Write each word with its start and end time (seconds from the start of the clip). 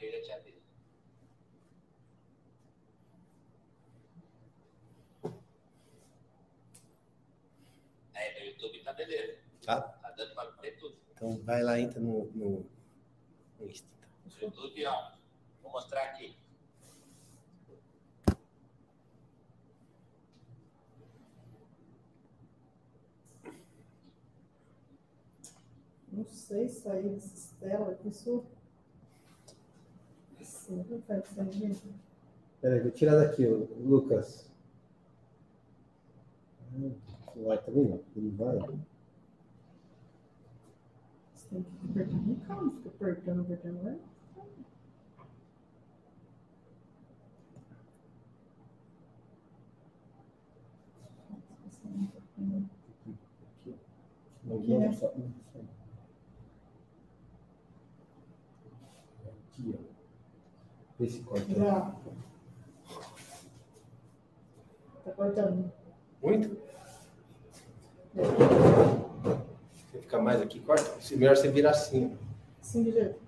eu 0.00 0.12
já 0.12 0.22
tinha 0.22 0.40
visto. 0.40 0.60
É, 8.14 8.40
no 8.40 8.46
YouTube 8.46 8.84
tá 8.84 8.92
beleza. 8.92 9.38
Tá? 9.64 9.80
Tá 9.80 10.10
dando 10.10 10.34
pra 10.34 10.44
ver 10.60 10.76
tudo. 10.78 10.98
Então 11.12 11.38
vai 11.42 11.62
lá, 11.62 11.78
entra 11.78 12.00
no, 12.00 12.26
no, 12.32 12.66
no 13.58 13.70
Insta. 13.70 13.88
No 14.24 14.40
YouTube, 14.40 14.86
ó. 14.86 15.12
Vou 15.62 15.72
mostrar 15.72 16.02
aqui. 16.04 16.36
Não 26.12 26.24
sei 26.26 26.68
sair 26.68 27.08
dessas 27.08 27.52
telas, 27.60 28.04
isso. 28.04 28.44
Assim, 30.70 31.88
não. 31.88 31.94
Peraí, 32.60 32.80
vou 32.80 32.90
tirar 32.92 33.16
daqui, 33.16 33.44
Lucas. 33.46 34.48
Não 36.72 36.94
vai 37.46 37.58
também 37.62 37.84
não. 37.88 38.00
Não 38.14 38.30
vai. 38.36 38.58
Você 41.34 41.48
tem 41.50 41.62
que 41.62 41.70
ficar 41.70 41.90
apertando. 41.90 42.46
Calma, 42.46 42.70
fica 42.72 42.88
apertando, 42.88 43.40
apertando, 43.40 43.82
né? 43.82 43.98
Aqui, 54.50 54.76
né? 54.78 54.86
vou 54.86 54.92
só- 54.92 55.12
não, 55.16 55.32
só- 55.52 55.60
Aqui, 59.28 59.74
ó. 59.78 59.90
Vê 61.00 61.08
se 61.08 61.20
corta. 61.22 61.54
Já. 61.54 61.94
Tá 65.02 65.12
cortando. 65.12 65.72
Muito? 66.22 66.58
Você 68.14 69.98
fica 69.98 70.20
mais 70.20 70.42
aqui, 70.42 70.60
corta. 70.60 71.00
Se 71.00 71.16
melhor 71.16 71.34
você 71.34 71.48
virar 71.48 71.70
assim. 71.70 72.18
Assim 72.60 72.82
de 72.82 72.92
jeito. 72.92 73.18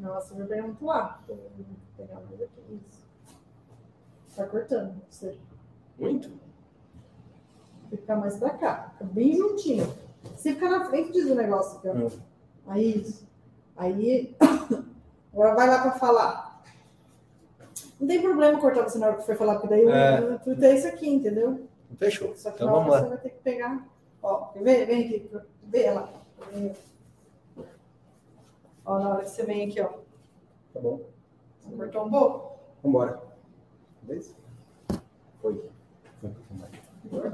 Nossa, 0.00 0.34
vai 0.34 0.46
pegar 0.48 0.62
muito 0.64 0.84
lá. 0.84 1.22
Vou 1.28 1.38
pegar 1.96 2.16
mais 2.16 2.42
aqui. 2.42 2.60
Isso. 2.68 3.04
Tá 4.34 4.44
cortando. 4.44 5.00
Você 5.08 5.38
Muito? 5.96 6.28
tem 6.28 7.90
que 7.90 7.96
ficar 7.98 8.16
mais 8.16 8.36
pra 8.38 8.58
cá. 8.58 8.90
Fica 8.90 9.04
bem 9.04 9.36
juntinho. 9.36 9.86
Se 10.36 10.52
ficar 10.52 10.68
na 10.68 10.86
frente 10.86 11.12
diz 11.12 11.30
o 11.30 11.36
negócio. 11.36 11.76
Fica... 11.76 11.92
Hum. 11.92 12.33
Aí, 12.66 13.00
isso. 13.00 13.26
Aí. 13.76 14.36
Agora 15.32 15.54
vai 15.54 15.68
lá 15.68 15.82
pra 15.82 15.92
falar. 15.92 16.62
Não 18.00 18.06
tem 18.08 18.20
problema 18.22 18.60
cortar 18.60 18.82
você 18.84 18.98
na 18.98 19.06
hora 19.08 19.16
que 19.16 19.24
for 19.26 19.36
falar, 19.36 19.54
porque 19.54 19.68
daí 19.68 19.82
eu, 19.82 19.90
É. 19.92 20.20
eu 20.20 20.34
intuito 20.34 20.64
é 20.64 20.74
isso 20.74 20.86
aqui, 20.86 21.08
entendeu? 21.08 21.66
Fechou. 21.96 22.34
Só 22.36 22.50
que 22.50 22.56
Então 22.56 22.66
na 22.68 22.72
hora 22.74 22.84
vamos 22.84 22.96
você 22.96 23.02
lá. 23.02 23.08
vai 23.10 23.18
ter 23.18 23.30
que 23.30 23.42
pegar. 23.42 23.86
Ó, 24.22 24.50
vem, 24.54 24.86
vem 24.86 25.04
aqui. 25.04 25.30
Vem 25.64 25.90
lá. 25.94 26.08
Vem. 26.52 26.72
Ó, 28.84 28.98
na 28.98 29.08
hora 29.10 29.22
que 29.24 29.30
você 29.30 29.42
vem 29.44 29.68
aqui, 29.68 29.80
ó. 29.80 29.88
Tá 30.72 30.80
bom? 30.80 31.00
Você 31.60 31.76
cortou 31.76 32.06
um 32.06 32.10
pouco? 32.10 32.58
Vambora. 32.82 33.20
Beleza? 34.02 34.34
Foi. 35.40 35.64
Foi. 37.10 37.32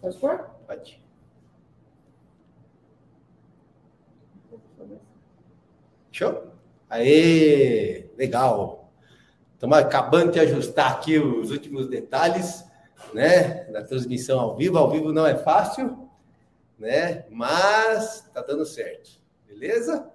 Pode 0.00 0.16
pôr? 0.18 0.50
Pode. 0.66 1.02
Show? 6.18 6.52
Aê! 6.90 8.10
Legal! 8.18 8.90
Estamos 9.54 9.78
acabando 9.78 10.32
de 10.32 10.40
ajustar 10.40 10.90
aqui 10.90 11.16
os 11.16 11.52
últimos 11.52 11.86
detalhes, 11.86 12.64
né? 13.14 13.70
Da 13.70 13.84
transmissão 13.84 14.40
ao 14.40 14.56
vivo. 14.56 14.76
Ao 14.76 14.90
vivo 14.90 15.12
não 15.12 15.24
é 15.24 15.36
fácil, 15.36 16.08
né? 16.76 17.24
Mas 17.30 18.28
tá 18.34 18.42
dando 18.42 18.66
certo. 18.66 19.10
Beleza? 19.46 20.10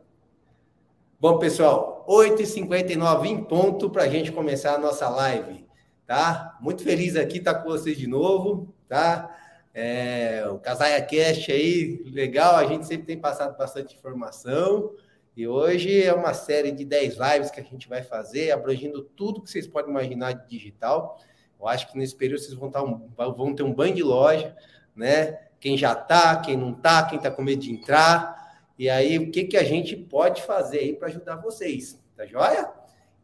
Bom, 1.17 1.39
pessoal, 1.39 2.05
8h59 2.09 3.25
em 3.27 3.41
ponto 3.41 3.89
para 3.89 4.03
a 4.03 4.09
gente 4.09 4.29
começar 4.29 4.75
a 4.75 4.79
nossa 4.79 5.07
live, 5.07 5.65
tá? 6.05 6.57
Muito 6.59 6.83
feliz 6.83 7.15
aqui 7.15 7.37
estar 7.37 7.55
com 7.55 7.69
vocês 7.69 7.97
de 7.97 8.07
novo, 8.07 8.75
tá? 8.89 9.33
É, 9.73 10.45
o 10.51 10.59
Casaia 10.59 11.01
Cast 11.01 11.49
aí, 11.49 12.03
legal, 12.11 12.57
a 12.57 12.65
gente 12.65 12.85
sempre 12.85 13.05
tem 13.05 13.17
passado 13.17 13.57
bastante 13.57 13.95
informação. 13.95 14.91
E 15.35 15.47
hoje 15.47 16.03
é 16.03 16.13
uma 16.13 16.31
série 16.31 16.71
de 16.71 16.85
10 16.85 17.17
lives 17.17 17.49
que 17.49 17.59
a 17.59 17.63
gente 17.63 17.89
vai 17.89 18.03
fazer, 18.03 18.51
abrangindo 18.51 19.01
tudo 19.01 19.41
que 19.41 19.49
vocês 19.49 19.65
podem 19.65 19.89
imaginar 19.89 20.33
de 20.33 20.47
digital. 20.47 21.19
Eu 21.59 21.67
acho 21.67 21.91
que 21.91 21.97
nesse 21.97 22.15
período 22.15 22.41
vocês 22.41 22.53
vão, 22.53 22.67
estar 22.67 22.83
um, 22.83 23.09
vão 23.17 23.55
ter 23.55 23.63
um 23.63 23.73
banho 23.73 23.95
de 23.95 24.03
loja, 24.03 24.55
né? 24.95 25.39
Quem 25.59 25.75
já 25.75 25.95
tá, 25.95 26.39
quem 26.39 26.55
não 26.55 26.71
tá, 26.71 27.07
quem 27.07 27.19
tá 27.19 27.31
com 27.31 27.41
medo 27.41 27.63
de 27.63 27.71
entrar. 27.71 28.61
E 28.77 28.87
aí, 28.87 29.17
o 29.17 29.31
que, 29.31 29.45
que 29.45 29.57
a 29.57 29.63
gente 29.63 29.95
pode 29.95 30.43
fazer 30.43 30.79
aí 30.79 30.93
para 30.93 31.07
ajudar 31.07 31.37
vocês? 31.37 31.99
Tá 32.15 32.27
joia? 32.27 32.71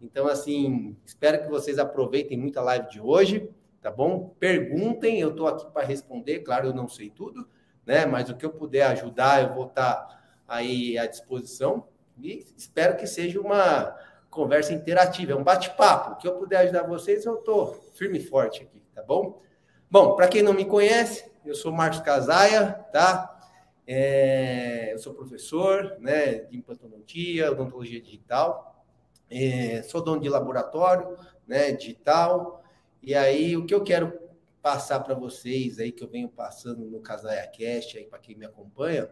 Então, 0.01 0.27
assim, 0.27 0.97
espero 1.05 1.43
que 1.43 1.47
vocês 1.47 1.77
aproveitem 1.77 2.39
muito 2.39 2.57
a 2.57 2.63
live 2.63 2.89
de 2.89 2.99
hoje, 2.99 3.47
tá 3.81 3.91
bom? 3.91 4.33
Perguntem, 4.39 5.19
eu 5.19 5.29
estou 5.29 5.47
aqui 5.47 5.69
para 5.71 5.85
responder, 5.85 6.39
claro, 6.39 6.69
eu 6.69 6.73
não 6.73 6.87
sei 6.87 7.11
tudo, 7.11 7.47
né? 7.85 8.07
Mas 8.07 8.31
o 8.31 8.35
que 8.35 8.45
eu 8.45 8.49
puder 8.49 8.87
ajudar, 8.87 9.43
eu 9.43 9.53
vou 9.53 9.67
estar 9.67 10.23
aí 10.47 10.97
à 10.97 11.05
disposição. 11.05 11.85
E 12.21 12.45
espero 12.57 12.97
que 12.97 13.07
seja 13.07 13.39
uma 13.39 13.95
conversa 14.29 14.73
interativa, 14.73 15.31
é 15.31 15.35
um 15.35 15.43
bate-papo. 15.43 16.17
Que 16.19 16.27
eu 16.27 16.37
puder 16.37 16.57
ajudar 16.57 16.83
vocês, 16.83 17.25
eu 17.25 17.35
estou 17.35 17.73
firme 17.93 18.19
e 18.19 18.23
forte 18.23 18.63
aqui, 18.63 18.81
tá 18.93 19.01
bom? 19.03 19.41
Bom, 19.89 20.15
para 20.15 20.27
quem 20.27 20.43
não 20.43 20.53
me 20.53 20.65
conhece, 20.65 21.29
eu 21.43 21.55
sou 21.55 21.71
Marcos 21.71 22.01
Casaia, 22.01 22.73
tá? 22.91 23.39
É, 23.87 24.93
eu 24.93 24.99
sou 24.99 25.15
professor 25.15 25.97
né, 25.99 26.41
de 26.41 26.57
implantodontia, 26.57 27.51
odontologia 27.51 27.99
digital, 27.99 28.85
é, 29.31 29.81
sou 29.81 30.03
dono 30.03 30.21
de 30.21 30.29
laboratório 30.29 31.17
né, 31.47 31.71
digital, 31.71 32.63
e 33.01 33.15
aí 33.15 33.57
o 33.57 33.65
que 33.65 33.73
eu 33.73 33.83
quero 33.83 34.29
passar 34.61 34.99
para 34.99 35.15
vocês 35.15 35.79
aí, 35.79 35.91
que 35.91 36.03
eu 36.03 36.07
venho 36.07 36.29
passando 36.29 36.85
no 36.85 36.99
Casaia 36.99 37.47
Cast, 37.47 37.97
aí 37.97 38.05
para 38.05 38.19
quem 38.19 38.35
me 38.35 38.45
acompanha, 38.45 39.09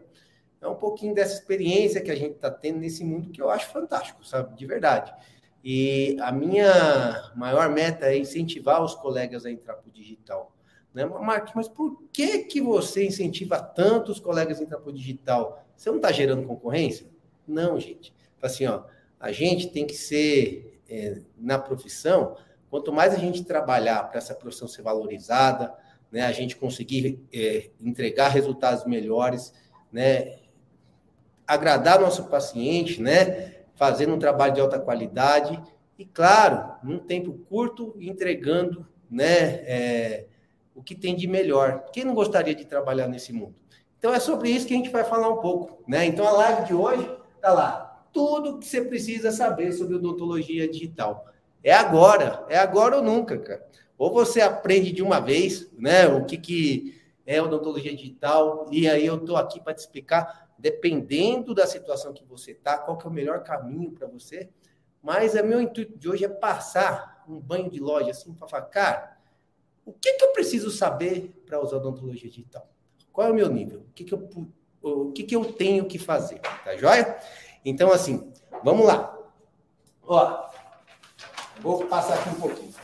é 0.60 0.66
um 0.66 0.74
pouquinho 0.74 1.14
dessa 1.14 1.34
experiência 1.34 2.00
que 2.00 2.10
a 2.10 2.16
gente 2.16 2.34
está 2.34 2.50
tendo 2.50 2.78
nesse 2.78 3.04
mundo 3.04 3.30
que 3.30 3.40
eu 3.40 3.50
acho 3.50 3.70
fantástico, 3.70 4.24
sabe? 4.24 4.56
De 4.56 4.66
verdade. 4.66 5.12
E 5.62 6.16
a 6.20 6.32
minha 6.32 7.32
maior 7.36 7.68
meta 7.68 8.06
é 8.06 8.18
incentivar 8.18 8.82
os 8.82 8.94
colegas 8.94 9.44
a 9.44 9.50
entrar 9.50 9.74
para 9.74 9.88
o 9.88 9.92
digital. 9.92 10.52
Né? 10.94 11.04
Marcos, 11.04 11.52
mas 11.54 11.68
por 11.68 12.02
que, 12.12 12.44
que 12.44 12.60
você 12.60 13.06
incentiva 13.06 13.60
tanto 13.60 14.10
os 14.10 14.20
colegas 14.20 14.60
a 14.60 14.62
entrar 14.62 14.78
para 14.78 14.90
o 14.90 14.92
digital? 14.92 15.64
Você 15.76 15.90
não 15.90 15.98
está 15.98 16.10
gerando 16.10 16.46
concorrência? 16.46 17.06
Não, 17.46 17.78
gente. 17.78 18.12
Assim, 18.42 18.66
ó, 18.66 18.84
a 19.18 19.32
gente 19.32 19.68
tem 19.68 19.86
que 19.86 19.94
ser, 19.94 20.80
é, 20.88 21.20
na 21.36 21.58
profissão, 21.58 22.36
quanto 22.70 22.92
mais 22.92 23.14
a 23.14 23.18
gente 23.18 23.44
trabalhar 23.44 24.04
para 24.08 24.18
essa 24.18 24.34
profissão 24.34 24.68
ser 24.68 24.82
valorizada, 24.82 25.74
né, 26.10 26.22
a 26.22 26.32
gente 26.32 26.56
conseguir 26.56 27.20
é, 27.32 27.70
entregar 27.80 28.28
resultados 28.28 28.84
melhores, 28.84 29.52
né, 29.92 30.38
agradar 31.48 31.98
nosso 31.98 32.24
paciente, 32.24 33.00
né, 33.00 33.54
fazendo 33.74 34.14
um 34.14 34.18
trabalho 34.18 34.52
de 34.52 34.60
alta 34.60 34.78
qualidade 34.78 35.58
e, 35.98 36.04
claro, 36.04 36.74
num 36.82 36.98
tempo 36.98 37.32
curto, 37.48 37.96
entregando, 37.98 38.86
né, 39.10 39.64
é, 39.64 40.26
o 40.74 40.82
que 40.82 40.94
tem 40.94 41.16
de 41.16 41.26
melhor. 41.26 41.86
Quem 41.90 42.04
não 42.04 42.14
gostaria 42.14 42.54
de 42.54 42.66
trabalhar 42.66 43.08
nesse 43.08 43.32
mundo? 43.32 43.54
Então 43.98 44.12
é 44.12 44.20
sobre 44.20 44.50
isso 44.50 44.66
que 44.66 44.74
a 44.74 44.76
gente 44.76 44.90
vai 44.90 45.02
falar 45.02 45.28
um 45.28 45.38
pouco, 45.38 45.82
né? 45.88 46.04
Então 46.06 46.24
a 46.28 46.30
live 46.30 46.66
de 46.66 46.74
hoje 46.74 47.10
tá 47.40 47.52
lá, 47.52 48.04
tudo 48.12 48.58
que 48.58 48.66
você 48.66 48.82
precisa 48.82 49.32
saber 49.32 49.72
sobre 49.72 49.96
odontologia 49.96 50.68
digital. 50.68 51.26
É 51.64 51.72
agora, 51.72 52.44
é 52.48 52.56
agora 52.58 52.98
ou 52.98 53.02
nunca, 53.02 53.36
cara. 53.38 53.66
Ou 53.96 54.12
você 54.12 54.40
aprende 54.40 54.92
de 54.92 55.02
uma 55.02 55.18
vez, 55.18 55.68
né, 55.76 56.06
o 56.06 56.24
que 56.24 56.36
que 56.36 57.00
é 57.26 57.42
odontologia 57.42 57.94
digital, 57.94 58.68
e 58.70 58.88
aí 58.88 59.04
eu 59.04 59.18
tô 59.18 59.36
aqui 59.36 59.60
para 59.60 59.74
te 59.74 59.80
explicar, 59.80 60.47
dependendo 60.58 61.54
da 61.54 61.66
situação 61.66 62.12
que 62.12 62.24
você 62.24 62.52
tá, 62.52 62.76
qual 62.76 62.98
que 62.98 63.06
é 63.06 63.10
o 63.10 63.12
melhor 63.12 63.42
caminho 63.42 63.92
para 63.92 64.08
você. 64.08 64.50
Mas 65.00 65.34
o 65.34 65.44
meu 65.44 65.60
intuito 65.60 65.96
de 65.96 66.08
hoje 66.08 66.24
é 66.24 66.28
passar 66.28 67.24
um 67.28 67.38
banho 67.38 67.70
de 67.70 67.78
loja 67.78 68.10
assim 68.10 68.34
para 68.34 68.48
falar, 68.48 68.62
cara, 68.62 69.16
o 69.84 69.92
que, 69.92 70.14
que 70.14 70.24
eu 70.24 70.32
preciso 70.32 70.70
saber 70.70 71.32
para 71.46 71.62
usar 71.62 71.76
odontologia 71.76 72.28
digital? 72.28 72.68
Qual 73.12 73.26
é 73.26 73.30
o 73.30 73.34
meu 73.34 73.48
nível? 73.48 73.80
O 73.80 73.92
que, 73.94 74.04
que, 74.04 74.12
eu, 74.12 74.28
o 74.82 75.12
que, 75.12 75.22
que 75.22 75.36
eu 75.36 75.52
tenho 75.52 75.86
que 75.86 75.98
fazer? 75.98 76.40
Tá 76.40 76.76
joia? 76.76 77.18
Então, 77.64 77.92
assim, 77.92 78.32
vamos 78.62 78.86
lá. 78.86 79.16
Ó, 80.02 80.50
vou 81.60 81.86
passar 81.86 82.14
aqui 82.14 82.30
um 82.30 82.40
pouquinho. 82.40 82.74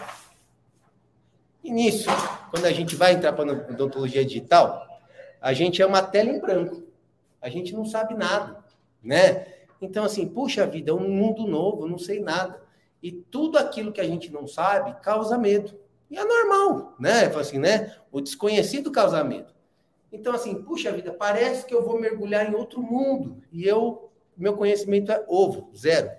Início, 1.62 2.10
quando 2.50 2.66
a 2.66 2.72
gente 2.72 2.94
vai 2.94 3.14
entrar 3.14 3.32
para 3.32 3.50
a 3.50 3.54
odontologia 3.54 4.24
digital, 4.24 4.86
a 5.40 5.52
gente 5.52 5.80
é 5.80 5.86
uma 5.86 6.02
tela 6.02 6.30
em 6.30 6.40
branco. 6.40 6.83
A 7.44 7.50
gente 7.50 7.74
não 7.74 7.84
sabe 7.84 8.14
nada, 8.14 8.64
né? 9.02 9.46
Então, 9.78 10.02
assim, 10.02 10.26
puxa 10.26 10.66
vida, 10.66 10.90
é 10.90 10.94
um 10.94 11.10
mundo 11.10 11.46
novo, 11.46 11.86
não 11.86 11.98
sei 11.98 12.18
nada. 12.18 12.58
E 13.02 13.12
tudo 13.12 13.58
aquilo 13.58 13.92
que 13.92 14.00
a 14.00 14.06
gente 14.06 14.32
não 14.32 14.46
sabe 14.46 14.98
causa 15.02 15.36
medo. 15.36 15.78
E 16.10 16.16
é 16.16 16.24
normal, 16.24 16.94
né? 16.98 17.26
Assim, 17.26 17.58
né? 17.58 17.94
O 18.10 18.22
desconhecido 18.22 18.90
causa 18.90 19.22
medo. 19.22 19.52
Então, 20.10 20.32
assim, 20.32 20.54
puxa 20.62 20.90
vida, 20.90 21.12
parece 21.12 21.66
que 21.66 21.74
eu 21.74 21.84
vou 21.84 22.00
mergulhar 22.00 22.50
em 22.50 22.54
outro 22.54 22.80
mundo. 22.80 23.42
E 23.52 23.68
eu, 23.68 24.10
meu 24.34 24.56
conhecimento 24.56 25.12
é 25.12 25.22
ovo, 25.28 25.70
zero. 25.76 26.10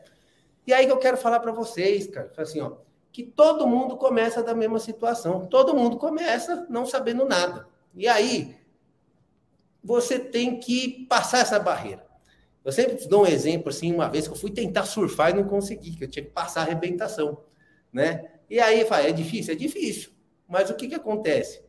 E 0.67 0.73
aí 0.75 0.85
que 0.85 0.91
eu 0.91 0.97
quero 0.97 1.17
falar 1.17 1.39
para 1.39 1.51
vocês, 1.51 2.05
cara, 2.05 2.31
assim, 2.37 2.61
ó, 2.61 2.73
que 3.11 3.23
todo 3.23 3.65
mundo 3.65 3.97
começa 3.97 4.43
da 4.43 4.53
mesma 4.53 4.77
situação. 4.77 5.47
Todo 5.47 5.75
mundo 5.75 5.97
começa 5.97 6.67
não 6.69 6.85
sabendo 6.85 7.25
nada. 7.25 7.67
E 7.95 8.07
aí, 8.07 8.55
você 9.85 10.17
tem 10.17 10.59
que 10.59 11.05
passar 11.07 11.39
essa 11.39 11.59
barreira. 11.59 12.03
Eu 12.63 12.71
sempre 12.71 12.95
te 12.95 13.07
dou 13.07 13.23
um 13.23 13.27
exemplo, 13.27 13.69
assim, 13.69 13.93
uma 13.93 14.09
vez 14.09 14.27
que 14.27 14.33
eu 14.33 14.37
fui 14.37 14.49
tentar 14.49 14.85
surfar 14.85 15.29
e 15.29 15.35
não 15.35 15.43
consegui, 15.43 15.95
que 15.95 16.03
eu 16.03 16.09
tinha 16.09 16.25
que 16.25 16.31
passar 16.31 16.61
a 16.61 16.63
arrebentação, 16.63 17.43
né? 17.93 18.31
E 18.49 18.59
aí, 18.59 18.83
fala, 18.85 19.03
é 19.03 19.11
difícil? 19.11 19.53
É 19.53 19.55
difícil. 19.55 20.09
Mas 20.47 20.71
o 20.71 20.75
que 20.75 20.87
que 20.87 20.95
acontece? 20.95 21.63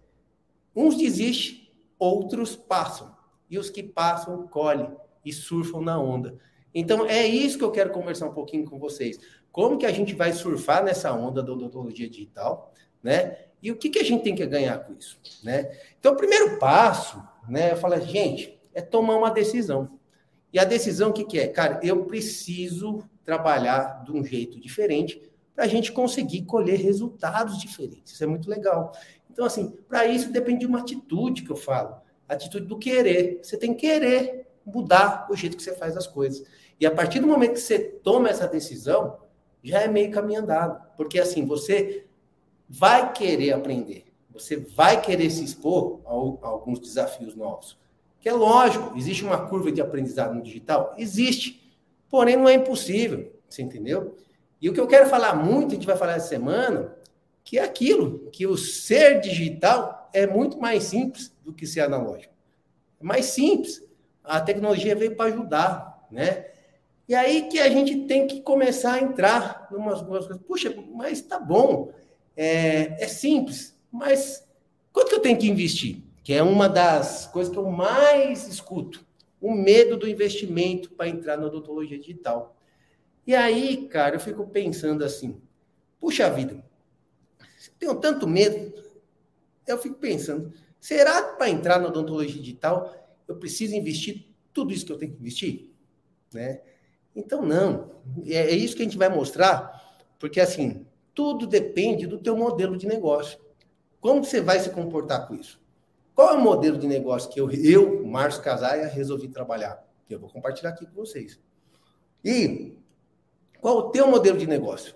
Uns 0.74 0.96
desistem, 0.96 1.70
outros 1.98 2.56
passam. 2.56 3.14
E 3.50 3.58
os 3.58 3.68
que 3.68 3.82
passam, 3.82 4.48
colhem 4.48 4.90
e 5.22 5.32
surfam 5.32 5.82
na 5.82 6.00
onda. 6.00 6.38
Então, 6.74 7.06
é 7.06 7.26
isso 7.26 7.58
que 7.58 7.64
eu 7.64 7.70
quero 7.70 7.90
conversar 7.90 8.26
um 8.26 8.34
pouquinho 8.34 8.64
com 8.64 8.78
vocês. 8.78 9.18
Como 9.52 9.76
que 9.76 9.86
a 9.86 9.92
gente 9.92 10.14
vai 10.14 10.32
surfar 10.32 10.82
nessa 10.82 11.12
onda 11.12 11.42
da 11.42 11.52
odontologia 11.52 12.08
digital, 12.08 12.72
né? 13.02 13.36
E 13.62 13.70
o 13.70 13.76
que, 13.76 13.90
que 13.90 13.98
a 13.98 14.04
gente 14.04 14.22
tem 14.22 14.34
que 14.34 14.46
ganhar 14.46 14.78
com 14.78 14.94
isso, 14.94 15.18
né? 15.42 15.78
Então, 15.98 16.12
o 16.12 16.16
primeiro 16.16 16.58
passo, 16.58 17.22
né? 17.48 17.72
Eu 17.72 17.76
falo, 17.76 17.98
gente, 18.00 18.58
é 18.74 18.80
tomar 18.80 19.16
uma 19.16 19.30
decisão. 19.30 19.98
E 20.52 20.58
a 20.58 20.64
decisão, 20.64 21.10
o 21.10 21.12
que, 21.12 21.24
que 21.24 21.38
é? 21.38 21.48
Cara, 21.48 21.80
eu 21.82 22.04
preciso 22.04 23.02
trabalhar 23.24 24.04
de 24.04 24.12
um 24.12 24.24
jeito 24.24 24.60
diferente 24.60 25.20
para 25.54 25.64
a 25.64 25.68
gente 25.68 25.92
conseguir 25.92 26.42
colher 26.42 26.78
resultados 26.78 27.58
diferentes. 27.58 28.12
Isso 28.12 28.22
é 28.22 28.26
muito 28.26 28.48
legal. 28.48 28.92
Então, 29.30 29.44
assim, 29.44 29.76
para 29.88 30.06
isso 30.06 30.30
depende 30.30 30.60
de 30.60 30.66
uma 30.66 30.80
atitude 30.80 31.42
que 31.42 31.50
eu 31.50 31.56
falo. 31.56 31.96
atitude 32.28 32.66
do 32.66 32.78
querer. 32.78 33.40
Você 33.42 33.56
tem 33.56 33.74
que 33.74 33.86
querer 33.86 34.46
mudar 34.64 35.26
o 35.30 35.36
jeito 35.36 35.56
que 35.56 35.62
você 35.62 35.74
faz 35.74 35.96
as 35.96 36.06
coisas. 36.06 36.46
E 36.78 36.86
a 36.86 36.90
partir 36.90 37.20
do 37.20 37.26
momento 37.26 37.54
que 37.54 37.60
você 37.60 37.78
toma 37.78 38.28
essa 38.28 38.46
decisão, 38.46 39.18
já 39.62 39.80
é 39.80 39.88
meio 39.88 40.10
caminho 40.10 40.40
andado. 40.40 40.80
Porque 40.96 41.18
assim, 41.18 41.46
você 41.46 42.06
vai 42.68 43.12
querer 43.12 43.52
aprender, 43.52 44.05
você 44.42 44.56
vai 44.56 45.00
querer 45.00 45.30
se 45.30 45.44
expor 45.44 46.00
a, 46.04 46.46
a 46.46 46.50
alguns 46.50 46.78
desafios 46.78 47.34
novos. 47.34 47.78
Que 48.20 48.28
é 48.28 48.32
lógico, 48.32 48.96
existe 48.96 49.24
uma 49.24 49.46
curva 49.46 49.70
de 49.70 49.80
aprendizado 49.80 50.34
no 50.34 50.42
digital? 50.42 50.94
Existe. 50.98 51.62
Porém, 52.08 52.36
não 52.36 52.48
é 52.48 52.54
impossível. 52.54 53.32
Você 53.48 53.62
entendeu? 53.62 54.16
E 54.60 54.68
o 54.68 54.72
que 54.72 54.80
eu 54.80 54.86
quero 54.86 55.08
falar 55.08 55.34
muito, 55.34 55.72
a 55.72 55.74
gente 55.74 55.86
vai 55.86 55.96
falar 55.96 56.14
essa 56.14 56.28
semana, 56.28 56.96
que 57.44 57.58
é 57.58 57.62
aquilo, 57.62 58.30
que 58.32 58.46
o 58.46 58.56
ser 58.56 59.20
digital 59.20 60.10
é 60.12 60.26
muito 60.26 60.58
mais 60.58 60.84
simples 60.84 61.32
do 61.44 61.52
que 61.52 61.66
ser 61.66 61.80
analógico. 61.80 62.34
É 63.00 63.04
mais 63.04 63.26
simples. 63.26 63.82
A 64.24 64.40
tecnologia 64.40 64.96
veio 64.96 65.14
para 65.14 65.30
ajudar, 65.30 66.06
né? 66.10 66.46
E 67.08 67.14
aí 67.14 67.42
que 67.42 67.60
a 67.60 67.68
gente 67.68 68.06
tem 68.06 68.26
que 68.26 68.40
começar 68.40 68.94
a 68.94 69.00
entrar 69.00 69.68
em 69.70 69.76
umas 69.76 70.02
coisas. 70.02 70.36
Puxa, 70.38 70.74
mas 70.92 71.22
tá 71.22 71.38
bom, 71.38 71.92
é, 72.36 73.04
é 73.04 73.06
simples, 73.06 73.75
mas 73.96 74.46
quanto 74.92 75.08
que 75.08 75.14
eu 75.14 75.20
tenho 75.20 75.38
que 75.38 75.48
investir? 75.48 76.02
Que 76.22 76.34
é 76.34 76.42
uma 76.42 76.68
das 76.68 77.26
coisas 77.26 77.52
que 77.52 77.58
eu 77.58 77.70
mais 77.70 78.46
escuto. 78.46 79.04
O 79.40 79.52
medo 79.52 79.96
do 79.96 80.08
investimento 80.08 80.90
para 80.90 81.08
entrar 81.08 81.36
na 81.36 81.46
odontologia 81.46 81.98
digital. 81.98 82.56
E 83.26 83.34
aí, 83.34 83.88
cara, 83.88 84.16
eu 84.16 84.20
fico 84.20 84.46
pensando 84.46 85.04
assim, 85.04 85.40
puxa 85.98 86.30
vida, 86.30 86.64
tenho 87.78 87.94
tanto 87.96 88.26
medo, 88.26 88.72
eu 89.66 89.78
fico 89.78 89.96
pensando, 89.96 90.52
será 90.80 91.22
que 91.22 91.36
para 91.36 91.50
entrar 91.50 91.80
na 91.80 91.88
odontologia 91.88 92.40
digital 92.40 92.94
eu 93.26 93.36
preciso 93.36 93.74
investir 93.74 94.26
tudo 94.52 94.72
isso 94.72 94.86
que 94.86 94.92
eu 94.92 94.98
tenho 94.98 95.12
que 95.12 95.18
investir? 95.18 95.70
Né? 96.32 96.60
Então, 97.14 97.42
não. 97.42 97.90
É, 98.26 98.36
é 98.36 98.54
isso 98.54 98.76
que 98.76 98.82
a 98.82 98.84
gente 98.84 98.98
vai 98.98 99.08
mostrar, 99.08 100.00
porque 100.18 100.40
assim, 100.40 100.86
tudo 101.14 101.46
depende 101.46 102.06
do 102.06 102.18
teu 102.18 102.36
modelo 102.36 102.76
de 102.76 102.86
negócio. 102.86 103.38
Como 104.00 104.24
você 104.24 104.40
vai 104.40 104.60
se 104.60 104.70
comportar 104.70 105.26
com 105.26 105.34
isso? 105.34 105.60
Qual 106.14 106.30
é 106.30 106.32
o 106.32 106.40
modelo 106.40 106.78
de 106.78 106.86
negócio 106.86 107.30
que 107.30 107.40
eu, 107.40 107.50
eu 107.50 108.06
Márcio 108.06 108.42
Casaia, 108.42 108.86
resolvi 108.86 109.28
trabalhar? 109.28 109.84
Que 110.06 110.14
eu 110.14 110.18
vou 110.18 110.30
compartilhar 110.30 110.70
aqui 110.70 110.86
com 110.86 110.94
vocês. 110.94 111.38
E 112.24 112.76
qual 113.60 113.76
o 113.76 113.90
teu 113.90 114.08
modelo 114.08 114.38
de 114.38 114.46
negócio? 114.46 114.94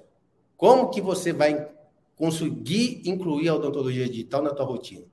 Como 0.57 0.91
que 0.91 1.01
você 1.01 1.33
vai 1.33 1.69
conseguir 2.17 3.03
incluir 3.05 3.49
a 3.49 3.55
odontologia 3.55 4.09
digital 4.09 4.43
na 4.43 4.51
tua 4.51 4.65
rotina? 4.65 5.07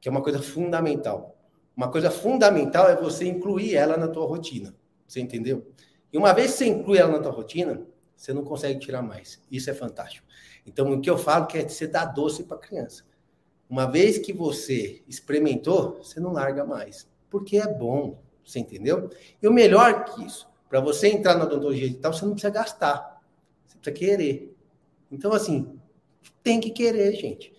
Que 0.00 0.08
é 0.08 0.10
uma 0.10 0.22
coisa 0.22 0.40
fundamental. 0.40 1.36
Uma 1.76 1.90
coisa 1.90 2.10
fundamental 2.10 2.88
é 2.88 2.96
você 2.96 3.26
incluir 3.26 3.74
ela 3.74 3.96
na 3.96 4.08
tua 4.08 4.26
rotina. 4.26 4.74
Você 5.06 5.20
entendeu? 5.20 5.66
E 6.12 6.18
uma 6.18 6.32
vez 6.32 6.52
que 6.52 6.58
você 6.58 6.66
inclui 6.66 6.98
ela 6.98 7.12
na 7.12 7.20
tua 7.20 7.32
rotina, 7.32 7.86
você 8.16 8.32
não 8.32 8.44
consegue 8.44 8.78
tirar 8.78 9.02
mais. 9.02 9.40
Isso 9.50 9.70
é 9.70 9.74
fantástico. 9.74 10.26
Então, 10.66 10.92
o 10.92 11.00
que 11.00 11.08
eu 11.08 11.16
falo 11.16 11.46
que 11.46 11.58
é 11.58 11.68
você 11.68 11.86
dar 11.86 12.04
doce 12.04 12.44
para 12.44 12.56
a 12.56 12.60
criança. 12.60 13.04
Uma 13.70 13.86
vez 13.86 14.18
que 14.18 14.32
você 14.32 15.00
experimentou, 15.06 15.98
você 16.02 16.18
não 16.18 16.32
larga 16.32 16.64
mais. 16.64 17.08
Porque 17.30 17.56
é 17.56 17.72
bom. 17.72 18.20
Você 18.44 18.58
entendeu? 18.58 19.08
E 19.40 19.46
o 19.46 19.52
melhor 19.52 20.06
que 20.06 20.24
isso, 20.26 20.48
para 20.68 20.80
você 20.80 21.06
entrar 21.06 21.36
na 21.36 21.44
odontologia 21.44 21.86
digital, 21.86 22.12
você 22.12 22.24
não 22.24 22.32
precisa 22.32 22.52
gastar. 22.52 23.22
Você 23.64 23.78
precisa 23.78 23.96
querer. 23.96 24.56
Então, 25.08 25.32
assim, 25.32 25.78
tem 26.42 26.58
que 26.58 26.70
querer, 26.70 27.14
gente. 27.14 27.54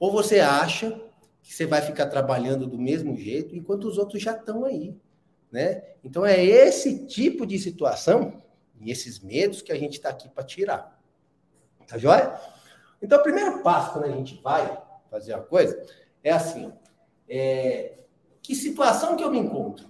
Ou 0.00 0.10
você 0.10 0.40
acha 0.40 1.00
que 1.40 1.54
você 1.54 1.64
vai 1.64 1.80
ficar 1.80 2.06
trabalhando 2.06 2.66
do 2.66 2.76
mesmo 2.76 3.16
jeito, 3.16 3.54
enquanto 3.54 3.84
os 3.84 3.98
outros 3.98 4.20
já 4.20 4.32
estão 4.32 4.64
aí. 4.64 4.96
Né? 5.50 5.84
Então 6.02 6.26
é 6.26 6.42
esse 6.42 7.06
tipo 7.06 7.46
de 7.46 7.58
situação 7.58 8.42
e 8.80 8.90
esses 8.90 9.20
medos 9.20 9.62
que 9.62 9.70
a 9.70 9.78
gente 9.78 9.94
está 9.94 10.08
aqui 10.08 10.28
para 10.28 10.42
tirar. 10.42 11.00
Tá 11.86 11.98
joia? 11.98 12.36
Então 13.00 13.20
o 13.20 13.22
primeiro 13.22 13.62
passo 13.62 13.92
quando 13.92 14.06
a 14.06 14.10
gente 14.16 14.40
vai 14.42 14.82
fazer 15.12 15.34
a 15.34 15.40
coisa 15.40 15.80
é 16.24 16.32
assim: 16.32 16.72
é, 17.28 17.98
que 18.42 18.54
situação 18.54 19.16
que 19.16 19.22
eu 19.22 19.30
me 19.30 19.38
encontro? 19.38 19.86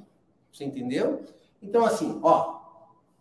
Você 0.53 0.65
entendeu? 0.65 1.25
Então, 1.63 1.85
assim, 1.85 2.21
ó, 2.23 2.61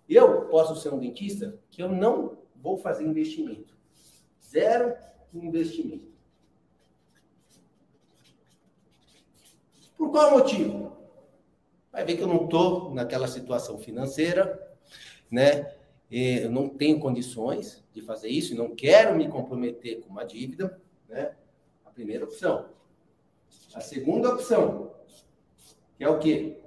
eu 0.09 0.47
posso 0.47 0.75
ser 0.75 0.93
um 0.93 0.99
dentista 0.99 1.57
que 1.69 1.81
eu 1.81 1.87
não 1.87 2.37
vou 2.55 2.77
fazer 2.77 3.05
investimento. 3.05 3.73
Zero 4.43 4.93
investimento. 5.33 6.11
Por 9.95 10.11
qual 10.11 10.31
motivo? 10.31 10.91
vai 11.91 12.05
ver 12.05 12.15
que 12.15 12.23
eu 12.23 12.27
não 12.27 12.45
estou 12.45 12.93
naquela 12.93 13.27
situação 13.27 13.77
financeira, 13.77 14.59
né? 15.29 15.73
Eu 16.09 16.51
não 16.51 16.67
tenho 16.67 16.99
condições 16.99 17.83
de 17.93 18.01
fazer 18.01 18.29
isso, 18.29 18.55
não 18.55 18.75
quero 18.75 19.15
me 19.15 19.29
comprometer 19.29 20.01
com 20.01 20.09
uma 20.09 20.25
dívida, 20.25 20.79
né? 21.07 21.35
Primeira 21.93 22.25
opção. 22.25 22.69
A 23.73 23.81
segunda 23.81 24.33
opção, 24.33 24.91
que 25.97 26.03
é 26.03 26.09
o 26.09 26.19
quê? 26.19 26.57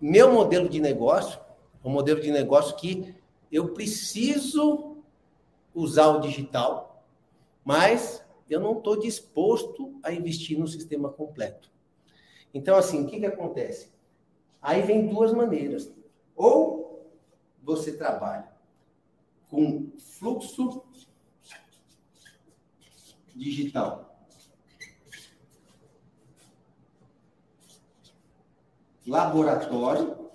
Meu 0.00 0.32
modelo 0.32 0.68
de 0.68 0.80
negócio, 0.80 1.40
um 1.84 1.90
modelo 1.90 2.20
de 2.20 2.30
negócio 2.30 2.76
que 2.76 3.14
eu 3.50 3.72
preciso 3.72 4.98
usar 5.74 6.08
o 6.08 6.20
digital, 6.20 7.06
mas 7.64 8.24
eu 8.48 8.60
não 8.60 8.78
estou 8.78 8.98
disposto 8.98 9.98
a 10.02 10.12
investir 10.12 10.58
no 10.58 10.68
sistema 10.68 11.10
completo. 11.10 11.70
Então, 12.52 12.76
assim, 12.76 13.04
o 13.04 13.06
que, 13.06 13.20
que 13.20 13.26
acontece? 13.26 13.90
Aí 14.60 14.82
vem 14.82 15.06
duas 15.06 15.32
maneiras. 15.32 15.92
Ou 16.34 17.06
você 17.62 17.96
trabalha 17.96 18.48
com 19.50 19.90
fluxo 19.98 20.82
digital. 23.36 24.06
Laboratório 29.06 30.30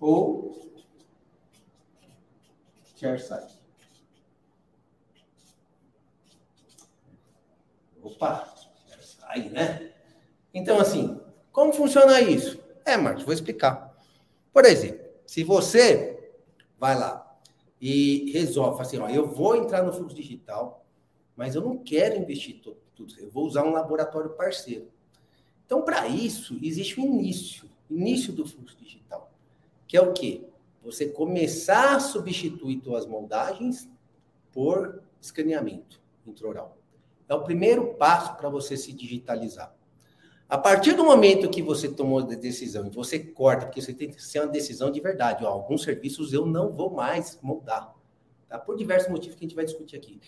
ou 0.00 0.72
share 2.96 3.20
site. 3.20 3.60
Opa, 8.02 8.52
aí, 9.24 9.50
né? 9.50 9.92
Então, 10.54 10.78
assim, 10.80 11.20
como 11.52 11.72
funciona 11.72 12.20
isso? 12.20 12.62
É, 12.84 12.96
Marcos, 12.96 13.24
vou 13.24 13.34
explicar. 13.34 13.94
Por 14.52 14.64
exemplo, 14.64 15.06
se 15.26 15.44
você 15.44 16.34
vai 16.78 16.98
lá 16.98 17.21
e 17.82 18.30
resolve 18.30 18.80
assim, 18.80 18.96
ó, 18.98 19.08
eu 19.08 19.26
vou 19.26 19.56
entrar 19.56 19.82
no 19.82 19.92
fluxo 19.92 20.14
digital, 20.14 20.86
mas 21.34 21.56
eu 21.56 21.60
não 21.60 21.76
quero 21.76 22.16
investir 22.16 22.60
todo, 22.62 22.78
tudo. 22.94 23.12
Eu 23.18 23.28
vou 23.28 23.44
usar 23.44 23.64
um 23.64 23.72
laboratório 23.72 24.30
parceiro. 24.30 24.86
Então, 25.66 25.82
para 25.82 26.06
isso, 26.06 26.56
existe 26.62 27.00
o 27.00 27.02
início, 27.02 27.68
início 27.90 28.32
do 28.32 28.46
fluxo 28.46 28.76
digital, 28.76 29.32
que 29.88 29.96
é 29.96 30.00
o 30.00 30.12
quê? 30.12 30.44
Você 30.84 31.08
começar 31.08 31.96
a 31.96 32.00
substituir 32.00 32.80
suas 32.84 33.04
moldagens 33.04 33.90
por 34.52 35.02
escaneamento 35.20 36.00
intraoral. 36.24 36.78
É 37.28 37.34
o 37.34 37.42
primeiro 37.42 37.94
passo 37.94 38.36
para 38.36 38.48
você 38.48 38.76
se 38.76 38.92
digitalizar. 38.92 39.74
A 40.52 40.58
partir 40.58 40.92
do 40.92 41.02
momento 41.02 41.48
que 41.48 41.62
você 41.62 41.88
tomou 41.88 42.18
a 42.18 42.22
decisão 42.26 42.86
e 42.86 42.90
você 42.90 43.18
corta, 43.18 43.64
porque 43.64 43.80
você 43.80 43.94
tem 43.94 44.10
que 44.10 44.22
ser 44.22 44.40
uma 44.40 44.48
decisão 44.48 44.90
de 44.90 45.00
verdade, 45.00 45.46
ó, 45.46 45.48
alguns 45.48 45.82
serviços 45.82 46.30
eu 46.34 46.44
não 46.44 46.70
vou 46.70 46.90
mais 46.90 47.38
moldar, 47.40 47.94
tá? 48.50 48.58
Por 48.58 48.76
diversos 48.76 49.10
motivos 49.10 49.34
que 49.34 49.46
a 49.46 49.48
gente 49.48 49.56
vai 49.56 49.64
discutir 49.64 49.96
aqui. 49.96 50.20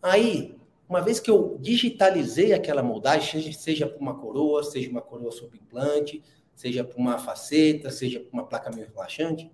Aí, 0.00 0.56
uma 0.88 1.02
vez 1.02 1.20
que 1.20 1.30
eu 1.30 1.58
digitalizei 1.60 2.54
aquela 2.54 2.82
moldagem, 2.82 3.52
seja 3.52 3.86
para 3.86 4.00
uma 4.00 4.18
coroa, 4.18 4.64
seja 4.64 4.88
uma 4.88 5.02
coroa 5.02 5.30
sob 5.30 5.54
implante, 5.58 6.22
seja 6.54 6.82
para 6.82 6.96
uma 6.96 7.18
faceta, 7.18 7.90
seja 7.90 8.20
para 8.20 8.32
uma 8.32 8.46
placa 8.46 8.70
meio 8.74 8.88
relaxante, 8.88 9.52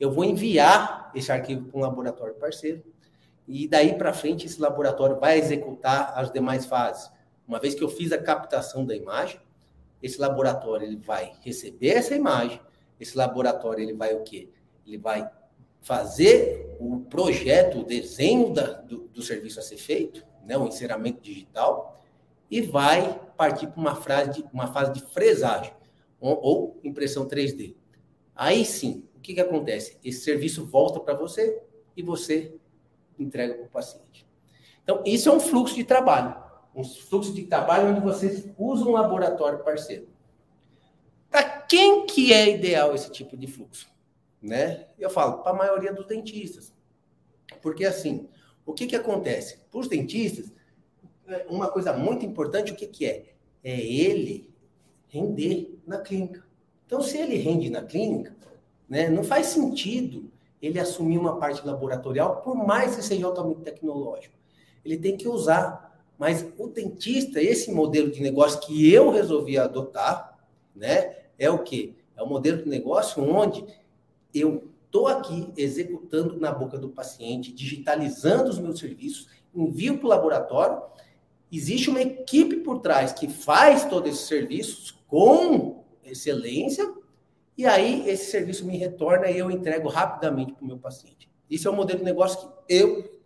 eu 0.00 0.10
vou 0.10 0.24
enviar 0.24 1.12
esse 1.14 1.30
arquivo 1.30 1.66
para 1.66 1.78
um 1.78 1.82
laboratório 1.82 2.34
parceiro 2.34 2.82
e 3.46 3.68
daí 3.68 3.96
para 3.96 4.12
frente 4.12 4.44
esse 4.44 4.60
laboratório 4.60 5.20
vai 5.20 5.38
executar 5.38 6.14
as 6.16 6.32
demais 6.32 6.66
fases. 6.66 7.12
Uma 7.46 7.60
vez 7.60 7.76
que 7.76 7.84
eu 7.84 7.88
fiz 7.88 8.10
a 8.10 8.18
captação 8.18 8.84
da 8.84 8.96
imagem, 8.96 9.40
esse 10.02 10.20
laboratório 10.20 10.86
ele 10.86 10.96
vai 10.96 11.32
receber 11.42 11.90
essa 11.90 12.14
imagem, 12.14 12.60
esse 12.98 13.16
laboratório 13.16 13.82
ele 13.82 13.94
vai 13.94 14.14
o 14.14 14.22
quê? 14.22 14.48
Ele 14.86 14.98
vai 14.98 15.28
fazer 15.80 16.76
o 16.78 17.00
projeto, 17.00 17.80
o 17.80 17.84
desenho 17.84 18.52
da, 18.52 18.72
do, 18.72 19.08
do, 19.08 19.22
serviço 19.22 19.58
a 19.58 19.62
ser 19.62 19.76
feito, 19.76 20.24
né, 20.44 20.56
o 20.56 20.66
encerramento 20.66 21.20
digital, 21.20 22.00
e 22.50 22.60
vai 22.60 23.20
partir 23.36 23.66
para 23.66 23.80
uma, 23.80 24.24
de, 24.26 24.44
uma 24.52 24.72
fase 24.72 24.92
de 24.92 25.00
fresagem 25.12 25.72
ou, 26.20 26.40
ou 26.42 26.80
impressão 26.84 27.26
3D. 27.26 27.74
Aí 28.34 28.64
sim, 28.64 29.04
o 29.16 29.20
que, 29.20 29.34
que 29.34 29.40
acontece? 29.40 29.98
Esse 30.04 30.20
serviço 30.20 30.66
volta 30.66 31.00
para 31.00 31.14
você 31.14 31.60
e 31.96 32.02
você 32.02 32.54
entrega 33.18 33.54
para 33.54 33.64
o 33.64 33.68
paciente. 33.68 34.26
Então, 34.82 35.02
isso 35.06 35.28
é 35.28 35.32
um 35.32 35.40
fluxo 35.40 35.74
de 35.74 35.84
trabalho. 35.84 36.41
Um 36.74 36.84
fluxo 36.84 37.32
de 37.34 37.44
trabalho 37.44 37.90
onde 37.90 38.00
vocês 38.00 38.48
usam 38.58 38.88
um 38.88 38.92
laboratório 38.92 39.62
parceiro. 39.62 40.08
Para 41.30 41.42
quem 41.42 42.06
que 42.06 42.32
é 42.32 42.50
ideal 42.54 42.94
esse 42.94 43.10
tipo 43.10 43.36
de 43.36 43.46
fluxo? 43.46 43.90
Né? 44.40 44.86
Eu 44.98 45.10
falo, 45.10 45.42
para 45.42 45.52
a 45.52 45.56
maioria 45.56 45.92
dos 45.92 46.06
dentistas. 46.06 46.72
Porque, 47.60 47.84
assim, 47.84 48.28
o 48.64 48.72
que, 48.72 48.86
que 48.86 48.96
acontece? 48.96 49.58
Para 49.70 49.80
os 49.80 49.88
dentistas, 49.88 50.52
é, 51.26 51.46
uma 51.48 51.68
coisa 51.68 51.92
muito 51.92 52.24
importante, 52.24 52.72
o 52.72 52.76
que, 52.76 52.86
que 52.86 53.06
é? 53.06 53.34
É 53.62 53.80
ele 53.80 54.50
render 55.08 55.78
na 55.86 55.98
clínica. 55.98 56.44
Então, 56.86 57.00
se 57.00 57.18
ele 57.18 57.36
rende 57.36 57.70
na 57.70 57.82
clínica, 57.82 58.34
né, 58.88 59.08
não 59.08 59.22
faz 59.22 59.46
sentido 59.46 60.30
ele 60.60 60.78
assumir 60.78 61.18
uma 61.18 61.38
parte 61.38 61.66
laboratorial, 61.66 62.40
por 62.42 62.54
mais 62.54 62.94
que 62.94 63.02
seja 63.02 63.26
altamente 63.26 63.62
tecnológico. 63.62 64.34
Ele 64.84 64.96
tem 64.96 65.16
que 65.16 65.26
usar. 65.26 65.91
Mas 66.22 66.46
o 66.56 66.68
dentista, 66.68 67.42
esse 67.42 67.72
modelo 67.72 68.08
de 68.08 68.22
negócio 68.22 68.60
que 68.60 68.88
eu 68.92 69.10
resolvi 69.10 69.58
adotar, 69.58 70.38
né, 70.72 71.16
é 71.36 71.50
o 71.50 71.64
quê? 71.64 71.94
É 72.16 72.22
o 72.22 72.28
modelo 72.28 72.62
de 72.62 72.68
negócio 72.68 73.20
onde 73.20 73.66
eu 74.32 74.70
estou 74.86 75.08
aqui 75.08 75.52
executando 75.56 76.38
na 76.38 76.52
boca 76.52 76.78
do 76.78 76.90
paciente, 76.90 77.52
digitalizando 77.52 78.50
os 78.50 78.60
meus 78.60 78.78
serviços, 78.78 79.26
envio 79.52 79.98
para 79.98 80.06
o 80.06 80.10
laboratório. 80.10 80.80
Existe 81.50 81.90
uma 81.90 82.00
equipe 82.00 82.58
por 82.58 82.78
trás 82.78 83.12
que 83.12 83.26
faz 83.26 83.84
todos 83.84 84.12
esses 84.12 84.28
serviços 84.28 84.92
com 85.08 85.82
excelência, 86.04 86.88
e 87.58 87.66
aí 87.66 88.08
esse 88.08 88.30
serviço 88.30 88.64
me 88.64 88.76
retorna 88.76 89.28
e 89.28 89.38
eu 89.38 89.50
entrego 89.50 89.88
rapidamente 89.88 90.52
para 90.52 90.62
o 90.62 90.68
meu 90.68 90.78
paciente. 90.78 91.28
Isso 91.50 91.66
é 91.66 91.70
o 91.72 91.74
modelo 91.74 91.98
de 91.98 92.04
negócio 92.04 92.48
que 92.48 92.72
eu 92.72 93.20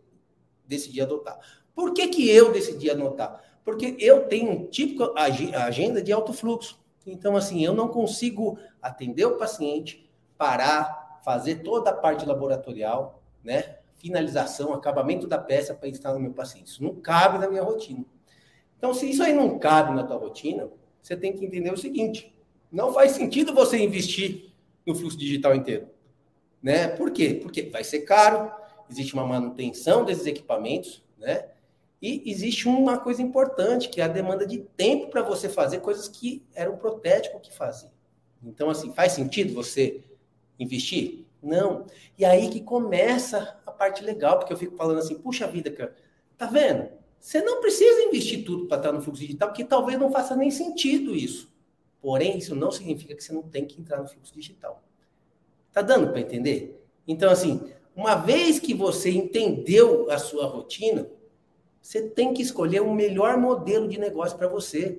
decidi 0.66 1.02
adotar. 1.02 1.38
Por 1.76 1.92
que, 1.92 2.08
que 2.08 2.30
eu 2.30 2.50
decidi 2.50 2.90
anotar? 2.90 3.44
Porque 3.62 3.96
eu 4.00 4.26
tenho 4.26 4.50
um 4.50 4.66
típico 4.66 5.12
agenda 5.14 6.00
de 6.00 6.10
alto 6.10 6.32
fluxo. 6.32 6.82
Então, 7.06 7.36
assim, 7.36 7.62
eu 7.62 7.74
não 7.74 7.88
consigo 7.88 8.58
atender 8.80 9.26
o 9.26 9.36
paciente, 9.36 10.10
parar, 10.38 11.20
fazer 11.22 11.56
toda 11.56 11.90
a 11.90 11.92
parte 11.92 12.24
laboratorial, 12.24 13.22
né? 13.44 13.76
Finalização, 13.96 14.72
acabamento 14.72 15.26
da 15.26 15.36
peça 15.36 15.74
para 15.74 15.88
instalar 15.88 16.16
no 16.16 16.24
meu 16.24 16.32
paciente. 16.32 16.68
Isso 16.68 16.82
não 16.82 16.94
cabe 16.94 17.38
na 17.38 17.48
minha 17.48 17.62
rotina. 17.62 18.06
Então, 18.78 18.94
se 18.94 19.10
isso 19.10 19.22
aí 19.22 19.34
não 19.34 19.58
cabe 19.58 19.94
na 19.94 20.02
tua 20.02 20.16
rotina, 20.16 20.70
você 21.02 21.14
tem 21.14 21.34
que 21.34 21.44
entender 21.44 21.72
o 21.72 21.76
seguinte: 21.76 22.34
não 22.72 22.90
faz 22.90 23.12
sentido 23.12 23.52
você 23.52 23.76
investir 23.76 24.50
no 24.86 24.94
fluxo 24.94 25.18
digital 25.18 25.54
inteiro. 25.54 25.88
Né? 26.62 26.88
Por 26.88 27.10
quê? 27.10 27.38
Porque 27.42 27.62
vai 27.64 27.84
ser 27.84 28.00
caro, 28.00 28.50
existe 28.90 29.12
uma 29.12 29.26
manutenção 29.26 30.04
desses 30.04 30.26
equipamentos, 30.26 31.04
né? 31.18 31.50
E 32.00 32.30
existe 32.30 32.68
uma 32.68 32.98
coisa 32.98 33.22
importante, 33.22 33.88
que 33.88 34.00
é 34.00 34.04
a 34.04 34.08
demanda 34.08 34.46
de 34.46 34.58
tempo 34.58 35.08
para 35.08 35.22
você 35.22 35.48
fazer 35.48 35.80
coisas 35.80 36.08
que 36.08 36.44
era 36.54 36.70
o 36.70 36.76
protético 36.76 37.40
que 37.40 37.52
fazia. 37.52 37.90
Então, 38.42 38.68
assim, 38.68 38.92
faz 38.92 39.12
sentido 39.12 39.54
você 39.54 40.02
investir? 40.58 41.24
Não. 41.42 41.86
E 42.18 42.24
aí 42.24 42.48
que 42.50 42.60
começa 42.60 43.58
a 43.64 43.70
parte 43.70 44.02
legal, 44.02 44.38
porque 44.38 44.52
eu 44.52 44.56
fico 44.56 44.76
falando 44.76 44.98
assim, 44.98 45.14
puxa 45.16 45.46
vida, 45.46 45.70
cara, 45.70 45.94
tá 46.36 46.46
vendo? 46.46 46.88
Você 47.18 47.40
não 47.40 47.60
precisa 47.60 48.02
investir 48.02 48.44
tudo 48.44 48.66
para 48.66 48.76
estar 48.76 48.92
no 48.92 49.00
fluxo 49.00 49.22
digital, 49.22 49.48
porque 49.48 49.64
talvez 49.64 49.98
não 49.98 50.10
faça 50.10 50.36
nem 50.36 50.50
sentido 50.50 51.14
isso. 51.14 51.52
Porém, 52.00 52.38
isso 52.38 52.54
não 52.54 52.70
significa 52.70 53.14
que 53.14 53.24
você 53.24 53.32
não 53.32 53.42
tem 53.42 53.64
que 53.64 53.80
entrar 53.80 54.00
no 54.00 54.08
fluxo 54.08 54.32
digital. 54.32 54.82
Tá 55.72 55.82
dando 55.82 56.10
para 56.10 56.20
entender? 56.20 56.80
Então, 57.06 57.30
assim, 57.30 57.60
uma 57.94 58.14
vez 58.14 58.58
que 58.58 58.74
você 58.74 59.10
entendeu 59.10 60.10
a 60.10 60.18
sua 60.18 60.46
rotina, 60.46 61.08
você 61.86 62.02
tem 62.02 62.34
que 62.34 62.42
escolher 62.42 62.82
o 62.82 62.92
melhor 62.92 63.36
modelo 63.38 63.86
de 63.86 63.96
negócio 63.96 64.36
para 64.36 64.48
você. 64.48 64.98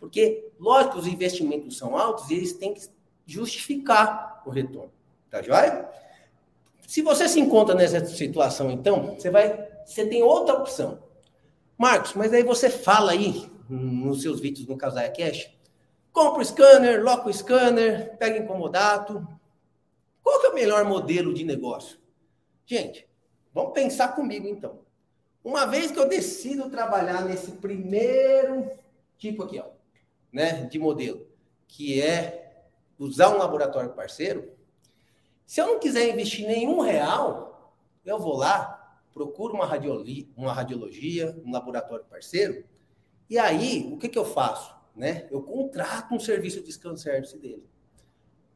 Porque, 0.00 0.48
lógico, 0.58 0.98
os 0.98 1.06
investimentos 1.06 1.76
são 1.76 1.94
altos 1.94 2.30
e 2.30 2.34
eles 2.34 2.54
têm 2.54 2.72
que 2.72 2.88
justificar 3.26 4.42
o 4.46 4.48
retorno. 4.48 4.90
Tá 5.30 5.42
joia? 5.42 5.86
Se 6.86 7.02
você 7.02 7.28
se 7.28 7.38
encontra 7.38 7.74
nessa 7.74 8.02
situação, 8.06 8.70
então, 8.70 9.14
você 9.14 9.28
vai. 9.28 9.68
Você 9.84 10.06
tem 10.06 10.22
outra 10.22 10.54
opção. 10.54 11.02
Marcos, 11.76 12.14
mas 12.14 12.32
aí 12.32 12.42
você 12.42 12.70
fala 12.70 13.12
aí 13.12 13.50
nos 13.68 14.22
seus 14.22 14.40
vídeos 14.40 14.66
no 14.66 14.78
Casaia 14.78 15.10
Cash. 15.10 15.50
Compra 16.14 16.40
o 16.40 16.44
scanner, 16.46 17.04
loca 17.04 17.28
o 17.28 17.32
scanner, 17.32 18.16
pega 18.16 18.38
incomodato. 18.38 19.28
Qual 20.22 20.40
que 20.40 20.46
é 20.46 20.48
o 20.48 20.54
melhor 20.54 20.82
modelo 20.86 21.34
de 21.34 21.44
negócio? 21.44 21.98
Gente, 22.64 23.06
vamos 23.52 23.74
pensar 23.74 24.14
comigo 24.14 24.48
então. 24.48 24.81
Uma 25.44 25.66
vez 25.66 25.90
que 25.90 25.98
eu 25.98 26.08
decido 26.08 26.70
trabalhar 26.70 27.24
nesse 27.24 27.52
primeiro 27.52 28.70
tipo 29.18 29.44
aqui, 29.44 29.60
ó, 29.60 29.66
né, 30.32 30.64
de 30.64 30.78
modelo, 30.78 31.24
que 31.68 32.02
é 32.02 32.64
usar 32.98 33.28
um 33.28 33.38
laboratório 33.38 33.90
parceiro, 33.90 34.52
se 35.46 35.60
eu 35.60 35.66
não 35.66 35.78
quiser 35.78 36.08
investir 36.08 36.46
nenhum 36.46 36.80
real, 36.80 37.72
eu 38.04 38.18
vou 38.18 38.36
lá, 38.36 39.00
procuro 39.12 39.54
uma, 39.54 39.66
radiologia, 39.66 40.26
uma 40.36 40.52
radiologia, 40.52 41.40
um 41.44 41.52
laboratório 41.52 42.04
parceiro, 42.04 42.64
e 43.30 43.38
aí, 43.38 43.88
o 43.92 43.96
que, 43.96 44.08
que 44.08 44.18
eu 44.18 44.24
faço? 44.24 44.74
Né? 44.94 45.26
Eu 45.30 45.40
contrato 45.42 46.14
um 46.14 46.20
serviço 46.20 46.60
de 46.62 46.72
scan 46.72 46.96
service 46.96 47.38
dele. 47.38 47.66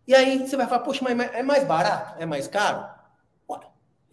E 0.06 0.14
aí 0.14 0.38
você 0.38 0.56
vai 0.56 0.66
falar, 0.66 0.82
poxa, 0.82 1.02
mas 1.02 1.18
é 1.32 1.42
mais 1.42 1.64
barato? 1.64 2.20
É 2.20 2.26
mais 2.26 2.46
caro? 2.46 2.94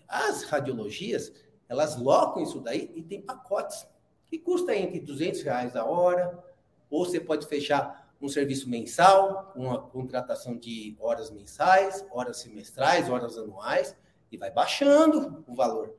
As 0.07 0.43
radiologias, 0.43 1.33
elas 1.67 1.97
locam 1.97 2.43
isso 2.43 2.59
daí 2.59 2.91
e 2.95 3.01
tem 3.01 3.21
pacotes 3.21 3.87
que 4.27 4.37
custa 4.37 4.75
entre 4.75 4.99
200 4.99 5.41
reais 5.43 5.75
a 5.75 5.85
hora, 5.85 6.43
ou 6.89 7.05
você 7.05 7.19
pode 7.19 7.47
fechar 7.47 8.11
um 8.21 8.29
serviço 8.29 8.69
mensal, 8.69 9.51
uma 9.55 9.79
contratação 9.79 10.57
de 10.57 10.95
horas 10.99 11.29
mensais, 11.29 12.05
horas 12.09 12.37
semestrais, 12.37 13.09
horas 13.09 13.37
anuais, 13.37 13.95
e 14.31 14.37
vai 14.37 14.49
baixando 14.49 15.43
o 15.47 15.53
valor 15.53 15.95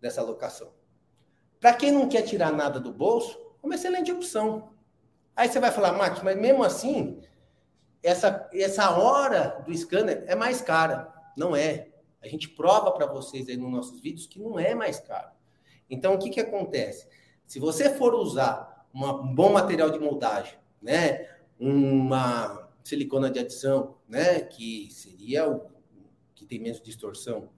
dessa 0.00 0.22
locação. 0.22 0.70
Para 1.60 1.74
quem 1.74 1.90
não 1.90 2.08
quer 2.08 2.22
tirar 2.22 2.52
nada 2.52 2.78
do 2.78 2.92
bolso, 2.92 3.38
é 3.62 3.66
uma 3.66 3.74
excelente 3.74 4.12
opção. 4.12 4.70
Aí 5.34 5.48
você 5.48 5.60
vai 5.60 5.70
falar, 5.70 5.92
Marcos, 5.92 6.22
mas 6.22 6.36
mesmo 6.36 6.64
assim, 6.64 7.22
essa, 8.02 8.48
essa 8.52 8.90
hora 8.90 9.62
do 9.64 9.76
scanner 9.76 10.24
é 10.26 10.34
mais 10.34 10.60
cara. 10.60 11.12
Não 11.36 11.54
é. 11.54 11.88
A 12.28 12.30
gente 12.30 12.48
prova 12.50 12.92
para 12.92 13.06
vocês 13.06 13.48
aí 13.48 13.56
nos 13.56 13.72
nossos 13.72 14.00
vídeos 14.00 14.26
que 14.26 14.38
não 14.38 14.58
é 14.58 14.74
mais 14.74 15.00
caro. 15.00 15.30
Então, 15.88 16.14
o 16.14 16.18
que, 16.18 16.28
que 16.28 16.40
acontece? 16.40 17.08
Se 17.46 17.58
você 17.58 17.88
for 17.94 18.14
usar 18.14 18.86
uma, 18.92 19.14
um 19.22 19.34
bom 19.34 19.50
material 19.50 19.90
de 19.90 19.98
moldagem, 19.98 20.58
né, 20.82 21.26
uma 21.58 22.68
silicona 22.84 23.30
de 23.30 23.38
adição, 23.38 23.96
né, 24.06 24.40
que 24.40 24.88
seria 24.92 25.48
o 25.48 25.62
que 26.34 26.44
tem 26.44 26.60
menos 26.60 26.82
distorção, 26.82 27.48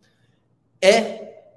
é 0.81 1.49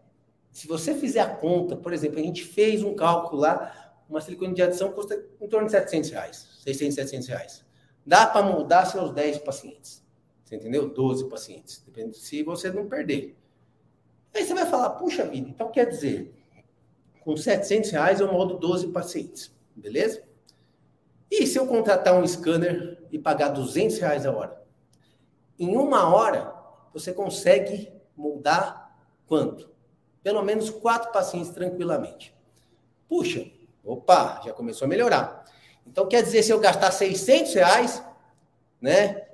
se 0.52 0.68
você 0.68 0.96
fizer 0.96 1.22
a 1.22 1.36
conta, 1.36 1.76
por 1.76 1.94
exemplo, 1.94 2.20
a 2.20 2.24
gente 2.24 2.44
fez 2.44 2.84
um 2.84 2.96
cálculo 2.96 3.42
lá 3.42 3.94
uma 4.10 4.22
silicone 4.22 4.54
de 4.54 4.62
adição 4.62 4.92
custa 4.92 5.24
em 5.40 5.48
torno 5.48 5.68
de 5.68 5.72
700 5.72 6.10
reais, 6.10 6.48
600, 6.64 6.96
700 6.96 7.28
reais. 7.28 7.66
Dá 8.06 8.28
para 8.28 8.46
moldar 8.46 8.86
seus 8.86 9.12
10 9.12 9.40
pacientes. 9.40 10.03
Você 10.44 10.56
entendeu? 10.56 10.90
12 10.90 11.30
pacientes. 11.30 11.84
Depende 11.86 12.18
se 12.18 12.44
você 12.44 12.72
não 12.72 12.88
perder. 12.88 13.36
Aí 14.34 14.44
você 14.44 14.54
vai 14.54 14.66
falar, 14.66 14.92
puxa 14.92 15.26
vida, 15.26 15.48
então 15.48 15.70
quer 15.70 15.88
dizer, 15.88 16.34
com 17.22 17.38
700 17.38 17.92
reais 17.92 18.20
eu 18.20 18.32
moldo 18.32 18.58
12 18.58 18.88
pacientes, 18.88 19.54
beleza? 19.76 20.24
E 21.30 21.46
se 21.46 21.58
eu 21.58 21.68
contratar 21.68 22.16
um 22.16 22.26
scanner 22.26 23.02
e 23.12 23.20
pagar 23.20 23.50
200 23.50 24.00
reais 24.00 24.26
a 24.26 24.32
hora? 24.32 24.64
Em 25.58 25.78
uma 25.78 26.14
hora, 26.14 26.54
você 26.92 27.14
consegue 27.14 27.92
moldar 28.16 28.98
quanto? 29.28 29.70
Pelo 30.24 30.42
menos 30.42 30.70
quatro 30.70 31.12
pacientes 31.12 31.52
tranquilamente. 31.52 32.36
Puxa, 33.08 33.50
opa, 33.84 34.42
já 34.44 34.54
começou 34.54 34.86
a 34.86 34.90
melhorar. 34.90 35.46
Então, 35.86 36.08
quer 36.08 36.24
dizer, 36.24 36.44
se 36.44 36.52
eu 36.52 36.60
gastar 36.60 36.92
600 36.92 37.54
reais, 37.54 38.04
né, 38.82 39.28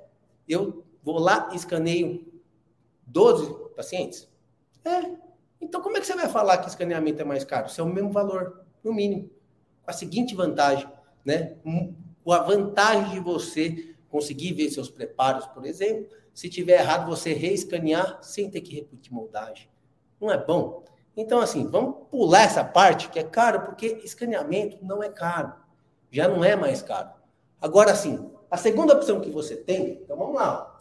eu 0.48 0.79
vou 1.02 1.18
lá 1.18 1.50
e 1.52 1.56
escaneio 1.56 2.26
12 3.06 3.70
pacientes? 3.74 4.28
É. 4.84 5.16
Então, 5.60 5.80
como 5.82 5.96
é 5.96 6.00
que 6.00 6.06
você 6.06 6.14
vai 6.14 6.28
falar 6.28 6.58
que 6.58 6.68
escaneamento 6.68 7.20
é 7.20 7.24
mais 7.24 7.44
caro? 7.44 7.68
Se 7.68 7.80
é 7.80 7.84
o 7.84 7.86
mesmo 7.86 8.10
valor, 8.10 8.64
no 8.82 8.92
mínimo. 8.92 9.30
Com 9.82 9.90
a 9.90 9.94
seguinte 9.94 10.34
vantagem, 10.34 10.88
né? 11.24 11.56
Com 12.24 12.32
a 12.32 12.38
vantagem 12.38 13.10
de 13.10 13.20
você 13.20 13.94
conseguir 14.08 14.54
ver 14.54 14.70
seus 14.70 14.90
preparos, 14.90 15.46
por 15.48 15.66
exemplo. 15.66 16.08
Se 16.32 16.48
tiver 16.48 16.80
errado, 16.80 17.06
você 17.06 17.32
reescanear 17.32 18.18
sem 18.22 18.50
ter 18.50 18.60
que 18.60 18.74
repetir 18.74 19.12
moldagem. 19.12 19.68
Não 20.20 20.30
é 20.30 20.38
bom? 20.38 20.84
Então, 21.16 21.40
assim, 21.40 21.66
vamos 21.66 22.08
pular 22.10 22.42
essa 22.42 22.64
parte 22.64 23.08
que 23.10 23.18
é 23.18 23.24
caro, 23.24 23.62
porque 23.62 24.00
escaneamento 24.04 24.78
não 24.82 25.02
é 25.02 25.08
caro. 25.08 25.52
Já 26.10 26.28
não 26.28 26.44
é 26.44 26.56
mais 26.56 26.82
caro. 26.82 27.10
Agora, 27.60 27.94
sim, 27.94 28.30
a 28.50 28.56
segunda 28.56 28.94
opção 28.94 29.20
que 29.20 29.30
você 29.30 29.56
tem, 29.56 30.00
então 30.02 30.16
vamos 30.16 30.34
lá. 30.34 30.80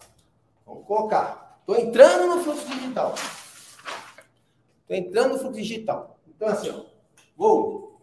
Vamos 0.69 0.85
colocar. 0.85 1.57
Estou 1.61 1.75
entrando 1.75 2.35
no 2.35 2.43
fluxo 2.43 2.67
digital. 2.67 3.15
Estou 4.81 4.95
entrando 4.95 5.33
no 5.33 5.39
fluxo 5.39 5.57
digital. 5.57 6.19
Então, 6.27 6.47
assim, 6.47 6.69
ó, 6.69 6.85
vou 7.35 7.99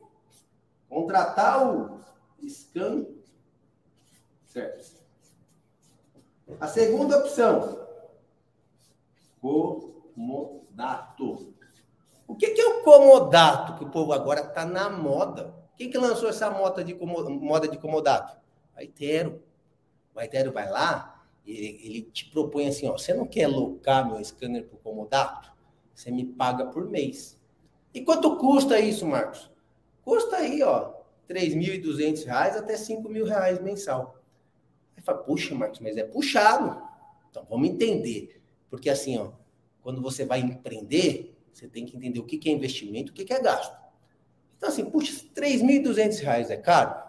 contratar 0.89 1.65
o 1.65 2.03
scan. 2.49 3.07
Certo. 4.45 4.97
A 6.61 6.67
segunda 6.67 7.19
opção, 7.19 7.87
comodato. 9.41 10.35
O 12.27 12.35
que, 12.35 12.51
que 12.51 12.61
é 12.61 12.67
o 12.67 12.83
comodato 12.83 13.79
que 13.79 13.85
o 13.85 13.91
povo 13.91 14.13
agora 14.13 14.41
está 14.41 14.65
na 14.65 14.91
moda? 14.91 15.55
Quem 15.77 15.89
que 15.91 15.99
lançou 15.99 16.29
essa 16.29 16.51
moda 16.51 16.83
de, 16.83 16.95
moda 16.95 17.69
de 17.69 17.79
comodato? 17.79 18.37
O 18.75 18.79
Aitero. 18.79 19.41
O 20.15 20.21
Aitero 20.21 20.51
vai 20.51 20.71
lá, 20.71 21.16
ele, 21.47 21.81
ele 21.83 22.03
te 22.03 22.29
propõe 22.31 22.67
assim, 22.67 22.89
ó, 22.89 22.93
você 22.93 23.15
não 23.15 23.27
quer 23.27 23.47
locar 23.47 24.07
meu 24.07 24.23
scanner 24.25 24.67
por 24.67 24.79
comodato? 24.81 25.53
Você 25.95 26.11
me 26.11 26.25
paga 26.25 26.67
por 26.67 26.89
mês. 26.89 27.41
E 27.95 28.03
quanto 28.03 28.37
custa 28.37 28.79
isso, 28.79 29.07
Marcos? 29.07 29.51
Custa 30.05 30.37
aí, 30.37 30.63
ó, 30.63 30.93
R$ 31.29 31.35
3.200 31.35 32.29
até 32.29 32.75
R$ 32.75 32.79
5.000 32.79 33.63
mensal. 33.63 34.23
Aí 34.97 35.03
fala, 35.03 35.19
puxa, 35.19 35.55
Marcos, 35.55 35.81
mas 35.81 35.97
é 35.97 36.05
puxado. 36.05 36.83
Então, 37.31 37.47
vamos 37.49 37.69
entender. 37.69 38.41
Porque 38.69 38.91
assim, 38.91 39.17
ó, 39.19 39.33
quando 39.83 40.03
você 40.03 40.25
vai 40.25 40.41
empreender, 40.41 41.35
você 41.53 41.69
tem 41.69 41.87
que 41.87 41.97
entender 41.97 42.19
o 42.19 42.25
que 42.25 42.49
é 42.49 42.53
investimento, 42.53 43.13
o 43.13 43.15
que 43.15 43.33
é 43.33 43.41
gasto. 43.41 43.77
Então, 44.57 44.69
assim, 44.69 44.85
puxa, 44.85 45.25
R$ 45.35 45.43
3.200 45.43 46.51
é 46.51 46.57
caro? 46.57 47.07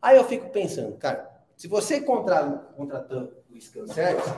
Aí 0.00 0.16
eu 0.16 0.24
fico 0.24 0.50
pensando, 0.50 0.96
cara, 0.96 1.44
se 1.56 1.68
você 1.68 2.00
contratar, 2.00 2.74
contratar 2.76 3.28
o 3.56 3.60
Scan 3.60 3.86
Service, 3.86 4.34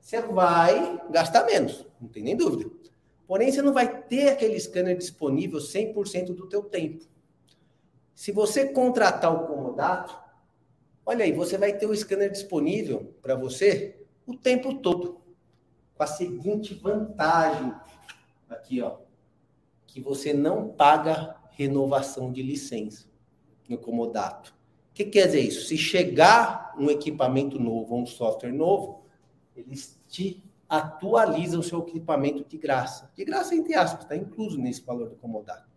você 0.00 0.20
vai 0.22 1.00
gastar 1.10 1.44
menos, 1.44 1.86
não 2.00 2.08
tem 2.08 2.22
nem 2.22 2.36
dúvida. 2.36 2.70
Porém, 3.26 3.52
você 3.52 3.62
não 3.62 3.72
vai 3.72 4.02
ter 4.02 4.30
aquele 4.30 4.58
scanner 4.58 4.96
disponível 4.96 5.60
100% 5.60 6.34
do 6.34 6.48
teu 6.48 6.64
tempo. 6.64 7.04
Se 8.14 8.32
você 8.32 8.66
contratar 8.66 9.32
o 9.32 9.46
Comodato, 9.46 10.18
olha 11.06 11.24
aí, 11.24 11.32
você 11.32 11.56
vai 11.56 11.72
ter 11.72 11.86
o 11.86 11.96
scanner 11.96 12.30
disponível 12.30 13.14
para 13.22 13.36
você 13.36 14.04
o 14.26 14.36
tempo 14.36 14.74
todo. 14.74 15.20
Com 15.94 16.02
a 16.02 16.06
seguinte 16.06 16.74
vantagem 16.74 17.72
aqui, 18.48 18.82
ó, 18.82 18.98
que 19.86 20.00
você 20.00 20.32
não 20.32 20.68
paga 20.68 21.36
renovação 21.52 22.32
de 22.32 22.42
licença 22.42 23.06
no 23.68 23.78
Comodato. 23.78 24.54
O 24.90 24.94
que 24.94 25.04
quer 25.04 25.26
dizer 25.26 25.40
isso? 25.40 25.66
Se 25.66 25.76
chegar 25.76 26.74
um 26.78 26.90
equipamento 26.90 27.58
novo, 27.58 27.96
um 27.96 28.06
software 28.06 28.52
novo, 28.52 29.04
eles 29.56 29.98
te 30.08 30.42
atualiza 30.68 31.58
o 31.58 31.62
seu 31.62 31.80
equipamento 31.80 32.44
de 32.44 32.56
graça. 32.56 33.10
De 33.16 33.24
graça, 33.24 33.54
entre 33.54 33.74
aspas, 33.74 34.02
está 34.02 34.16
incluso 34.16 34.58
nesse 34.58 34.82
valor 34.82 35.08
do 35.08 35.16
comodato. 35.16 35.68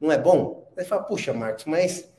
Não 0.00 0.10
é 0.10 0.18
bom? 0.18 0.68
Aí 0.76 0.84
fala, 0.84 1.02
puxa, 1.02 1.32
Marcos, 1.32 1.64
mas 1.64 2.12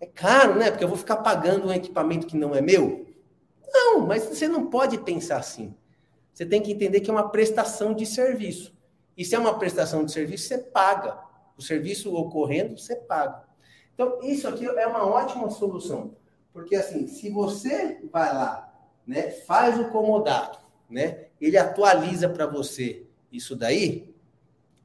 é 0.00 0.06
caro, 0.06 0.58
né? 0.58 0.70
Porque 0.70 0.84
eu 0.84 0.88
vou 0.88 0.96
ficar 0.96 1.18
pagando 1.18 1.68
um 1.68 1.72
equipamento 1.72 2.26
que 2.26 2.36
não 2.36 2.54
é 2.54 2.60
meu? 2.60 3.06
Não, 3.72 4.00
mas 4.00 4.24
você 4.24 4.48
não 4.48 4.68
pode 4.68 4.98
pensar 4.98 5.38
assim. 5.38 5.74
Você 6.32 6.46
tem 6.46 6.62
que 6.62 6.72
entender 6.72 7.00
que 7.00 7.10
é 7.10 7.12
uma 7.12 7.28
prestação 7.28 7.92
de 7.92 8.06
serviço. 8.06 8.74
E 9.16 9.24
se 9.24 9.34
é 9.34 9.38
uma 9.38 9.58
prestação 9.58 10.04
de 10.04 10.12
serviço, 10.12 10.48
você 10.48 10.58
paga. 10.58 11.18
O 11.56 11.62
serviço 11.62 12.14
ocorrendo, 12.14 12.78
você 12.78 12.96
paga. 12.96 13.44
Então, 14.00 14.18
isso 14.22 14.48
aqui 14.48 14.64
é 14.64 14.86
uma 14.86 15.06
ótima 15.06 15.50
solução. 15.50 16.16
Porque, 16.54 16.74
assim, 16.74 17.06
se 17.06 17.28
você 17.28 18.00
vai 18.10 18.32
lá, 18.32 18.72
né, 19.06 19.30
faz 19.30 19.78
o 19.78 19.90
comodato, 19.90 20.58
né? 20.88 21.26
Ele 21.38 21.58
atualiza 21.58 22.26
para 22.26 22.46
você 22.46 23.04
isso 23.30 23.54
daí, 23.54 24.10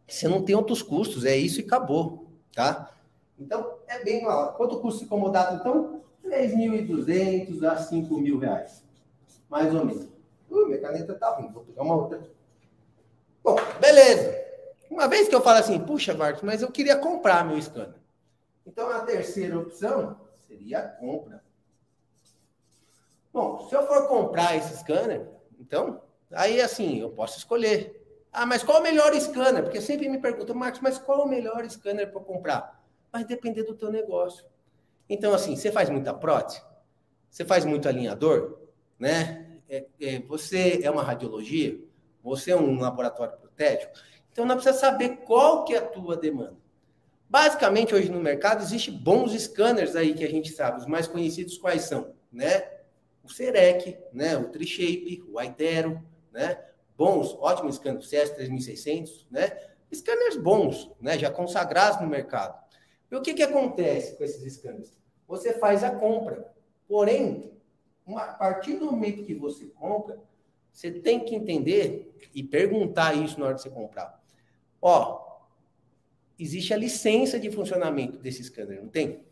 você 0.05 0.27
não 0.27 0.43
tem 0.43 0.53
outros 0.53 0.81
custos, 0.81 1.23
é 1.23 1.33
isso 1.33 1.61
e 1.61 1.63
acabou, 1.63 2.27
tá? 2.53 2.91
Então, 3.39 3.75
é 3.87 4.03
bem 4.03 4.21
mal. 4.21 4.51
Quanto 4.55 4.81
custa 4.81 4.99
esse 4.99 5.09
comodato, 5.09 5.55
então? 5.55 6.01
3.200 6.21 7.63
a 7.63 7.77
5 7.77 8.17
mil 8.17 8.37
reais. 8.37 8.83
Mais 9.49 9.73
ou 9.73 9.85
menos. 9.85 10.09
Ui, 10.49 10.65
minha 10.65 10.81
caneta 10.81 11.13
tá 11.13 11.29
ruim, 11.29 11.53
vou 11.53 11.63
pegar 11.63 11.83
uma 11.83 11.95
outra. 11.95 12.21
Bom, 13.41 13.55
beleza. 13.79 14.43
Uma 14.91 15.07
vez 15.07 15.29
que 15.29 15.35
eu 15.35 15.41
falo 15.41 15.59
assim, 15.59 15.79
puxa, 15.79 16.13
Marcos, 16.13 16.41
mas 16.41 16.61
eu 16.61 16.69
queria 16.69 16.97
comprar 16.97 17.45
meu 17.45 17.61
scanner. 17.61 18.03
Então, 18.65 18.89
a 18.89 19.01
terceira 19.01 19.59
opção 19.59 20.19
seria 20.47 20.79
a 20.79 20.87
compra. 20.87 21.43
Bom, 23.31 23.67
se 23.67 23.75
eu 23.75 23.85
for 23.85 24.07
comprar 24.07 24.55
esse 24.55 24.77
scanner, 24.77 25.27
então, 25.59 26.01
aí 26.31 26.61
assim, 26.61 26.99
eu 26.99 27.09
posso 27.09 27.37
escolher. 27.37 28.01
Ah, 28.31 28.45
mas 28.45 28.63
qual 28.63 28.79
o 28.79 28.83
melhor 28.83 29.13
scanner? 29.19 29.63
Porque 29.63 29.81
sempre 29.81 30.09
me 30.09 30.19
perguntam, 30.19 30.55
Marcos, 30.55 30.81
mas 30.81 30.97
qual 30.97 31.25
o 31.25 31.27
melhor 31.27 31.69
scanner 31.69 32.11
para 32.11 32.21
comprar? 32.21 32.83
Vai 33.11 33.23
depender 33.23 33.63
do 33.63 33.75
teu 33.75 33.91
negócio. 33.91 34.45
Então, 35.09 35.33
assim, 35.33 35.55
você 35.55 35.71
faz 35.71 35.89
muita 35.89 36.13
prótese? 36.13 36.61
Você 37.29 37.45
faz 37.45 37.65
muito 37.65 37.87
alinhador? 37.87 38.57
Né? 38.97 39.59
É, 39.69 39.85
é, 40.01 40.19
você 40.19 40.79
é 40.83 40.89
uma 40.89 41.03
radiologia? 41.03 41.79
Você 42.23 42.51
é 42.51 42.55
um 42.55 42.79
laboratório 42.79 43.37
protético? 43.37 43.93
Então, 44.31 44.45
nós 44.45 44.55
precisamos 44.55 44.81
saber 44.81 45.17
qual 45.25 45.63
que 45.63 45.75
é 45.75 45.77
a 45.77 45.85
tua 45.85 46.17
demanda. 46.17 46.64
Basicamente, 47.29 47.93
hoje 47.93 48.09
no 48.09 48.19
mercado, 48.19 48.61
existe 48.61 48.91
bons 48.91 49.33
scanners 49.33 49.95
aí 49.95 50.13
que 50.13 50.23
a 50.23 50.29
gente 50.29 50.51
sabe. 50.51 50.79
Os 50.79 50.85
mais 50.85 51.07
conhecidos 51.07 51.57
quais 51.57 51.83
são? 51.83 52.13
Né? 52.31 52.75
o 53.25 53.29
Serec, 53.29 53.97
né, 54.13 54.37
o 54.37 54.49
Trishape, 54.49 55.23
o 55.27 55.39
Aitero, 55.39 55.99
né, 56.31 56.63
bons, 56.95 57.35
ótimos 57.39 57.75
scanners, 57.75 58.07
CS3600, 58.07 59.25
né, 59.31 59.57
scanners 59.91 60.37
bons, 60.37 60.91
né, 61.01 61.17
já 61.17 61.31
consagrados 61.31 61.99
no 61.99 62.07
mercado. 62.07 62.63
E 63.11 63.15
o 63.15 63.21
que, 63.21 63.33
que 63.33 63.41
acontece 63.41 64.15
com 64.15 64.23
esses 64.23 64.53
scanners? 64.53 64.95
Você 65.27 65.53
faz 65.53 65.83
a 65.83 65.89
compra, 65.89 66.53
porém, 66.87 67.51
uma, 68.05 68.21
a 68.21 68.33
partir 68.33 68.75
do 68.75 68.85
momento 68.85 69.23
que 69.23 69.33
você 69.33 69.65
compra, 69.65 70.19
você 70.71 70.91
tem 70.91 71.19
que 71.21 71.33
entender 71.33 72.15
e 72.33 72.43
perguntar 72.43 73.15
isso 73.15 73.39
na 73.39 73.47
hora 73.47 73.55
de 73.55 73.63
você 73.63 73.69
comprar. 73.71 74.21
Ó, 74.79 75.24
existe 76.37 76.73
a 76.73 76.77
licença 76.77 77.39
de 77.39 77.49
funcionamento 77.49 78.17
desse 78.17 78.43
scanner, 78.43 78.81
não 78.81 78.89
tem? 78.89 79.23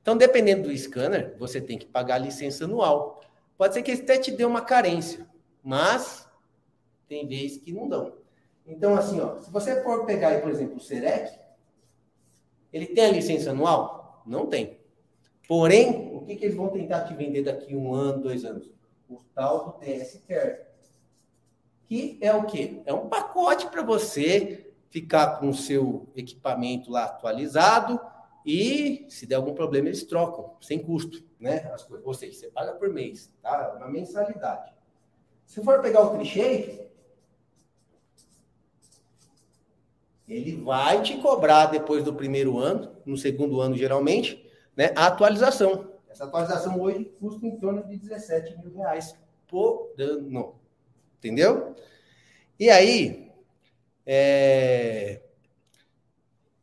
Então, 0.00 0.16
dependendo 0.16 0.68
do 0.68 0.76
scanner, 0.76 1.36
você 1.38 1.60
tem 1.60 1.78
que 1.78 1.86
pagar 1.86 2.14
a 2.14 2.18
licença 2.18 2.64
anual. 2.64 3.20
Pode 3.56 3.74
ser 3.74 3.82
que 3.82 3.90
ele 3.90 4.02
até 4.02 4.16
te 4.16 4.30
dê 4.30 4.44
uma 4.44 4.62
carência, 4.62 5.28
mas 5.62 6.26
tem 7.06 7.26
vezes 7.26 7.58
que 7.58 7.72
não 7.72 7.88
dão. 7.88 8.14
Então, 8.66 8.94
assim, 8.94 9.20
ó, 9.20 9.38
se 9.40 9.50
você 9.50 9.82
for 9.82 10.06
pegar 10.06 10.40
por 10.40 10.50
exemplo, 10.50 10.76
o 10.76 10.80
Serec, 10.80 11.38
ele 12.72 12.86
tem 12.86 13.04
a 13.04 13.12
licença 13.12 13.50
anual? 13.50 14.22
Não 14.26 14.46
tem. 14.46 14.78
Porém, 15.46 16.12
o 16.14 16.20
que, 16.20 16.36
que 16.36 16.44
eles 16.44 16.56
vão 16.56 16.68
tentar 16.68 17.04
te 17.04 17.14
vender 17.14 17.42
daqui 17.42 17.74
um 17.74 17.92
ano, 17.92 18.22
dois 18.22 18.44
anos? 18.44 18.70
O 19.08 19.18
tal 19.34 19.64
do 19.64 19.72
TS 19.72 20.22
Care. 20.26 20.60
Que 21.86 22.16
é 22.20 22.32
o 22.32 22.44
quê? 22.44 22.80
É 22.86 22.94
um 22.94 23.08
pacote 23.08 23.66
para 23.66 23.82
você 23.82 24.69
ficar 24.90 25.38
com 25.38 25.48
o 25.48 25.54
seu 25.54 26.08
equipamento 26.14 26.90
lá 26.90 27.04
atualizado, 27.04 27.98
E 28.44 29.06
se 29.08 29.26
der 29.26 29.34
algum 29.36 29.54
problema, 29.54 29.88
eles 29.88 30.04
trocam, 30.04 30.56
sem 30.60 30.78
custo, 30.78 31.22
né? 31.38 31.70
Ou 32.04 32.14
seja, 32.14 32.38
você 32.38 32.50
paga 32.50 32.72
por 32.72 32.88
mês, 32.88 33.30
tá? 33.42 33.74
Uma 33.76 33.88
mensalidade. 33.88 34.72
Se 35.44 35.62
for 35.62 35.80
pegar 35.82 36.02
o 36.02 36.16
clichê, 36.16 36.86
ele 40.26 40.56
vai 40.62 41.02
te 41.02 41.18
cobrar 41.18 41.66
depois 41.66 42.04
do 42.04 42.14
primeiro 42.14 42.58
ano, 42.58 42.96
no 43.04 43.16
segundo 43.16 43.60
ano 43.60 43.76
geralmente, 43.76 44.48
né, 44.76 44.92
a 44.96 45.08
atualização. 45.08 45.90
Essa 46.08 46.24
atualização 46.24 46.80
hoje 46.80 47.04
custa 47.20 47.46
em 47.46 47.58
torno 47.58 47.84
de 47.84 47.96
17 47.96 48.56
mil 48.58 48.72
reais 48.72 49.16
por 49.46 49.92
ano. 49.98 50.54
Entendeu? 51.18 51.74
E 52.58 52.70
aí, 52.70 53.29
é... 54.12 55.22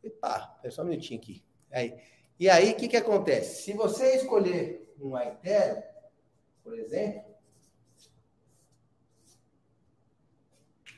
Epa, 0.04 0.60
só 0.68 0.82
um 0.82 0.86
minutinho 0.86 1.18
aqui. 1.18 1.42
Aí. 1.70 1.98
E 2.38 2.50
aí, 2.50 2.72
o 2.72 2.76
que, 2.76 2.88
que 2.88 2.96
acontece? 2.96 3.62
Se 3.62 3.72
você 3.72 4.16
escolher 4.16 4.94
um 5.00 5.16
Aetero, 5.16 5.82
por 6.62 6.78
exemplo, 6.78 7.22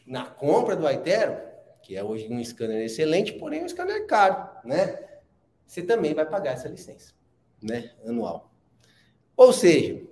na 0.04 0.26
compra 0.26 0.74
do 0.74 0.88
Aetero, 0.88 1.40
que 1.82 1.96
é 1.96 2.02
hoje 2.02 2.26
um 2.28 2.42
scanner 2.42 2.84
excelente, 2.84 3.34
porém 3.34 3.62
um 3.62 3.68
scanner 3.68 4.04
caro, 4.08 4.50
né? 4.64 5.20
Você 5.64 5.82
também 5.82 6.14
vai 6.14 6.28
pagar 6.28 6.54
essa 6.54 6.68
licença, 6.68 7.14
né? 7.62 7.94
Anual. 8.04 8.52
Ou 9.36 9.52
seja, 9.52 10.02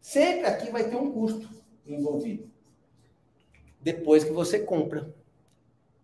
sempre 0.00 0.46
aqui 0.46 0.68
vai 0.68 0.90
ter 0.90 0.96
um 0.96 1.12
custo 1.12 1.48
envolvido. 1.86 2.50
Depois 3.80 4.24
que 4.24 4.32
você 4.32 4.58
compra. 4.58 5.14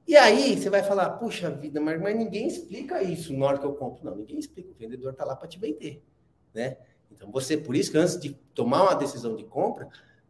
E 0.07 0.17
aí 0.17 0.57
você 0.57 0.69
vai 0.69 0.83
falar, 0.83 1.11
puxa 1.11 1.51
vida, 1.51 1.81
mas, 1.81 2.01
mas 2.01 2.17
ninguém 2.17 2.47
explica 2.47 3.03
isso 3.03 3.33
na 3.33 3.47
hora 3.47 3.59
que 3.59 3.65
eu 3.65 3.75
compro. 3.75 4.05
Não, 4.05 4.17
ninguém 4.17 4.39
explica. 4.39 4.71
O 4.71 4.75
vendedor 4.75 5.13
está 5.13 5.25
lá 5.25 5.37
para 5.37 5.49
te 5.49 5.59
vender, 5.59 6.03
né? 6.53 6.77
Então 7.11 7.31
você, 7.31 7.57
por 7.57 7.77
isso 7.77 7.91
que 7.91 7.99
antes 7.99 8.19
de 8.19 8.31
tomar 8.55 8.83
uma 8.83 8.95
decisão 8.95 9.37
de 9.37 9.45
compra, 9.45 9.89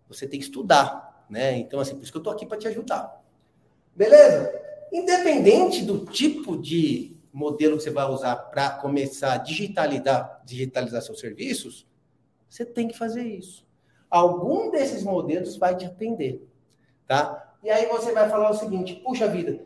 você 0.08 0.26
tem 0.26 0.38
que 0.38 0.46
estudar, 0.46 1.26
né? 1.28 1.56
Então 1.56 1.80
assim, 1.80 1.94
por 1.94 2.02
isso 2.02 2.12
que 2.12 2.18
eu 2.18 2.20
estou 2.20 2.32
aqui 2.32 2.44
para 2.44 2.58
te 2.58 2.68
ajudar. 2.68 3.22
Beleza? 3.94 4.52
Independente 4.92 5.84
do 5.84 6.04
tipo 6.04 6.56
de 6.56 7.16
modelo 7.32 7.78
que 7.78 7.82
você 7.82 7.90
vai 7.90 8.06
usar 8.06 8.36
para 8.36 8.70
começar 8.70 9.32
a 9.32 9.38
digitalizar, 9.38 10.42
digitalizar 10.44 11.00
seus 11.00 11.18
serviços, 11.18 11.86
você 12.48 12.64
tem 12.66 12.88
que 12.88 12.96
fazer 12.96 13.24
isso. 13.24 13.66
Algum 14.10 14.70
desses 14.70 15.02
modelos 15.02 15.56
vai 15.56 15.74
te 15.74 15.86
atender, 15.86 16.46
tá? 17.06 17.51
E 17.62 17.70
aí 17.70 17.86
você 17.86 18.12
vai 18.12 18.28
falar 18.28 18.50
o 18.50 18.54
seguinte: 18.54 18.96
puxa 18.96 19.28
vida, 19.28 19.64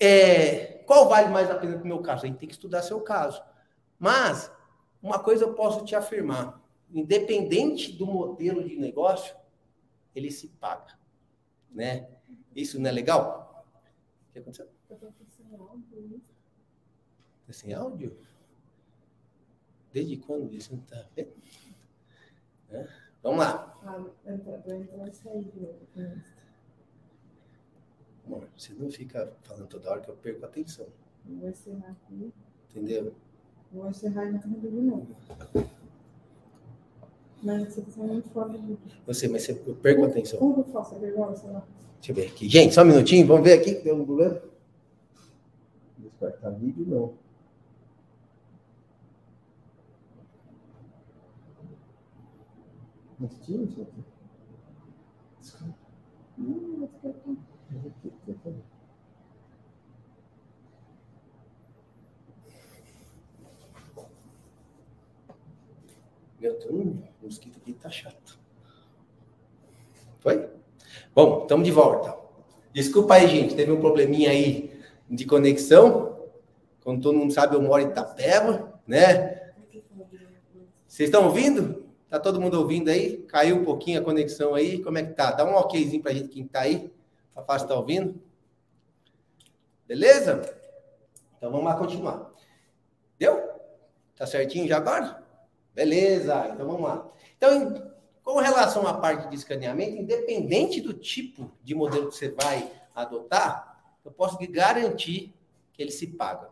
é, 0.00 0.78
qual 0.86 1.08
vale 1.08 1.28
mais 1.28 1.50
a 1.50 1.56
pena 1.56 1.74
para 1.74 1.84
o 1.84 1.86
meu 1.86 2.00
caso? 2.00 2.24
A 2.24 2.26
gente 2.26 2.38
tem 2.38 2.48
que 2.48 2.54
estudar 2.54 2.82
seu 2.82 3.00
caso. 3.00 3.42
Mas 3.98 4.50
uma 5.02 5.18
coisa 5.18 5.44
eu 5.44 5.54
posso 5.54 5.84
te 5.84 5.94
afirmar: 5.94 6.60
independente 6.90 7.92
do 7.92 8.06
modelo 8.06 8.66
de 8.66 8.76
negócio, 8.76 9.36
ele 10.14 10.30
se 10.30 10.48
paga, 10.48 10.98
né? 11.70 12.08
Isso 12.54 12.80
não 12.80 12.88
é 12.88 12.92
legal? 12.92 13.66
O 14.28 14.32
que 14.32 14.38
aconteceu? 14.38 14.68
Tá 17.46 17.52
sem 17.52 17.74
áudio? 17.74 18.16
Desde 19.92 20.16
quando 20.16 20.52
isso 20.52 20.74
não 20.74 20.82
tá 20.82 21.04
vendo? 21.14 21.32
É? 22.70 22.88
Vamos 23.22 23.38
lá. 23.38 23.78
Ah, 23.82 24.32
entrar 24.32 25.08
e 25.08 25.14
sair 25.14 25.44
de 25.44 25.60
novo. 25.60 25.78
Amor, 28.26 28.48
você 28.56 28.72
não 28.72 28.90
fica 28.90 29.32
falando 29.42 29.66
toda 29.66 29.90
hora 29.90 30.00
que 30.00 30.10
eu 30.10 30.16
perco 30.16 30.44
a 30.44 30.48
atenção. 30.48 30.86
Vou 31.24 31.48
encerrar 31.48 31.90
aqui. 31.90 32.32
Entendeu? 32.70 33.14
Vou 33.72 33.88
encerrar 33.88 34.26
e 34.26 34.32
não 34.32 34.38
carregar 34.38 34.70
de 34.70 34.80
novo. 34.80 35.16
Mas 37.42 37.74
você 37.74 37.80
está 37.80 38.02
muito 38.02 38.28
fora 38.30 38.48
do. 38.48 38.78
Você, 39.06 39.28
mas 39.28 39.42
você, 39.42 39.52
eu 39.66 39.74
perco 39.76 40.04
a 40.04 40.06
atenção. 40.06 40.38
Como 40.38 40.54
que 40.54 40.60
eu 40.60 40.72
faço? 40.72 40.94
É 41.04 41.08
igual, 41.08 41.36
sei 41.36 41.50
lá. 41.50 41.66
Deixa 41.96 42.12
eu 42.12 42.14
ver 42.14 42.26
aqui. 42.28 42.48
Gente, 42.48 42.74
só 42.74 42.82
um 42.82 42.86
minutinho, 42.86 43.26
vamos 43.26 43.44
ver 43.44 43.60
aqui 43.60 43.74
que 43.74 43.82
deu 43.82 43.96
um 43.96 44.04
problema. 44.04 44.40
Descartar 45.98 46.50
vídeo, 46.50 46.86
não. 46.86 47.14
Mas 53.18 53.38
tira 53.40 53.62
isso 53.62 53.82
aqui. 53.82 54.04
Descarta. 55.40 55.74
Hum, 56.38 56.76
vou 56.78 56.88
ficar 56.88 57.12
o 66.50 67.24
mosquito 67.24 67.58
aqui 67.58 67.72
tá 67.72 67.90
chato. 67.90 68.38
Foi? 70.20 70.48
Bom, 71.14 71.42
estamos 71.42 71.64
de 71.64 71.70
volta. 71.70 72.16
Desculpa 72.72 73.14
aí, 73.14 73.28
gente, 73.28 73.54
teve 73.54 73.70
um 73.70 73.80
probleminha 73.80 74.30
aí 74.30 74.78
de 75.08 75.24
conexão. 75.24 76.18
Como 76.82 77.00
todo 77.00 77.16
mundo 77.16 77.32
sabe, 77.32 77.54
eu 77.54 77.62
moro 77.62 77.82
em 77.82 77.86
Itapeva, 77.86 78.80
né? 78.86 79.52
Vocês 80.86 81.08
estão 81.08 81.24
ouvindo? 81.24 81.84
Tá 82.08 82.20
todo 82.20 82.40
mundo 82.40 82.58
ouvindo 82.58 82.88
aí? 82.88 83.18
Caiu 83.28 83.56
um 83.56 83.64
pouquinho 83.64 84.00
a 84.00 84.04
conexão 84.04 84.54
aí? 84.54 84.82
Como 84.82 84.98
é 84.98 85.02
que 85.02 85.14
tá? 85.14 85.32
Dá 85.32 85.44
um 85.44 85.56
okzinho 85.56 86.02
pra 86.02 86.12
gente 86.12 86.28
quem 86.28 86.46
tá 86.46 86.60
aí. 86.60 86.92
Tá 87.34 87.42
fácil 87.42 87.68
tá 87.68 87.74
ouvindo? 87.74 88.22
Beleza? 89.86 90.42
Então 91.36 91.50
vamos 91.50 91.66
lá 91.66 91.76
continuar. 91.76 92.30
Deu? 93.18 93.54
Tá 94.16 94.26
certinho 94.26 94.68
já 94.68 94.76
agora? 94.76 95.22
Beleza, 95.74 96.48
então 96.52 96.66
vamos 96.66 96.82
lá. 96.82 97.10
Então, 97.36 97.92
com 98.22 98.38
relação 98.38 98.86
à 98.86 98.94
parte 98.94 99.28
de 99.28 99.34
escaneamento, 99.34 99.96
independente 99.96 100.80
do 100.80 100.94
tipo 100.94 101.50
de 101.62 101.74
modelo 101.74 102.08
que 102.08 102.14
você 102.14 102.30
vai 102.30 102.70
adotar, 102.94 103.98
eu 104.04 104.12
posso 104.12 104.38
garantir 104.50 105.34
que 105.72 105.82
ele 105.82 105.90
se 105.90 106.06
paga. 106.06 106.48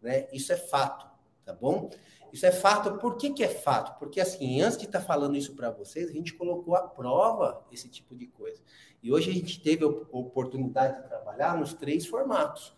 Né? 0.00 0.28
Isso 0.32 0.52
é 0.52 0.56
fato, 0.56 1.06
tá 1.44 1.52
bom? 1.52 1.90
Isso 2.32 2.46
é 2.46 2.50
fato. 2.50 2.98
Por 2.98 3.16
que, 3.16 3.30
que 3.30 3.44
é 3.44 3.48
fato? 3.48 3.98
Porque, 3.98 4.20
assim, 4.20 4.62
antes 4.62 4.78
de 4.78 4.86
estar 4.86 5.00
falando 5.00 5.36
isso 5.36 5.54
para 5.54 5.70
vocês, 5.70 6.08
a 6.08 6.12
gente 6.12 6.32
colocou 6.32 6.74
à 6.74 6.82
prova 6.82 7.62
esse 7.70 7.88
tipo 7.88 8.16
de 8.16 8.26
coisa. 8.26 8.60
E 9.02 9.12
hoje 9.12 9.30
a 9.30 9.34
gente 9.34 9.60
teve 9.60 9.84
a 9.84 9.88
oportunidade 9.88 11.02
de 11.02 11.08
trabalhar 11.08 11.56
nos 11.58 11.74
três 11.74 12.06
formatos. 12.06 12.74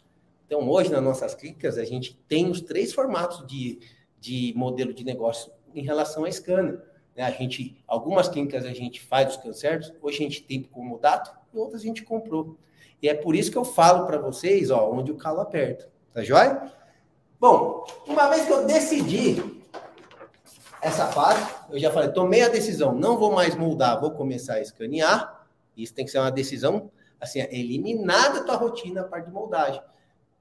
Então, 0.47 0.69
hoje, 0.69 0.91
nas 0.91 1.03
nossas 1.03 1.35
clínicas, 1.35 1.79
a 1.79 1.85
gente 1.85 2.17
tem 2.29 2.51
os 2.51 2.61
três 2.61 2.93
formatos 2.93 3.47
de, 3.47 3.79
de 4.19 4.53
modelo 4.57 4.93
de 4.93 5.05
negócio 5.05 5.53
em 5.73 5.83
relação 5.83 6.25
à 6.25 6.33
scanner. 6.33 6.83
Né? 7.15 7.23
A 7.23 7.31
gente, 7.31 7.83
algumas 7.87 8.29
clínicas 8.29 8.65
a 8.65 8.73
gente 8.73 9.01
faz 9.01 9.37
os 9.37 9.43
cancertos, 9.43 9.93
hoje 10.03 10.19
a 10.19 10.23
gente 10.23 10.43
tem 10.43 10.63
como 10.63 10.99
dato, 10.99 11.35
e 11.53 11.59
outras 11.59 11.83
a 11.83 11.85
gente 11.85 12.03
comprou. 12.03 12.59
E 13.01 13.09
é 13.09 13.15
por 13.15 13.37
isso 13.37 13.51
que 13.51 13.59
eu 13.59 13.65
falo 13.65 14.07
para 14.07 14.19
vocês, 14.19 14.71
ó, 14.71 14.91
onde 14.91 15.13
o 15.13 15.17
calo 15.17 15.41
aperta. 15.41 15.91
Tá 16.13 16.23
joia? 16.23 16.73
Bom, 17.41 17.85
uma 18.07 18.29
vez 18.29 18.47
que 18.47 18.53
eu 18.53 18.67
decidi 18.67 19.63
essa 20.81 21.07
fase, 21.07 21.45
eu 21.71 21.79
já 21.79 21.91
falei, 21.91 22.11
tomei 22.11 22.43
a 22.43 22.49
decisão, 22.49 22.95
não 22.95 23.17
vou 23.17 23.33
mais 23.33 23.55
moldar, 23.55 24.01
vou 24.01 24.11
começar 24.11 24.55
a 24.55 24.61
escanear. 24.61 25.47
Isso 25.77 25.95
tem 25.95 26.05
que 26.05 26.11
ser 26.11 26.19
uma 26.19 26.31
decisão, 26.31 26.91
assim, 27.21 27.41
eliminar 27.41 28.33
da 28.33 28.45
tua 28.45 28.57
rotina 28.57 29.01
a 29.01 29.05
parte 29.05 29.27
de 29.27 29.33
moldagem. 29.33 29.83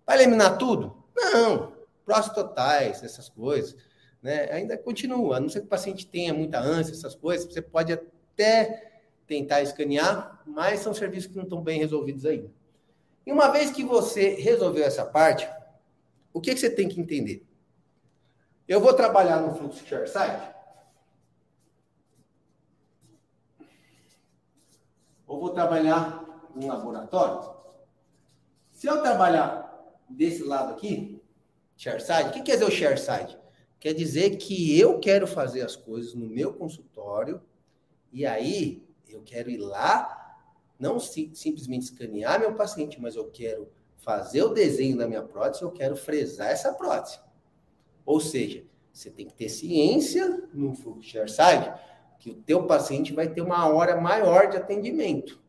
Vai 0.06 0.18
eliminar 0.18 0.58
tudo? 0.58 0.96
Não. 1.16 1.74
Próximos 2.06 2.36
totais, 2.36 3.04
essas 3.04 3.30
coisas 3.30 3.76
né, 4.22 4.50
ainda 4.52 4.78
continua. 4.78 5.38
A 5.38 5.40
não 5.40 5.50
ser 5.50 5.60
que 5.60 5.66
o 5.66 5.70
paciente 5.70 6.08
tenha 6.08 6.34
muita 6.34 6.60
ânsia, 6.60 6.94
essas 6.94 7.16
coisas, 7.16 7.52
você 7.52 7.62
pode 7.62 7.92
até 7.92 8.92
tentar 9.28 9.62
escanear, 9.62 10.42
mas 10.46 10.80
são 10.80 10.94
serviços 10.94 11.30
que 11.30 11.36
não 11.36 11.44
estão 11.44 11.62
bem 11.62 11.80
resolvidos 11.80 12.26
ainda. 12.26 12.50
E 13.26 13.32
uma 13.32 13.50
vez 13.50 13.72
que 13.72 13.84
você 13.84 14.36
resolveu 14.36 14.84
essa 14.84 15.06
parte, 15.06 15.48
o 16.34 16.42
que, 16.42 16.54
que 16.54 16.60
você 16.60 16.70
tem 16.70 16.90
que 16.90 17.00
entender? 17.00 17.46
Eu 18.68 18.82
vou 18.82 18.94
trabalhar 18.94 19.40
no 19.42 19.54
fluxo 19.56 19.86
ShareSite? 19.86 20.54
Ou 25.28 25.40
vou 25.40 25.50
trabalhar 25.52 26.50
no 26.56 26.68
laboratório? 26.68 27.54
Se 28.72 28.88
eu 28.88 29.02
trabalhar 29.02 29.62
desse 30.10 30.44
lado 30.44 30.74
aqui, 30.74 31.22
ShareSite, 31.78 32.30
o 32.30 32.32
que 32.32 32.42
quer 32.42 32.54
dizer 32.54 32.66
o 32.66 32.72
ShareSite? 32.72 33.38
Quer 33.80 33.94
dizer 33.94 34.38
que 34.38 34.80
eu 34.80 35.00
quero 35.00 35.28
fazer 35.28 35.62
as 35.62 35.76
coisas 35.76 36.14
no 36.14 36.26
meu 36.26 36.54
consultório 36.54 37.42
e 38.12 38.26
aí 38.26 38.88
eu 39.08 39.22
quero 39.24 39.50
ir 39.50 39.58
lá, 39.58 40.40
não 40.80 41.00
simplesmente 41.00 41.84
escanear 41.84 42.40
meu 42.40 42.56
paciente, 42.56 43.00
mas 43.00 43.16
eu 43.16 43.30
quero 43.30 43.70
fazer 44.04 44.44
o 44.44 44.50
desenho 44.50 44.98
da 44.98 45.08
minha 45.08 45.24
prótese, 45.24 45.64
eu 45.64 45.72
quero 45.72 45.96
fresar 45.96 46.50
essa 46.50 46.74
prótese. 46.74 47.20
Ou 48.06 48.20
seja, 48.20 48.64
você 48.92 49.10
tem 49.10 49.26
que 49.26 49.34
ter 49.34 49.50
ciência 49.50 50.48
no 50.54 50.76
fluxo 50.76 51.10
ShareSide 51.10 51.74
que 52.20 52.32
o 52.32 52.36
teu 52.36 52.66
paciente 52.66 53.14
vai 53.14 53.28
ter 53.28 53.42
uma 53.42 53.68
hora 53.68 54.00
maior 54.00 54.50
de 54.50 54.58
atendimento, 54.58 55.42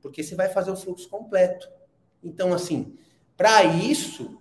porque 0.00 0.22
você 0.22 0.34
vai 0.34 0.48
fazer 0.48 0.70
o 0.70 0.76
fluxo 0.76 1.08
completo. 1.08 1.68
Então, 2.22 2.52
assim, 2.52 2.96
para 3.36 3.64
isso, 3.64 4.40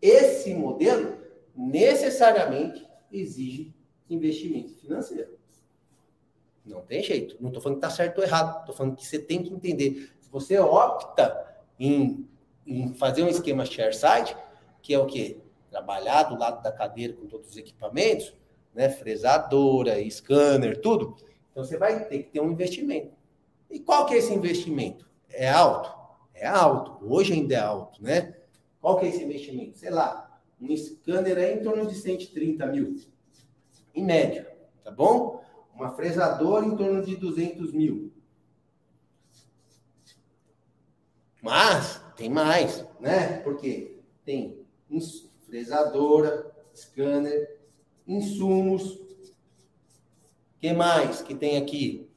esse 0.00 0.54
modelo 0.54 1.16
necessariamente 1.56 2.86
exige 3.10 3.74
investimento 4.08 4.74
financeiro. 4.74 5.38
Não 6.64 6.82
tem 6.82 7.02
jeito. 7.02 7.36
Não 7.40 7.48
estou 7.48 7.62
falando 7.62 7.80
que 7.80 7.86
está 7.86 7.96
certo 7.96 8.18
ou 8.18 8.24
errado. 8.24 8.60
Estou 8.60 8.74
falando 8.74 8.96
que 8.96 9.06
você 9.06 9.18
tem 9.18 9.42
que 9.42 9.52
entender. 9.52 10.12
Se 10.20 10.30
você 10.30 10.58
opta 10.58 11.56
em, 11.78 12.28
em 12.66 12.94
fazer 12.94 13.22
um 13.22 13.28
esquema 13.28 13.64
share 13.64 13.94
site, 13.94 14.36
que 14.80 14.94
é 14.94 14.98
o 14.98 15.06
quê? 15.06 15.38
Trabalhar 15.70 16.24
do 16.24 16.38
lado 16.38 16.62
da 16.62 16.72
cadeira 16.72 17.14
com 17.14 17.26
todos 17.26 17.50
os 17.50 17.56
equipamentos, 17.56 18.34
né? 18.74 18.88
Fresadora, 18.88 19.98
scanner, 20.10 20.80
tudo. 20.80 21.16
Então 21.50 21.64
você 21.64 21.76
vai 21.76 22.04
ter 22.06 22.24
que 22.24 22.30
ter 22.30 22.40
um 22.40 22.50
investimento. 22.50 23.12
E 23.70 23.80
qual 23.80 24.06
que 24.06 24.14
é 24.14 24.18
esse 24.18 24.32
investimento? 24.32 25.08
É 25.30 25.48
alto? 25.48 25.92
É 26.34 26.46
alto. 26.46 26.98
Hoje 27.06 27.32
ainda 27.32 27.54
é 27.54 27.58
alto, 27.58 28.02
né? 28.02 28.34
Qual 28.80 28.98
que 28.98 29.06
é 29.06 29.08
esse 29.08 29.22
investimento? 29.22 29.78
Sei 29.78 29.90
lá, 29.90 30.40
um 30.60 30.76
scanner 30.76 31.38
é 31.38 31.54
em 31.54 31.62
torno 31.62 31.86
de 31.86 31.94
130 31.94 32.66
mil, 32.66 32.96
em 33.94 34.04
média, 34.04 34.52
tá 34.84 34.90
bom? 34.90 35.42
Uma 35.74 35.90
fresadora 35.94 36.66
em 36.66 36.76
torno 36.76 37.02
de 37.02 37.16
200 37.16 37.72
mil. 37.72 38.12
Mas 41.40 42.01
tem 42.16 42.28
mais, 42.28 42.84
né? 43.00 43.38
Porque 43.40 43.98
tem 44.24 44.64
fresadora, 45.46 46.50
scanner, 46.74 47.60
insumos. 48.06 49.00
que 50.60 50.72
mais 50.72 51.22
que 51.22 51.34
tem 51.34 51.56
aqui? 51.56 52.08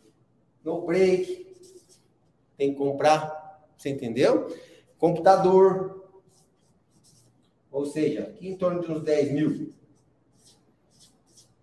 No 0.63 0.81
break. 0.85 1.45
Tem 2.57 2.71
que 2.71 2.77
comprar, 2.77 3.67
você 3.77 3.89
entendeu? 3.89 4.47
Computador. 4.97 6.03
Ou 7.71 7.85
seja, 7.85 8.23
aqui 8.23 8.47
em 8.47 8.57
torno 8.57 8.81
de 8.81 8.91
uns 8.91 9.03
10 9.03 9.31
mil. 9.33 9.73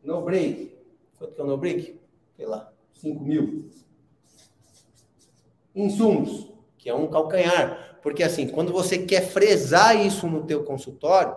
No 0.03 0.23
break. 0.23 0.77
Quanto 1.19 1.35
que 1.35 1.41
é 1.41 1.45
o 1.45 1.47
no 1.47 1.57
break? 1.57 1.99
Sei 2.37 2.47
lá, 2.47 2.73
5 2.95 3.25
mil. 3.25 3.71
Insumos, 5.75 6.53
que 6.77 6.91
é 6.91 6.95
um 6.95 7.09
calcanhar. 7.09 7.82
Porque 8.03 8.23
assim, 8.23 8.49
quando 8.49 8.73
você 8.73 8.99
quer 8.99 9.23
fresar 9.23 9.95
isso 9.95 10.27
no 10.27 10.45
teu 10.45 10.65
consultório, 10.65 11.37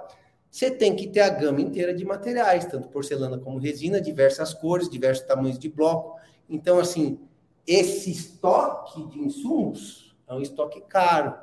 você 0.50 0.72
tem 0.72 0.96
que 0.96 1.08
ter 1.08 1.20
a 1.20 1.30
gama 1.30 1.62
inteira 1.62 1.94
de 1.94 2.06
materiais, 2.06 2.66
tanto 2.66 2.88
porcelana 2.88 3.38
como 3.38 3.60
resina, 3.60 4.00
diversas 4.02 4.54
cores, 4.54 4.90
diversos 4.90 5.26
tamanhos 5.26 5.60
de 5.60 5.70
bloco. 5.70 6.18
Então, 6.50 6.80
assim, 6.80 7.20
esse 7.68 8.10
estoque 8.12 9.06
de 9.08 9.20
insumos 9.20 10.16
é 10.28 10.34
um 10.34 10.42
estoque 10.42 10.82
caro. 10.82 11.36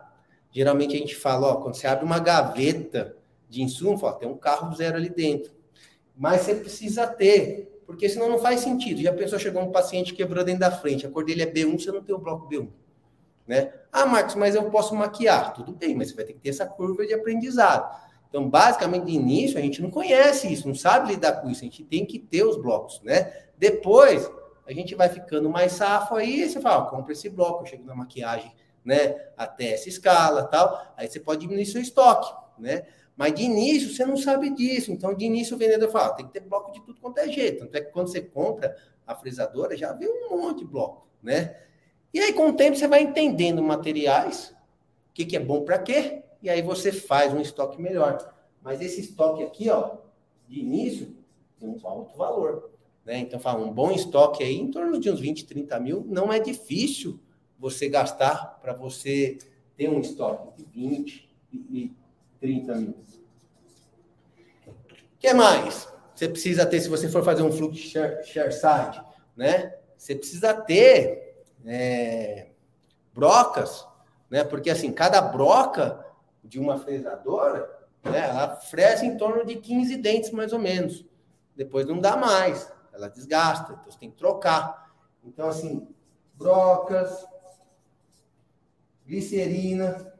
Geralmente 0.50 0.96
a 0.96 0.98
gente 0.98 1.14
fala, 1.14 1.48
ó, 1.48 1.56
quando 1.56 1.74
você 1.74 1.86
abre 1.86 2.04
uma 2.04 2.18
gaveta 2.18 3.16
de 3.48 3.62
insumos, 3.62 4.02
ó, 4.02 4.12
tem 4.12 4.28
um 4.28 4.36
carro 4.36 4.74
zero 4.74 4.96
ali 4.96 5.10
dentro. 5.10 5.52
Mas 6.16 6.42
você 6.42 6.54
precisa 6.54 7.06
ter, 7.06 7.82
porque 7.86 8.08
senão 8.08 8.28
não 8.28 8.38
faz 8.38 8.60
sentido. 8.60 9.02
Já 9.02 9.12
pensou, 9.12 9.38
chegou 9.38 9.62
um 9.62 9.70
paciente 9.70 10.14
quebrou 10.14 10.42
dentro 10.44 10.60
da 10.60 10.70
frente, 10.70 11.06
a 11.06 11.10
cor 11.10 11.24
dele 11.24 11.42
é 11.42 11.46
B1, 11.46 11.78
você 11.78 11.92
não 11.92 12.02
tem 12.02 12.14
o 12.14 12.18
bloco 12.18 12.48
B1. 12.48 12.68
Né? 13.46 13.72
Ah, 13.90 14.06
Marcos, 14.06 14.34
mas 14.34 14.54
eu 14.54 14.70
posso 14.70 14.94
maquiar. 14.94 15.52
Tudo 15.52 15.72
bem, 15.72 15.94
mas 15.94 16.08
você 16.08 16.14
vai 16.14 16.24
ter 16.24 16.32
que 16.34 16.40
ter 16.40 16.50
essa 16.50 16.66
curva 16.66 17.06
de 17.06 17.12
aprendizado. 17.12 17.94
Então, 18.28 18.48
basicamente, 18.48 19.04
de 19.06 19.12
início, 19.12 19.58
a 19.58 19.60
gente 19.60 19.82
não 19.82 19.90
conhece 19.90 20.50
isso, 20.50 20.66
não 20.66 20.74
sabe 20.74 21.10
lidar 21.10 21.42
com 21.42 21.50
isso, 21.50 21.60
a 21.60 21.64
gente 21.64 21.84
tem 21.84 22.06
que 22.06 22.18
ter 22.18 22.42
os 22.44 22.56
blocos, 22.56 23.02
né? 23.02 23.30
Depois, 23.58 24.30
a 24.66 24.72
gente 24.72 24.94
vai 24.94 25.08
ficando 25.08 25.50
mais 25.50 25.72
safo 25.72 26.14
aí, 26.14 26.48
você 26.48 26.58
fala, 26.58 26.86
compra 26.86 27.12
esse 27.12 27.28
bloco, 27.28 27.62
eu 27.62 27.66
chego 27.66 27.84
na 27.84 27.94
maquiagem, 27.94 28.50
né, 28.84 29.14
até 29.36 29.72
essa 29.72 29.88
escala, 29.88 30.44
tal, 30.44 30.94
aí 30.96 31.08
você 31.08 31.20
pode 31.20 31.42
diminuir 31.42 31.66
seu 31.66 31.80
estoque, 31.80 32.32
né? 32.58 32.84
Mas 33.14 33.34
de 33.34 33.42
início, 33.42 33.94
você 33.94 34.04
não 34.06 34.16
sabe 34.16 34.50
disso, 34.50 34.90
então 34.90 35.14
de 35.14 35.24
início 35.24 35.54
o 35.54 35.58
vendedor 35.58 35.90
fala, 35.90 36.14
tem 36.14 36.26
que 36.26 36.32
ter 36.32 36.40
bloco 36.40 36.72
de 36.72 36.80
tudo 36.80 37.00
quanto 37.00 37.18
é 37.18 37.28
jeito, 37.28 37.60
tanto 37.60 37.76
é 37.76 37.80
que 37.82 37.92
quando 37.92 38.08
você 38.08 38.22
compra 38.22 38.74
a 39.06 39.14
frisadora, 39.14 39.76
já 39.76 39.92
vem 39.92 40.08
um 40.08 40.38
monte 40.38 40.60
de 40.60 40.64
bloco, 40.64 41.06
né? 41.22 41.54
E 42.12 42.20
aí, 42.20 42.32
com 42.32 42.48
o 42.48 42.52
tempo, 42.52 42.76
você 42.76 42.86
vai 42.86 43.02
entendendo 43.02 43.62
materiais, 43.62 44.54
o 45.10 45.14
que, 45.14 45.24
que 45.24 45.36
é 45.36 45.40
bom 45.40 45.62
para 45.64 45.78
quê, 45.78 46.22
e 46.42 46.50
aí 46.50 46.60
você 46.60 46.92
faz 46.92 47.32
um 47.32 47.40
estoque 47.40 47.80
melhor. 47.80 48.34
Mas 48.62 48.80
esse 48.80 49.00
estoque 49.00 49.42
aqui, 49.42 49.70
ó, 49.70 49.96
de 50.48 50.60
início, 50.60 51.16
tem 51.58 51.68
um 51.68 51.78
alto 51.82 52.16
valor. 52.16 52.70
Né? 53.04 53.18
Então, 53.18 53.40
fala, 53.40 53.64
um 53.64 53.72
bom 53.72 53.90
estoque 53.90 54.42
aí, 54.42 54.56
em 54.56 54.70
torno 54.70 55.00
de 55.00 55.10
uns 55.10 55.20
20, 55.20 55.46
30 55.46 55.80
mil, 55.80 56.04
não 56.08 56.32
é 56.32 56.38
difícil 56.38 57.18
você 57.58 57.88
gastar 57.88 58.58
para 58.60 58.72
você 58.72 59.38
ter 59.76 59.88
um 59.88 60.00
estoque 60.00 60.52
de 60.56 60.64
20 60.64 61.30
e 61.52 61.92
30 62.40 62.74
mil. 62.74 62.96
O 64.66 64.74
que 65.18 65.32
mais? 65.32 65.88
Você 66.14 66.28
precisa 66.28 66.66
ter, 66.66 66.80
se 66.80 66.88
você 66.88 67.08
for 67.08 67.24
fazer 67.24 67.42
um 67.42 67.52
fluxo 67.52 67.80
share, 67.80 68.24
share 68.24 68.52
site, 68.52 69.00
né? 69.36 69.74
Você 69.96 70.14
precisa 70.14 70.52
ter 70.52 71.31
é, 71.64 72.48
brocas, 73.14 73.86
né? 74.30 74.44
Porque 74.44 74.70
assim, 74.70 74.92
cada 74.92 75.20
broca 75.20 76.04
de 76.42 76.58
uma 76.58 76.78
fresadora, 76.78 77.70
né, 78.02 78.28
ela 78.28 78.56
fresa 78.56 79.04
em 79.04 79.16
torno 79.16 79.44
de 79.44 79.56
15 79.56 79.96
dentes, 79.96 80.30
mais 80.30 80.52
ou 80.52 80.58
menos. 80.58 81.04
Depois 81.54 81.86
não 81.86 82.00
dá 82.00 82.16
mais, 82.16 82.72
ela 82.92 83.08
desgasta, 83.08 83.72
então 83.72 83.92
você 83.92 83.98
tem 83.98 84.10
que 84.10 84.16
trocar. 84.16 84.90
Então, 85.24 85.48
assim, 85.48 85.88
brocas, 86.34 87.24
glicerina. 89.06 90.12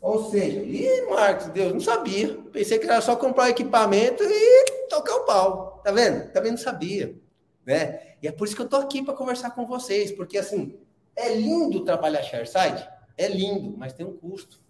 Ou 0.00 0.30
seja, 0.30 0.62
e 0.62 1.10
Marcos, 1.10 1.48
Deus, 1.48 1.74
não 1.74 1.80
sabia. 1.80 2.34
Pensei 2.52 2.78
que 2.78 2.86
era 2.86 3.02
só 3.02 3.16
comprar 3.16 3.44
o 3.44 3.48
equipamento 3.48 4.22
e 4.22 4.86
tocar 4.88 5.16
o 5.16 5.24
pau. 5.26 5.80
Tá 5.84 5.92
vendo? 5.92 6.32
Também 6.32 6.52
não 6.52 6.58
sabia. 6.58 7.14
Né? 7.70 8.16
E 8.20 8.26
é 8.26 8.32
por 8.32 8.48
isso 8.48 8.56
que 8.56 8.62
eu 8.62 8.68
tô 8.68 8.74
aqui 8.74 9.00
para 9.00 9.14
conversar 9.14 9.52
com 9.52 9.64
vocês, 9.64 10.10
porque 10.10 10.36
assim, 10.36 10.76
é 11.14 11.32
lindo 11.36 11.84
trabalhar 11.84 12.20
ShareSide? 12.20 12.84
É 13.16 13.28
lindo, 13.28 13.78
mas 13.78 13.92
tem 13.92 14.04
um 14.04 14.16
custo. 14.16 14.60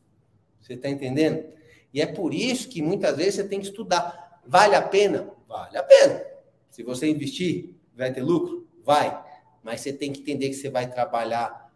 Você 0.60 0.74
está 0.74 0.86
entendendo? 0.86 1.50
E 1.94 2.02
é 2.02 2.06
por 2.06 2.34
isso 2.34 2.68
que 2.68 2.82
muitas 2.82 3.16
vezes 3.16 3.36
você 3.36 3.44
tem 3.44 3.58
que 3.58 3.68
estudar. 3.68 4.42
Vale 4.46 4.74
a 4.74 4.82
pena? 4.82 5.30
Vale 5.48 5.78
a 5.78 5.82
pena. 5.82 6.22
Se 6.70 6.82
você 6.82 7.08
investir, 7.08 7.70
vai 7.96 8.12
ter 8.12 8.20
lucro? 8.20 8.68
Vai. 8.84 9.24
Mas 9.62 9.80
você 9.80 9.94
tem 9.94 10.12
que 10.12 10.20
entender 10.20 10.50
que 10.50 10.56
você 10.56 10.68
vai 10.68 10.90
trabalhar, 10.90 11.72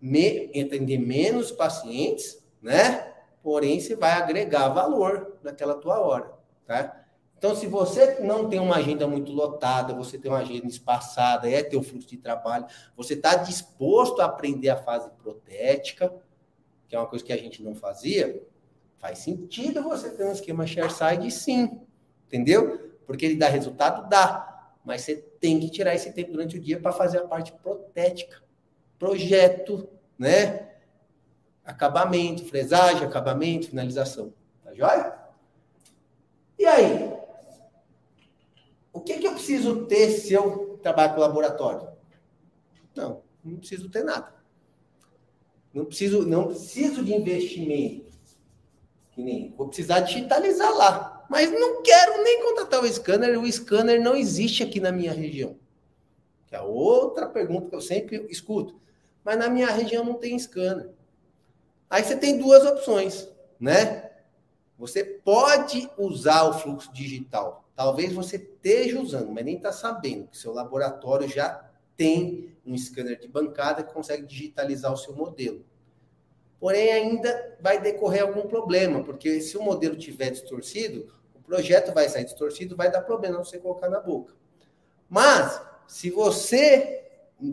me, 0.00 0.52
entender 0.54 0.98
menos 0.98 1.50
pacientes, 1.50 2.40
né? 2.62 3.12
Porém, 3.42 3.80
você 3.80 3.96
vai 3.96 4.12
agregar 4.12 4.68
valor 4.68 5.36
naquela 5.42 5.74
tua 5.74 5.98
hora, 5.98 6.32
tá? 6.64 7.05
Então, 7.38 7.54
se 7.54 7.66
você 7.66 8.20
não 8.20 8.48
tem 8.48 8.58
uma 8.58 8.76
agenda 8.76 9.06
muito 9.06 9.30
lotada, 9.30 9.92
você 9.92 10.18
tem 10.18 10.30
uma 10.30 10.40
agenda 10.40 10.66
espaçada, 10.66 11.48
é 11.48 11.62
teu 11.62 11.82
fluxo 11.82 12.08
de 12.08 12.16
trabalho, 12.16 12.66
você 12.96 13.12
está 13.12 13.34
disposto 13.36 14.20
a 14.20 14.24
aprender 14.24 14.70
a 14.70 14.76
fase 14.76 15.10
protética, 15.22 16.12
que 16.88 16.96
é 16.96 16.98
uma 16.98 17.06
coisa 17.06 17.24
que 17.24 17.32
a 17.32 17.36
gente 17.36 17.62
não 17.62 17.74
fazia, 17.74 18.42
faz 18.98 19.18
sentido 19.18 19.82
você 19.82 20.10
ter 20.10 20.24
um 20.24 20.32
esquema 20.32 20.66
share 20.66 20.90
side, 20.90 21.30
sim, 21.30 21.80
entendeu? 22.26 22.96
Porque 23.06 23.26
ele 23.26 23.36
dá 23.36 23.48
resultado, 23.48 24.08
dá, 24.08 24.72
mas 24.82 25.02
você 25.02 25.16
tem 25.16 25.60
que 25.60 25.68
tirar 25.68 25.94
esse 25.94 26.12
tempo 26.12 26.32
durante 26.32 26.56
o 26.56 26.60
dia 26.60 26.80
para 26.80 26.92
fazer 26.92 27.18
a 27.18 27.26
parte 27.26 27.52
protética, 27.52 28.42
projeto, 28.98 29.88
né? 30.18 30.70
Acabamento, 31.64 32.44
fresagem, 32.46 33.04
acabamento, 33.04 33.68
finalização, 33.68 34.32
tá 34.64 34.72
joia? 34.72 35.18
E 36.58 36.64
aí, 36.64 37.12
o 38.96 39.00
que, 39.02 39.18
que 39.18 39.26
eu 39.26 39.32
preciso 39.32 39.84
ter 39.84 40.10
se 40.10 40.32
eu 40.32 40.78
trabalho 40.82 41.14
com 41.14 41.20
laboratório? 41.20 41.86
Não, 42.94 43.22
não 43.44 43.58
preciso 43.58 43.90
ter 43.90 44.02
nada. 44.02 44.34
Não 45.72 45.84
preciso, 45.84 46.26
não 46.26 46.46
preciso 46.46 47.04
de 47.04 47.14
investimento. 47.14 48.10
Que 49.12 49.22
nem, 49.22 49.52
vou 49.54 49.68
precisar 49.68 50.00
digitalizar 50.00 50.74
lá. 50.74 51.26
Mas 51.28 51.50
não 51.50 51.82
quero 51.82 52.22
nem 52.22 52.42
contratar 52.42 52.82
o 52.82 52.90
scanner. 52.90 53.38
O 53.38 53.52
scanner 53.52 54.00
não 54.00 54.16
existe 54.16 54.62
aqui 54.62 54.80
na 54.80 54.90
minha 54.90 55.12
região. 55.12 55.58
Que 56.46 56.56
é 56.56 56.62
outra 56.62 57.26
pergunta 57.26 57.68
que 57.68 57.76
eu 57.76 57.80
sempre 57.82 58.26
escuto. 58.30 58.80
Mas 59.22 59.38
na 59.38 59.50
minha 59.50 59.70
região 59.70 60.04
não 60.04 60.14
tem 60.14 60.38
scanner. 60.38 60.88
Aí 61.90 62.02
você 62.02 62.16
tem 62.16 62.38
duas 62.38 62.64
opções, 62.64 63.28
né? 63.60 64.10
Você 64.78 65.04
pode 65.04 65.90
usar 65.98 66.44
o 66.44 66.54
fluxo 66.54 66.90
digital 66.94 67.65
Talvez 67.76 68.12
você 68.12 68.36
esteja 68.36 68.98
usando, 68.98 69.30
mas 69.30 69.44
nem 69.44 69.56
está 69.56 69.70
sabendo 69.70 70.28
que 70.28 70.38
seu 70.38 70.52
laboratório 70.52 71.28
já 71.28 71.70
tem 71.94 72.56
um 72.64 72.76
scanner 72.76 73.20
de 73.20 73.28
bancada 73.28 73.82
que 73.82 73.92
consegue 73.92 74.26
digitalizar 74.26 74.92
o 74.92 74.96
seu 74.96 75.14
modelo. 75.14 75.62
Porém, 76.58 76.90
ainda 76.90 77.58
vai 77.60 77.80
decorrer 77.80 78.22
algum 78.22 78.48
problema, 78.48 79.04
porque 79.04 79.42
se 79.42 79.58
o 79.58 79.62
modelo 79.62 79.94
tiver 79.94 80.30
distorcido, 80.30 81.12
o 81.34 81.40
projeto 81.40 81.92
vai 81.92 82.08
sair 82.08 82.24
distorcido, 82.24 82.74
vai 82.74 82.90
dar 82.90 83.02
problema 83.02 83.44
você 83.44 83.58
colocar 83.58 83.90
na 83.90 84.00
boca. 84.00 84.34
Mas, 85.08 85.60
se 85.86 86.10
você 86.10 87.04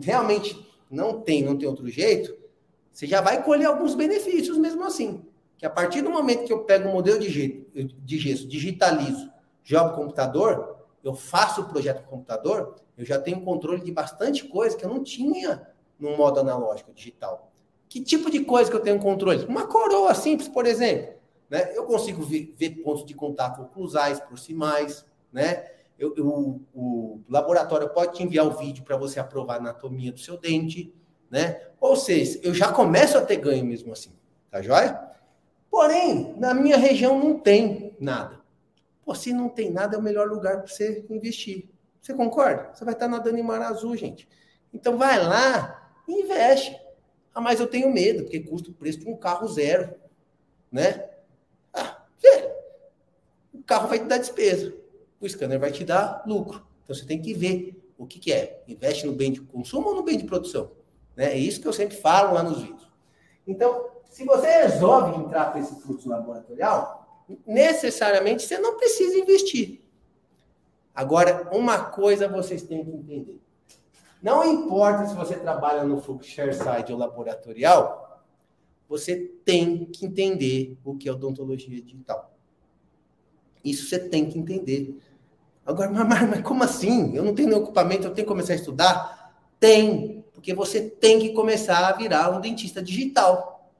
realmente 0.02 0.66
não 0.90 1.20
tem, 1.20 1.42
não 1.42 1.56
tem 1.56 1.68
outro 1.68 1.88
jeito, 1.88 2.34
você 2.90 3.06
já 3.06 3.20
vai 3.20 3.44
colher 3.44 3.66
alguns 3.66 3.94
benefícios 3.94 4.56
mesmo 4.56 4.84
assim. 4.84 5.22
que 5.58 5.66
a 5.66 5.70
partir 5.70 6.00
do 6.00 6.10
momento 6.10 6.46
que 6.46 6.52
eu 6.52 6.64
pego 6.64 6.88
o 6.88 6.92
modelo 6.92 7.20
de, 7.20 8.18
gesso, 8.18 8.48
digitalizo, 8.48 9.30
jogo 9.64 9.96
computador, 9.96 10.76
eu 11.02 11.14
faço 11.14 11.62
o 11.62 11.68
projeto 11.68 12.02
no 12.02 12.08
computador, 12.08 12.76
eu 12.96 13.04
já 13.04 13.18
tenho 13.18 13.40
controle 13.40 13.82
de 13.82 13.90
bastante 13.90 14.44
coisa 14.44 14.76
que 14.76 14.84
eu 14.84 14.88
não 14.88 15.02
tinha 15.02 15.68
no 15.98 16.16
modo 16.16 16.38
analógico 16.38 16.92
digital. 16.92 17.50
Que 17.88 18.00
tipo 18.00 18.30
de 18.30 18.44
coisa 18.44 18.70
que 18.70 18.76
eu 18.76 18.80
tenho 18.80 18.98
controle? 19.00 19.44
Uma 19.46 19.66
coroa 19.66 20.14
simples, 20.14 20.48
por 20.48 20.66
exemplo. 20.66 21.14
Né? 21.48 21.76
Eu 21.76 21.84
consigo 21.84 22.22
ver, 22.22 22.54
ver 22.56 22.70
pontos 22.82 23.04
de 23.04 23.14
contato 23.14 23.62
oclusais, 23.62 24.20
proximais, 24.20 25.04
né? 25.32 25.70
Eu, 25.96 26.12
eu, 26.16 26.60
o 26.74 27.20
laboratório 27.28 27.88
pode 27.90 28.14
te 28.14 28.22
enviar 28.22 28.46
o 28.46 28.56
vídeo 28.56 28.82
para 28.82 28.96
você 28.96 29.20
aprovar 29.20 29.54
a 29.54 29.58
anatomia 29.58 30.10
do 30.10 30.18
seu 30.18 30.36
dente, 30.36 30.92
né? 31.30 31.60
Ou 31.80 31.94
seja, 31.94 32.40
eu 32.42 32.52
já 32.52 32.72
começo 32.72 33.16
a 33.16 33.20
ter 33.20 33.36
ganho 33.36 33.64
mesmo 33.64 33.92
assim, 33.92 34.10
tá 34.50 34.60
joia? 34.60 35.00
Porém, 35.70 36.34
na 36.36 36.52
minha 36.52 36.76
região 36.76 37.18
não 37.18 37.38
tem 37.38 37.94
nada. 38.00 38.43
Pô, 39.04 39.14
se 39.14 39.32
não 39.32 39.48
tem 39.48 39.70
nada, 39.70 39.96
é 39.96 39.98
o 39.98 40.02
melhor 40.02 40.28
lugar 40.28 40.58
para 40.58 40.66
você 40.66 41.04
investir. 41.10 41.68
Você 42.00 42.14
concorda? 42.14 42.70
Você 42.74 42.84
vai 42.84 42.94
estar 42.94 43.08
nadando 43.08 43.38
em 43.38 43.42
mar 43.42 43.60
azul, 43.62 43.96
gente. 43.96 44.28
Então 44.72 44.96
vai 44.96 45.22
lá 45.22 45.92
e 46.08 46.22
investe. 46.22 46.78
Ah, 47.34 47.40
mas 47.40 47.60
eu 47.60 47.66
tenho 47.66 47.92
medo, 47.92 48.22
porque 48.22 48.40
custa 48.40 48.70
o 48.70 48.74
preço 48.74 49.00
de 49.00 49.08
um 49.08 49.16
carro 49.16 49.46
zero, 49.48 49.94
né? 50.70 51.08
Ah, 51.72 52.02
velho, 52.22 52.50
o 53.52 53.62
carro 53.62 53.88
vai 53.88 53.98
te 53.98 54.04
dar 54.04 54.18
despesa 54.18 54.74
o 55.24 55.28
scanner 55.28 55.58
vai 55.58 55.72
te 55.72 55.84
dar 55.84 56.22
lucro. 56.26 56.64
Então 56.84 56.94
você 56.94 57.04
tem 57.04 57.20
que 57.20 57.32
ver 57.32 57.82
o 57.96 58.06
que, 58.06 58.18
que 58.18 58.32
é. 58.32 58.62
Investe 58.68 59.06
no 59.06 59.12
bem 59.12 59.32
de 59.32 59.40
consumo 59.40 59.88
ou 59.88 59.94
no 59.94 60.02
bem 60.02 60.18
de 60.18 60.24
produção? 60.24 60.72
Né? 61.16 61.32
É 61.32 61.38
isso 61.38 61.60
que 61.60 61.68
eu 61.68 61.72
sempre 61.72 61.96
falo 61.96 62.34
lá 62.34 62.42
nos 62.42 62.60
vídeos. 62.60 62.88
Então, 63.46 63.88
se 64.10 64.24
você 64.24 64.46
resolve 64.46 65.18
entrar 65.20 65.50
para 65.50 65.60
esse 65.60 65.80
fluxo 65.80 66.08
laboratorial, 66.08 67.03
necessariamente 67.46 68.42
você 68.42 68.58
não 68.58 68.76
precisa 68.76 69.16
investir. 69.16 69.80
Agora, 70.94 71.48
uma 71.52 71.78
coisa 71.78 72.28
vocês 72.28 72.62
têm 72.62 72.84
que 72.84 72.90
entender. 72.90 73.40
Não 74.22 74.44
importa 74.44 75.06
se 75.06 75.14
você 75.14 75.36
trabalha 75.36 75.84
no 75.84 76.00
side 76.00 76.92
ou 76.92 76.98
laboratorial, 76.98 78.24
você 78.88 79.16
tem 79.44 79.86
que 79.86 80.06
entender 80.06 80.78
o 80.84 80.96
que 80.96 81.08
é 81.08 81.12
odontologia 81.12 81.80
digital. 81.82 82.32
Isso 83.64 83.88
você 83.88 83.98
tem 83.98 84.28
que 84.28 84.38
entender. 84.38 84.98
Agora, 85.66 85.90
mas, 85.90 86.28
mas 86.28 86.42
como 86.42 86.62
assim? 86.62 87.16
Eu 87.16 87.24
não 87.24 87.34
tenho 87.34 87.48
nenhum 87.48 87.62
equipamento, 87.62 88.06
eu 88.06 88.14
tenho 88.14 88.26
que 88.26 88.32
começar 88.32 88.52
a 88.52 88.56
estudar? 88.56 89.34
Tem, 89.58 90.24
porque 90.32 90.54
você 90.54 90.82
tem 90.82 91.18
que 91.18 91.30
começar 91.30 91.88
a 91.88 91.92
virar 91.92 92.30
um 92.30 92.40
dentista 92.40 92.82
digital. 92.82 93.70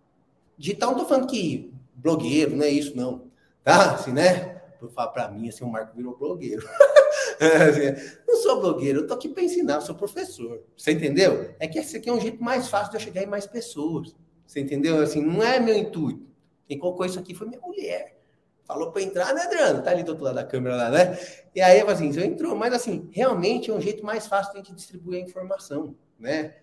Digital 0.57 0.91
não 0.91 1.03
estou 1.03 1.09
falando 1.09 1.31
que 1.31 1.73
blogueiro, 1.95 2.57
não 2.57 2.65
é 2.65 2.71
isso, 2.71 2.97
não. 2.97 3.34
Tá? 3.65 3.95
Assim, 3.95 4.13
né? 4.13 4.61
Por 4.79 4.91
falar 4.91 5.09
para 5.09 5.31
mim, 5.31 5.49
assim, 5.49 5.65
o 5.65 5.69
Marco 5.69 5.97
virou 5.97 6.17
blogueiro. 6.17 6.63
Assim, 7.41 8.21
não 8.29 8.37
sou 8.37 8.61
blogueiro, 8.61 9.01
eu 9.01 9.03
estou 9.03 9.17
aqui 9.17 9.29
para 9.29 9.43
ensinar, 9.43 9.81
sou 9.81 9.95
professor. 9.95 10.63
Você 10.77 10.93
entendeu? 10.93 11.53
É 11.59 11.67
que 11.67 11.79
esse 11.79 11.97
aqui 11.97 12.09
é 12.09 12.13
um 12.13 12.21
jeito 12.21 12.43
mais 12.43 12.69
fácil 12.69 12.91
de 12.91 12.97
eu 12.97 13.01
chegar 13.01 13.23
em 13.23 13.27
mais 13.27 13.45
pessoas. 13.45 14.15
Você 14.47 14.61
entendeu? 14.61 15.01
Assim, 15.01 15.21
não 15.21 15.43
é 15.43 15.59
meu 15.59 15.75
intuito. 15.75 16.29
Quem 16.69 16.79
colocou 16.79 17.05
isso 17.05 17.19
aqui 17.19 17.35
foi 17.35 17.49
minha 17.49 17.61
mulher. 17.61 18.21
Falou 18.65 18.93
para 18.93 19.03
entrar, 19.03 19.35
né, 19.35 19.43
Adriano? 19.43 19.83
Tá 19.83 19.91
ali 19.91 20.03
do 20.03 20.11
outro 20.11 20.25
lado 20.25 20.37
da 20.37 20.45
câmera 20.45 20.77
lá, 20.77 20.91
né? 20.91 21.19
E 21.55 21.61
aí, 21.61 21.81
eu 21.81 21.89
assim, 21.89 22.13
você 22.13 22.25
entrou, 22.25 22.55
mas 22.55 22.73
assim, 22.73 23.09
realmente 23.13 23.71
é 23.71 23.75
um 23.75 23.81
jeito 23.81 24.05
mais 24.05 24.27
fácil 24.27 24.53
de 24.53 24.59
a 24.59 24.63
gente 24.63 24.75
distribuir 24.75 25.21
a 25.21 25.27
informação, 25.27 25.95
né? 26.19 26.55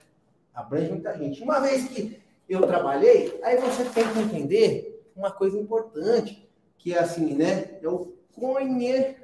Abrange 0.54 0.90
muita 0.90 1.16
gente. 1.18 1.44
Uma 1.44 1.60
vez 1.60 1.88
que 1.90 2.20
eu 2.50 2.66
trabalhei, 2.66 3.40
aí 3.44 3.58
você 3.58 3.84
tem 3.86 4.08
que 4.12 4.20
entender 4.20 5.06
uma 5.16 5.32
coisa 5.32 5.58
importante, 5.58 6.50
que 6.82 6.94
é 6.94 7.00
assim, 7.00 7.36
né? 7.36 7.78
É 7.82 7.88
o 7.88 8.12
conhecimento 8.34 9.22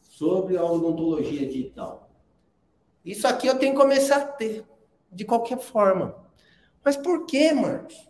sobre 0.00 0.56
a 0.56 0.64
odontologia 0.64 1.46
digital. 1.46 2.10
Isso 3.04 3.28
aqui 3.28 3.46
eu 3.46 3.58
tenho 3.58 3.74
que 3.74 3.80
começar 3.80 4.16
a 4.16 4.24
ter, 4.24 4.64
de 5.10 5.26
qualquer 5.26 5.58
forma. 5.58 6.16
Mas 6.82 6.96
por 6.96 7.26
que, 7.26 7.52
Marcos? 7.52 8.08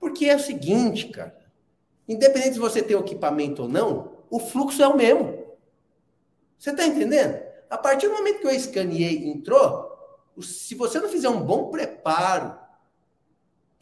Porque 0.00 0.26
é 0.26 0.34
o 0.34 0.40
seguinte, 0.40 1.08
cara. 1.08 1.40
Independente 2.08 2.54
de 2.54 2.58
você 2.58 2.82
ter 2.82 2.96
o 2.96 3.00
equipamento 3.00 3.62
ou 3.62 3.68
não, 3.68 4.18
o 4.28 4.40
fluxo 4.40 4.82
é 4.82 4.88
o 4.88 4.96
mesmo. 4.96 5.40
Você 6.58 6.70
está 6.70 6.84
entendendo? 6.84 7.40
A 7.70 7.78
partir 7.78 8.08
do 8.08 8.14
momento 8.14 8.40
que 8.40 8.46
eu 8.46 8.50
escaneei 8.50 9.28
entrou, 9.28 9.88
se 10.40 10.74
você 10.74 10.98
não 10.98 11.08
fizer 11.08 11.28
um 11.28 11.44
bom 11.44 11.70
preparo, 11.70 12.58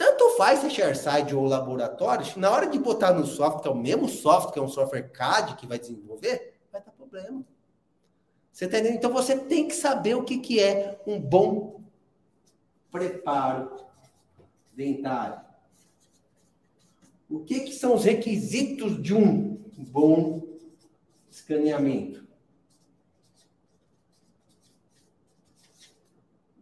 tanto 0.00 0.30
faz 0.30 0.60
se 0.60 0.70
ShareSide 0.70 1.34
ou 1.34 1.44
laboratório, 1.44 2.24
na 2.38 2.50
hora 2.50 2.66
de 2.66 2.78
botar 2.78 3.12
no 3.12 3.26
software, 3.26 3.70
é 3.70 3.74
o 3.74 3.76
mesmo 3.76 4.08
software, 4.08 4.50
que 4.50 4.58
é 4.58 4.62
um 4.62 4.66
software 4.66 5.10
CAD 5.10 5.56
que 5.56 5.66
vai 5.66 5.78
desenvolver, 5.78 6.58
vai 6.72 6.82
dar 6.82 6.90
problema. 6.92 7.44
Você 8.50 8.64
está 8.64 8.78
entendendo? 8.78 8.96
Então 8.96 9.12
você 9.12 9.38
tem 9.38 9.68
que 9.68 9.74
saber 9.74 10.14
o 10.14 10.24
que, 10.24 10.38
que 10.38 10.58
é 10.58 10.98
um 11.06 11.20
bom 11.20 11.82
preparo 12.90 13.76
dentário. 14.72 15.38
O 17.28 17.40
que, 17.40 17.60
que 17.60 17.74
são 17.74 17.94
os 17.94 18.02
requisitos 18.02 19.02
de 19.02 19.14
um 19.14 19.62
bom 19.76 20.40
escaneamento? 21.30 22.26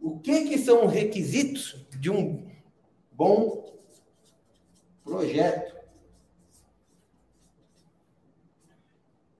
O 0.01 0.19
que, 0.19 0.49
que 0.49 0.57
são 0.57 0.87
os 0.87 0.91
requisitos 0.91 1.87
de 1.97 2.11
um 2.11 2.48
bom 3.19 3.65
projeto? 5.03 5.77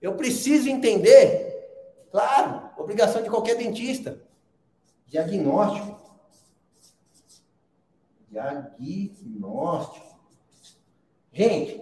Eu 0.02 0.16
preciso 0.18 0.68
entender, 0.68 2.08
claro, 2.12 2.72
obrigação 2.78 3.24
de 3.24 3.30
qualquer 3.30 3.56
dentista, 3.56 4.22
diagnóstico. 5.08 5.98
Diagnóstico. 8.30 10.20
Gente, 11.32 11.82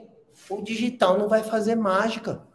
o 0.52 0.62
digital 0.62 1.18
não 1.18 1.28
vai 1.28 1.44
fazer 1.44 1.76
mágica. 1.76 2.46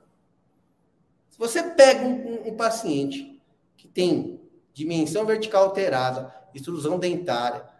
Se 1.30 1.38
você 1.38 1.62
pega 1.64 2.06
um, 2.06 2.48
um, 2.48 2.56
paciente 2.56 3.42
que 3.76 3.88
tem 3.88 4.40
dimensão 4.72 5.26
vertical 5.26 5.64
alterada, 5.64 6.32
extrusão 6.54 6.98
dentária, 6.98 7.71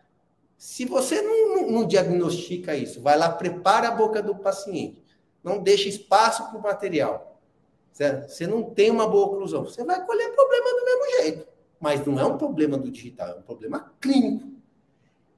se 0.63 0.85
você 0.85 1.21
não, 1.21 1.57
não, 1.57 1.71
não, 1.73 1.85
diagnostica 1.85 2.77
isso, 2.77 3.03
vai 3.03 3.19
lá, 3.19 3.29
prepara 3.29 3.89
a 3.89 3.91
boca 3.91 4.23
do 4.23 4.37
paciente, 4.37 5.03
não 5.43 5.61
deixa 5.61 5.89
espaço 5.89 6.49
para 6.49 6.57
o 6.57 6.63
material, 6.63 7.37
certo? 7.91 8.31
você 8.31 8.47
não 8.47 8.63
tem 8.63 8.89
uma 8.89 9.09
boa 9.09 9.27
oclusão, 9.27 9.65
você 9.65 9.83
vai 9.83 10.07
colher 10.07 10.33
problema 10.33 10.71
do 10.71 10.85
mesmo 10.85 11.21
jeito. 11.21 11.49
Mas 11.81 12.07
não 12.07 12.17
é 12.17 12.25
um 12.25 12.39
problema 12.39 12.79
do 12.79 12.93
digital, 12.93 13.31
é 13.31 13.35
um 13.35 13.43
problema 13.43 13.93
clínico. 14.01 14.53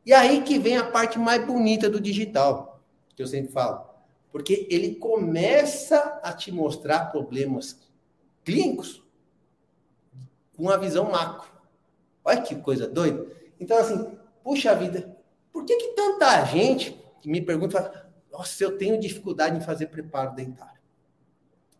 E 0.04 0.12
aí 0.12 0.42
que 0.42 0.58
vem 0.58 0.76
a 0.76 0.90
parte 0.90 1.18
mais 1.18 1.42
bonita 1.46 1.88
do 1.88 1.98
digital 1.98 2.82
que 3.16 3.22
eu 3.22 3.26
sempre 3.26 3.50
falo. 3.50 3.82
Porque 4.30 4.66
ele 4.70 4.96
começa 4.96 6.20
a 6.22 6.34
te 6.34 6.52
mostrar 6.52 7.10
problemas 7.10 7.80
clínicos 8.44 9.02
com 10.54 10.68
a 10.68 10.76
visão 10.76 11.10
macro. 11.10 11.48
Olha 12.22 12.42
que 12.42 12.56
coisa 12.56 12.86
doida. 12.86 13.26
Então, 13.58 13.78
assim, 13.78 14.18
puxa 14.42 14.74
vida, 14.74 15.13
por 15.54 15.64
que, 15.64 15.76
que 15.76 15.88
tanta 15.94 16.44
gente 16.46 17.00
me 17.24 17.40
pergunta, 17.40 18.10
nossa, 18.32 18.64
eu 18.64 18.76
tenho 18.76 18.98
dificuldade 18.98 19.56
em 19.56 19.60
fazer 19.60 19.86
preparo 19.86 20.34
dentário? 20.34 20.80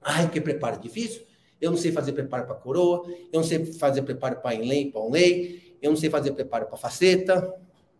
Ai, 0.00 0.30
que 0.30 0.40
preparo 0.40 0.78
difícil? 0.78 1.26
Eu 1.60 1.72
não 1.72 1.76
sei 1.76 1.90
fazer 1.90 2.12
preparo 2.12 2.46
para 2.46 2.54
coroa, 2.54 3.04
eu 3.32 3.40
não 3.40 3.42
sei 3.42 3.66
fazer 3.66 4.02
preparo 4.02 4.36
para 4.36 4.54
inlay, 4.54 4.92
para 4.92 5.00
onlay, 5.00 5.76
eu 5.82 5.90
não 5.90 5.96
sei 5.96 6.08
fazer 6.08 6.30
preparo 6.30 6.66
para 6.66 6.76
faceta. 6.76 7.52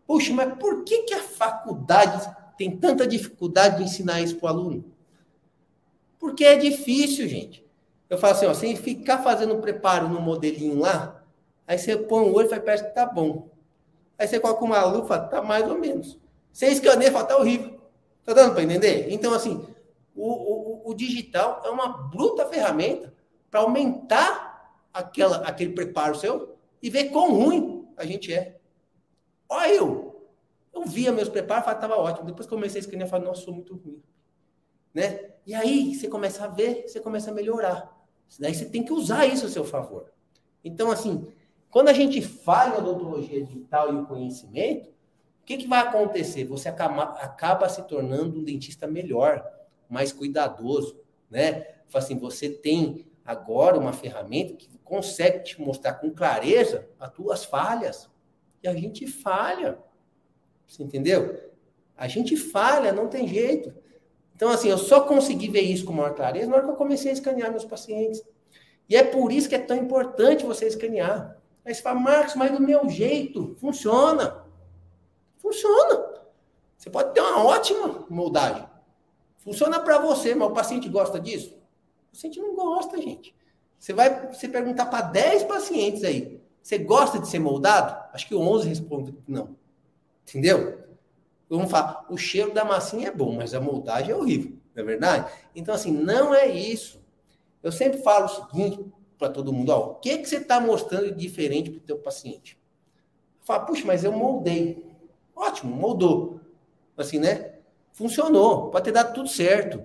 Puxa, 0.07 0.33
mas 0.33 0.57
por 0.57 0.85
que, 0.85 1.03
que 1.03 1.13
a 1.13 1.21
faculdade 1.21 2.25
tem 2.57 2.77
tanta 2.77 3.05
dificuldade 3.05 3.79
de 3.79 3.83
ensinar 3.83 4.21
isso 4.21 4.37
para 4.37 4.45
o 4.45 4.49
aluno? 4.49 4.85
Porque 6.17 6.45
é 6.45 6.55
difícil, 6.55 7.27
gente. 7.27 7.65
Eu 8.09 8.17
falo 8.17 8.33
assim, 8.33 8.45
ó, 8.45 8.53
sem 8.53 8.77
ficar 8.77 9.17
fazendo 9.17 9.57
preparo 9.57 10.07
no 10.07 10.21
modelinho 10.21 10.79
lá, 10.79 11.21
aí 11.67 11.77
você 11.77 11.97
põe 11.97 12.23
o 12.23 12.33
olho 12.33 12.45
e 12.45 12.49
faz, 12.49 12.63
parece 12.63 12.85
que 12.85 12.95
tá 12.95 13.05
bom. 13.05 13.53
Aí 14.17 14.27
você 14.27 14.39
coloca 14.39 14.63
uma 14.63 14.83
luva, 14.85 15.19
tá 15.19 15.41
mais 15.41 15.67
ou 15.69 15.77
menos. 15.77 16.17
Você 16.51 16.67
escaneia 16.67 17.11
fala, 17.11 17.25
tá 17.25 17.37
horrível. 17.37 17.79
Tá 18.23 18.33
dando 18.33 18.53
para 18.53 18.63
entender? 18.63 19.11
Então, 19.11 19.33
assim, 19.33 19.65
o, 20.15 20.31
o, 20.31 20.89
o 20.89 20.93
digital 20.93 21.61
é 21.65 21.69
uma 21.69 21.89
bruta 21.89 22.45
ferramenta 22.45 23.13
para 23.51 23.59
aumentar 23.59 24.79
aquela, 24.93 25.37
aquele 25.37 25.73
preparo 25.73 26.15
seu 26.15 26.55
e 26.81 26.89
ver 26.89 27.05
quão 27.05 27.31
ruim 27.33 27.87
a 27.97 28.05
gente 28.05 28.33
é. 28.33 28.57
Olha 29.47 29.73
eu, 29.73 30.29
eu 30.73 30.83
via 30.85 31.11
meus 31.11 31.29
preparos 31.29 31.65
falava, 31.65 31.85
estava 31.85 32.01
ótimo. 32.01 32.27
Depois 32.27 32.47
comecei 32.47 32.79
a 32.79 32.81
escrever 32.81 33.05
e 33.05 33.09
falei, 33.09 33.27
nossa, 33.27 33.41
sou 33.41 33.53
muito 33.53 33.75
ruim. 33.75 34.01
Né? 34.93 35.31
E 35.45 35.53
aí 35.53 35.93
você 35.93 36.07
começa 36.07 36.45
a 36.45 36.47
ver, 36.47 36.87
você 36.87 36.99
começa 36.99 37.31
a 37.31 37.33
melhorar. 37.33 37.95
Daí 38.39 38.55
você 38.55 38.65
tem 38.65 38.83
que 38.83 38.91
usar 38.91 39.25
isso 39.25 39.45
a 39.45 39.49
seu 39.49 39.63
favor. 39.63 40.11
Então, 40.63 40.89
assim, 40.89 41.27
quando 41.75 41.89
a 41.89 41.93
gente 41.93 42.21
fala 42.21 42.73
em 42.73 42.77
odontologia 42.77 43.43
digital 43.43 43.93
e 43.93 43.97
o 43.97 44.05
conhecimento, 44.05 44.87
O 45.41 45.45
que, 45.45 45.57
que 45.57 45.67
vai 45.67 45.81
acontecer? 45.81 46.45
Você 46.45 46.69
acaba, 46.69 47.03
acaba 47.19 47.67
se 47.67 47.83
tornando 47.83 48.39
um 48.39 48.43
dentista 48.45 48.87
melhor, 48.87 49.45
mais 49.89 50.13
cuidadoso, 50.13 50.97
né? 51.29 51.67
Assim, 51.93 52.17
você 52.17 52.47
tem 52.47 53.05
agora 53.25 53.77
uma 53.77 53.91
ferramenta 53.91 54.53
que 54.53 54.69
consegue 54.85 55.43
te 55.43 55.61
mostrar 55.61 55.95
com 55.95 56.09
clareza 56.11 56.87
as 56.97 57.11
tuas 57.11 57.43
falhas. 57.43 58.09
E 58.63 58.69
a 58.69 58.73
gente 58.73 59.05
falha. 59.05 59.77
Você 60.65 60.81
entendeu? 60.81 61.51
A 61.97 62.07
gente 62.07 62.37
falha, 62.37 62.93
não 62.93 63.09
tem 63.09 63.27
jeito. 63.27 63.75
Então, 64.33 64.49
assim, 64.49 64.69
eu 64.69 64.77
só 64.77 65.01
consegui 65.01 65.49
ver 65.49 65.63
isso 65.63 65.83
com 65.83 65.91
maior 65.91 66.15
clareza 66.15 66.47
na 66.47 66.55
hora 66.55 66.63
que 66.63 66.71
eu 66.71 66.77
comecei 66.77 67.11
a 67.11 67.15
escanear 67.15 67.51
meus 67.51 67.65
pacientes. 67.65 68.23
E 68.87 68.95
é 68.95 69.03
por 69.03 69.29
isso 69.29 69.49
que 69.49 69.55
é 69.55 69.59
tão 69.59 69.75
importante 69.75 70.45
você 70.45 70.67
escanear. 70.67 71.34
Aí 71.65 71.73
você 71.73 71.81
fala, 71.81 71.99
Marcos, 71.99 72.35
mas 72.35 72.51
do 72.51 72.61
meu 72.61 72.87
jeito, 72.87 73.55
funciona. 73.59 74.45
Funciona. 75.37 76.13
Você 76.77 76.89
pode 76.89 77.13
ter 77.13 77.21
uma 77.21 77.43
ótima 77.43 78.05
moldagem. 78.09 78.65
Funciona 79.39 79.79
para 79.79 79.97
você, 79.97 80.35
mas 80.35 80.49
o 80.49 80.53
paciente 80.53 80.87
gosta 80.89 81.19
disso? 81.19 81.57
O 82.07 82.11
paciente 82.11 82.39
não 82.39 82.55
gosta, 82.55 83.01
gente. 83.01 83.35
Você 83.79 83.93
vai 83.93 84.33
se 84.33 84.47
perguntar 84.47 84.85
para 84.85 85.01
10 85.01 85.43
pacientes 85.43 86.03
aí, 86.03 86.41
você 86.61 86.77
gosta 86.77 87.19
de 87.19 87.27
ser 87.27 87.37
moldado? 87.37 87.95
Acho 88.13 88.27
que 88.27 88.35
11 88.35 88.67
respondem 88.67 89.15
não. 89.27 89.55
Entendeu? 90.27 90.83
Vamos 91.47 91.69
falar, 91.69 92.05
o 92.09 92.17
cheiro 92.17 92.51
da 92.51 92.65
massinha 92.65 93.09
é 93.09 93.11
bom, 93.11 93.35
mas 93.35 93.53
a 93.53 93.61
moldagem 93.61 94.11
é 94.11 94.15
horrível, 94.15 94.57
não 94.73 94.81
é 94.81 94.85
verdade? 94.85 95.31
Então, 95.55 95.75
assim, 95.75 95.91
não 95.91 96.33
é 96.33 96.47
isso. 96.47 96.99
Eu 97.61 97.71
sempre 97.71 98.01
falo 98.01 98.25
o 98.25 98.29
seguinte 98.29 98.83
para 99.17 99.29
todo 99.29 99.53
mundo: 99.53 99.69
ó, 99.69 99.91
o 99.91 99.95
que, 99.95 100.17
que 100.17 100.27
você 100.27 100.37
está 100.37 100.59
mostrando 100.59 101.11
de 101.11 101.17
diferente 101.17 101.71
para 101.71 101.79
o 101.79 101.83
teu 101.83 101.97
paciente? 101.97 102.59
Fala, 103.41 103.65
puxa, 103.65 103.85
mas 103.85 104.03
eu 104.03 104.11
moldei. 104.11 104.85
Ótimo, 105.35 105.75
moldou. 105.75 106.39
Assim, 106.97 107.19
né? 107.19 107.55
Funcionou, 107.91 108.69
pode 108.69 108.85
ter 108.85 108.91
dado 108.91 109.13
tudo 109.13 109.29
certo. 109.29 109.83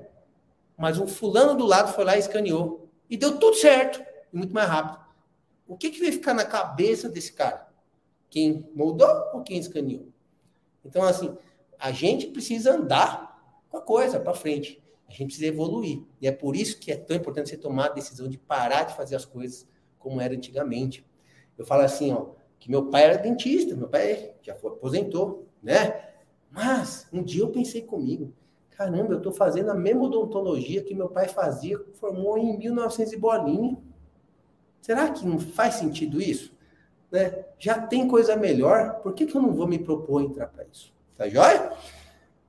Mas 0.76 0.98
um 0.98 1.06
fulano 1.06 1.54
do 1.54 1.66
lado 1.66 1.92
foi 1.92 2.04
lá 2.04 2.16
e 2.16 2.20
escaneou. 2.20 2.88
E 3.08 3.16
deu 3.16 3.38
tudo 3.38 3.56
certo, 3.56 4.02
e 4.32 4.36
muito 4.36 4.54
mais 4.54 4.68
rápido. 4.68 5.04
O 5.66 5.76
que, 5.76 5.90
que 5.90 6.00
vai 6.00 6.10
ficar 6.10 6.32
na 6.32 6.44
cabeça 6.44 7.08
desse 7.08 7.32
cara? 7.32 7.68
Quem 8.28 8.68
moldou 8.74 9.08
ou 9.34 9.42
quem 9.42 9.58
escaneou? 9.58 10.08
Então, 10.84 11.02
assim, 11.02 11.36
a 11.78 11.92
gente 11.92 12.28
precisa 12.28 12.74
andar 12.74 13.60
com 13.68 13.76
a 13.76 13.82
coisa 13.82 14.18
para 14.18 14.32
frente. 14.32 14.79
A 15.10 15.12
gente 15.12 15.26
precisa 15.26 15.46
evoluir. 15.46 16.02
E 16.20 16.28
é 16.28 16.32
por 16.32 16.54
isso 16.54 16.78
que 16.78 16.92
é 16.92 16.96
tão 16.96 17.16
importante 17.16 17.50
você 17.50 17.56
tomar 17.56 17.86
a 17.86 17.92
decisão 17.92 18.28
de 18.28 18.38
parar 18.38 18.84
de 18.84 18.94
fazer 18.94 19.16
as 19.16 19.24
coisas 19.24 19.66
como 19.98 20.20
era 20.20 20.34
antigamente. 20.34 21.04
Eu 21.58 21.66
falo 21.66 21.82
assim, 21.82 22.12
ó, 22.12 22.28
que 22.60 22.70
meu 22.70 22.86
pai 22.86 23.04
era 23.04 23.18
dentista, 23.18 23.74
meu 23.74 23.88
pai 23.88 24.34
já 24.40 24.54
foi, 24.54 24.70
aposentou, 24.70 25.48
né? 25.60 26.10
Mas 26.48 27.08
um 27.12 27.24
dia 27.24 27.42
eu 27.42 27.50
pensei 27.50 27.82
comigo, 27.82 28.32
caramba, 28.70 29.14
eu 29.14 29.18
estou 29.18 29.32
fazendo 29.32 29.70
a 29.70 29.74
mesma 29.74 30.04
odontologia 30.04 30.82
que 30.82 30.94
meu 30.94 31.08
pai 31.08 31.26
fazia, 31.26 31.78
formou 31.94 32.38
em 32.38 32.56
1900 32.56 33.12
e 33.12 33.16
bolinha. 33.16 33.78
Será 34.80 35.10
que 35.10 35.26
não 35.26 35.40
faz 35.40 35.74
sentido 35.74 36.22
isso? 36.22 36.54
Né? 37.10 37.44
Já 37.58 37.80
tem 37.80 38.06
coisa 38.06 38.36
melhor, 38.36 39.00
por 39.02 39.12
que, 39.12 39.26
que 39.26 39.36
eu 39.36 39.42
não 39.42 39.52
vou 39.52 39.66
me 39.66 39.78
propor 39.78 40.22
entrar 40.22 40.46
para 40.46 40.64
isso? 40.72 40.94
Tá 41.16 41.28
joia? 41.28 41.72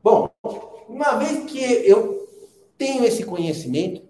Bom, 0.04 0.30
uma 0.88 1.16
vez 1.18 1.52
que 1.52 1.60
eu 1.60 2.21
tenho 2.82 3.06
esse 3.06 3.24
conhecimento, 3.24 4.02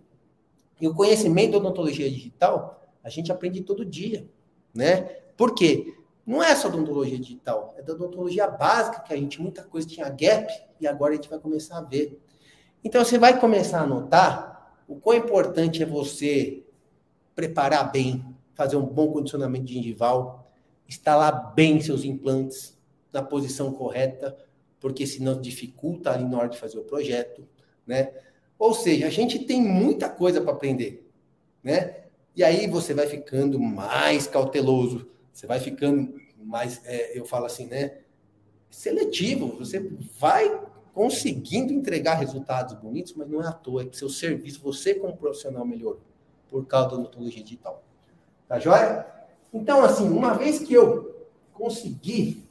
e 0.79 0.87
o 0.87 0.95
conhecimento 0.95 1.51
da 1.51 1.57
odontologia 1.57 2.09
digital, 2.09 2.89
a 3.03 3.09
gente 3.09 3.29
aprende 3.29 3.59
todo 3.63 3.83
dia, 3.83 4.29
né? 4.73 5.01
Por 5.35 5.53
quê? 5.53 5.93
Não 6.25 6.41
é 6.41 6.55
só 6.55 6.69
odontologia 6.69 7.19
digital, 7.19 7.75
é 7.77 7.81
da 7.81 7.91
odontologia 7.91 8.47
básica 8.47 9.01
que 9.01 9.13
a 9.13 9.17
gente, 9.17 9.41
muita 9.41 9.61
coisa 9.61 9.85
tinha 9.85 10.07
gap, 10.07 10.47
e 10.79 10.87
agora 10.87 11.11
a 11.11 11.15
gente 11.17 11.27
vai 11.27 11.37
começar 11.37 11.79
a 11.79 11.81
ver. 11.81 12.17
Então, 12.81 13.03
você 13.03 13.17
vai 13.17 13.37
começar 13.41 13.81
a 13.81 13.85
notar 13.85 14.81
o 14.87 14.95
quão 14.95 15.17
importante 15.17 15.83
é 15.83 15.85
você 15.85 16.63
preparar 17.35 17.91
bem, 17.91 18.25
fazer 18.53 18.77
um 18.77 18.85
bom 18.85 19.11
condicionamento 19.11 19.67
gengival, 19.67 20.49
instalar 20.87 21.53
bem 21.53 21.81
seus 21.81 22.05
implantes 22.05 22.79
na 23.11 23.21
posição 23.21 23.73
correta, 23.73 24.37
porque 24.79 25.05
senão 25.05 25.41
dificulta 25.41 26.09
ali 26.11 26.23
na 26.23 26.37
hora 26.37 26.47
de 26.47 26.57
fazer 26.57 26.79
o 26.79 26.85
projeto, 26.85 27.45
né? 27.85 28.13
Ou 28.61 28.75
seja, 28.75 29.07
a 29.07 29.09
gente 29.09 29.39
tem 29.39 29.59
muita 29.59 30.07
coisa 30.07 30.39
para 30.39 30.51
aprender, 30.51 31.09
né? 31.63 31.95
E 32.35 32.43
aí 32.43 32.67
você 32.67 32.93
vai 32.93 33.07
ficando 33.07 33.59
mais 33.59 34.27
cauteloso, 34.27 35.09
você 35.33 35.47
vai 35.47 35.59
ficando 35.59 36.13
mais, 36.37 36.79
é, 36.85 37.17
eu 37.17 37.25
falo 37.25 37.47
assim, 37.47 37.65
né? 37.65 38.01
Seletivo, 38.69 39.57
você 39.57 39.79
vai 40.19 40.61
conseguindo 40.93 41.73
entregar 41.73 42.19
resultados 42.19 42.75
bonitos, 42.75 43.15
mas 43.15 43.27
não 43.27 43.41
é 43.41 43.47
à 43.47 43.51
toa, 43.51 43.81
é 43.81 43.85
que 43.85 43.97
seu 43.97 44.09
serviço, 44.09 44.61
você 44.61 44.93
como 44.93 45.17
profissional 45.17 45.65
melhorou 45.65 45.99
por 46.47 46.63
causa 46.67 46.89
da 46.89 46.95
odontologia 46.97 47.41
digital. 47.41 47.83
Tá 48.47 48.59
joia? 48.59 49.07
Então, 49.51 49.83
assim, 49.83 50.07
uma 50.07 50.35
vez 50.35 50.59
que 50.59 50.75
eu 50.75 51.25
consegui 51.51 52.43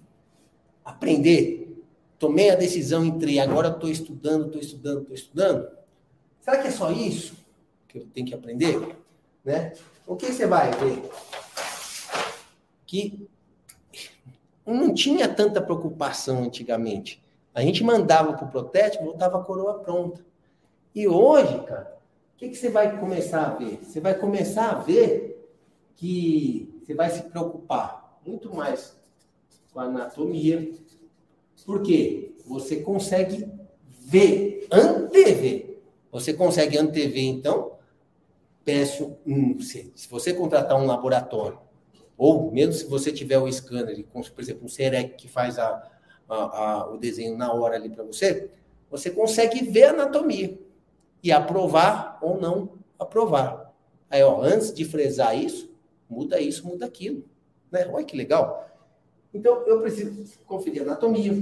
aprender, 0.85 1.81
tomei 2.19 2.51
a 2.51 2.57
decisão 2.57 3.05
entre 3.05 3.39
agora 3.39 3.69
estou 3.69 3.89
estudando, 3.89 4.47
estou 4.47 4.61
estudando, 4.61 5.03
estou 5.03 5.15
estudando, 5.15 5.80
será 6.41 6.59
que 6.59 6.69
é 6.69 6.71
só 6.71 6.91
isso 6.91 7.35
que 7.89 7.99
eu 7.99 8.07
tenho 8.07 8.27
que 8.27 8.35
aprender? 8.35 8.97
Né? 9.45 9.73
O 10.07 10.17
que 10.17 10.27
você 10.27 10.47
vai 10.47 10.71
ver? 10.73 11.11
Que 12.87 13.29
não 14.67 14.93
tinha 14.95 15.29
tanta 15.29 15.61
preocupação 15.61 16.45
antigamente. 16.45 17.23
A 17.55 17.63
gente 17.63 17.83
mandava 17.83 18.33
para 18.33 18.47
o 18.47 18.51
protético, 18.51 19.05
voltava 19.05 19.39
a 19.39 19.45
coroa 19.45 19.81
pronta. 19.81 20.25
E 20.95 21.07
hoje, 21.07 21.61
cara, 21.65 21.99
o 22.35 22.39
que, 22.39 22.49
que 22.49 22.57
você 22.57 22.71
vai 22.71 22.99
começar 22.99 23.43
a 23.43 23.55
ver? 23.55 23.81
Você 23.83 24.01
vai 24.01 24.15
começar 24.15 24.71
a 24.71 24.79
ver 24.79 25.49
que 25.97 26.81
você 26.81 26.95
vai 26.95 27.11
se 27.11 27.23
preocupar 27.25 28.19
muito 28.27 28.55
mais 28.55 28.97
com 29.73 29.81
a 29.81 29.85
anatomia, 29.85 30.73
porque 31.65 32.35
você 32.47 32.77
consegue 32.81 33.49
ver, 33.89 34.67
antever. 34.73 35.70
Você 36.11 36.33
consegue 36.33 36.77
antever, 36.77 37.23
então, 37.23 37.73
peço, 38.65 39.17
um, 39.27 39.61
se, 39.61 39.93
se 39.95 40.09
você 40.09 40.35
contratar 40.35 40.81
um 40.81 40.87
laboratório, 40.87 41.59
ou 42.17 42.51
mesmo 42.51 42.73
se 42.73 42.85
você 42.87 43.13
tiver 43.13 43.39
o 43.39 43.51
scanner, 43.51 44.05
por 44.05 44.43
exemplo, 44.43 44.65
um 44.65 44.69
CEREC 44.69 45.15
que 45.17 45.29
faz 45.29 45.59
a, 45.59 45.91
a, 46.29 46.35
a, 46.37 46.91
o 46.91 46.99
desenho 46.99 47.37
na 47.37 47.53
hora 47.53 47.77
ali 47.77 47.89
para 47.89 48.05
você, 48.05 48.51
você 48.91 49.11
consegue 49.11 49.65
ver 49.65 49.85
a 49.85 49.91
anatomia 49.91 50.59
e 51.23 51.31
aprovar 51.31 52.19
ou 52.21 52.41
não 52.41 52.73
aprovar. 52.99 53.73
Aí, 54.11 54.23
ó, 54.23 54.43
antes 54.43 54.75
de 54.75 54.85
fresar 54.85 55.35
isso, 55.35 55.71
muda 56.09 56.41
isso, 56.41 56.67
muda 56.67 56.85
aquilo. 56.85 57.25
Né? 57.71 57.89
Olha 57.93 58.05
que 58.05 58.17
legal. 58.17 58.69
Então, 59.33 59.63
eu 59.67 59.81
preciso 59.81 60.39
conferir 60.45 60.83
a 60.83 60.85
anatomia. 60.85 61.33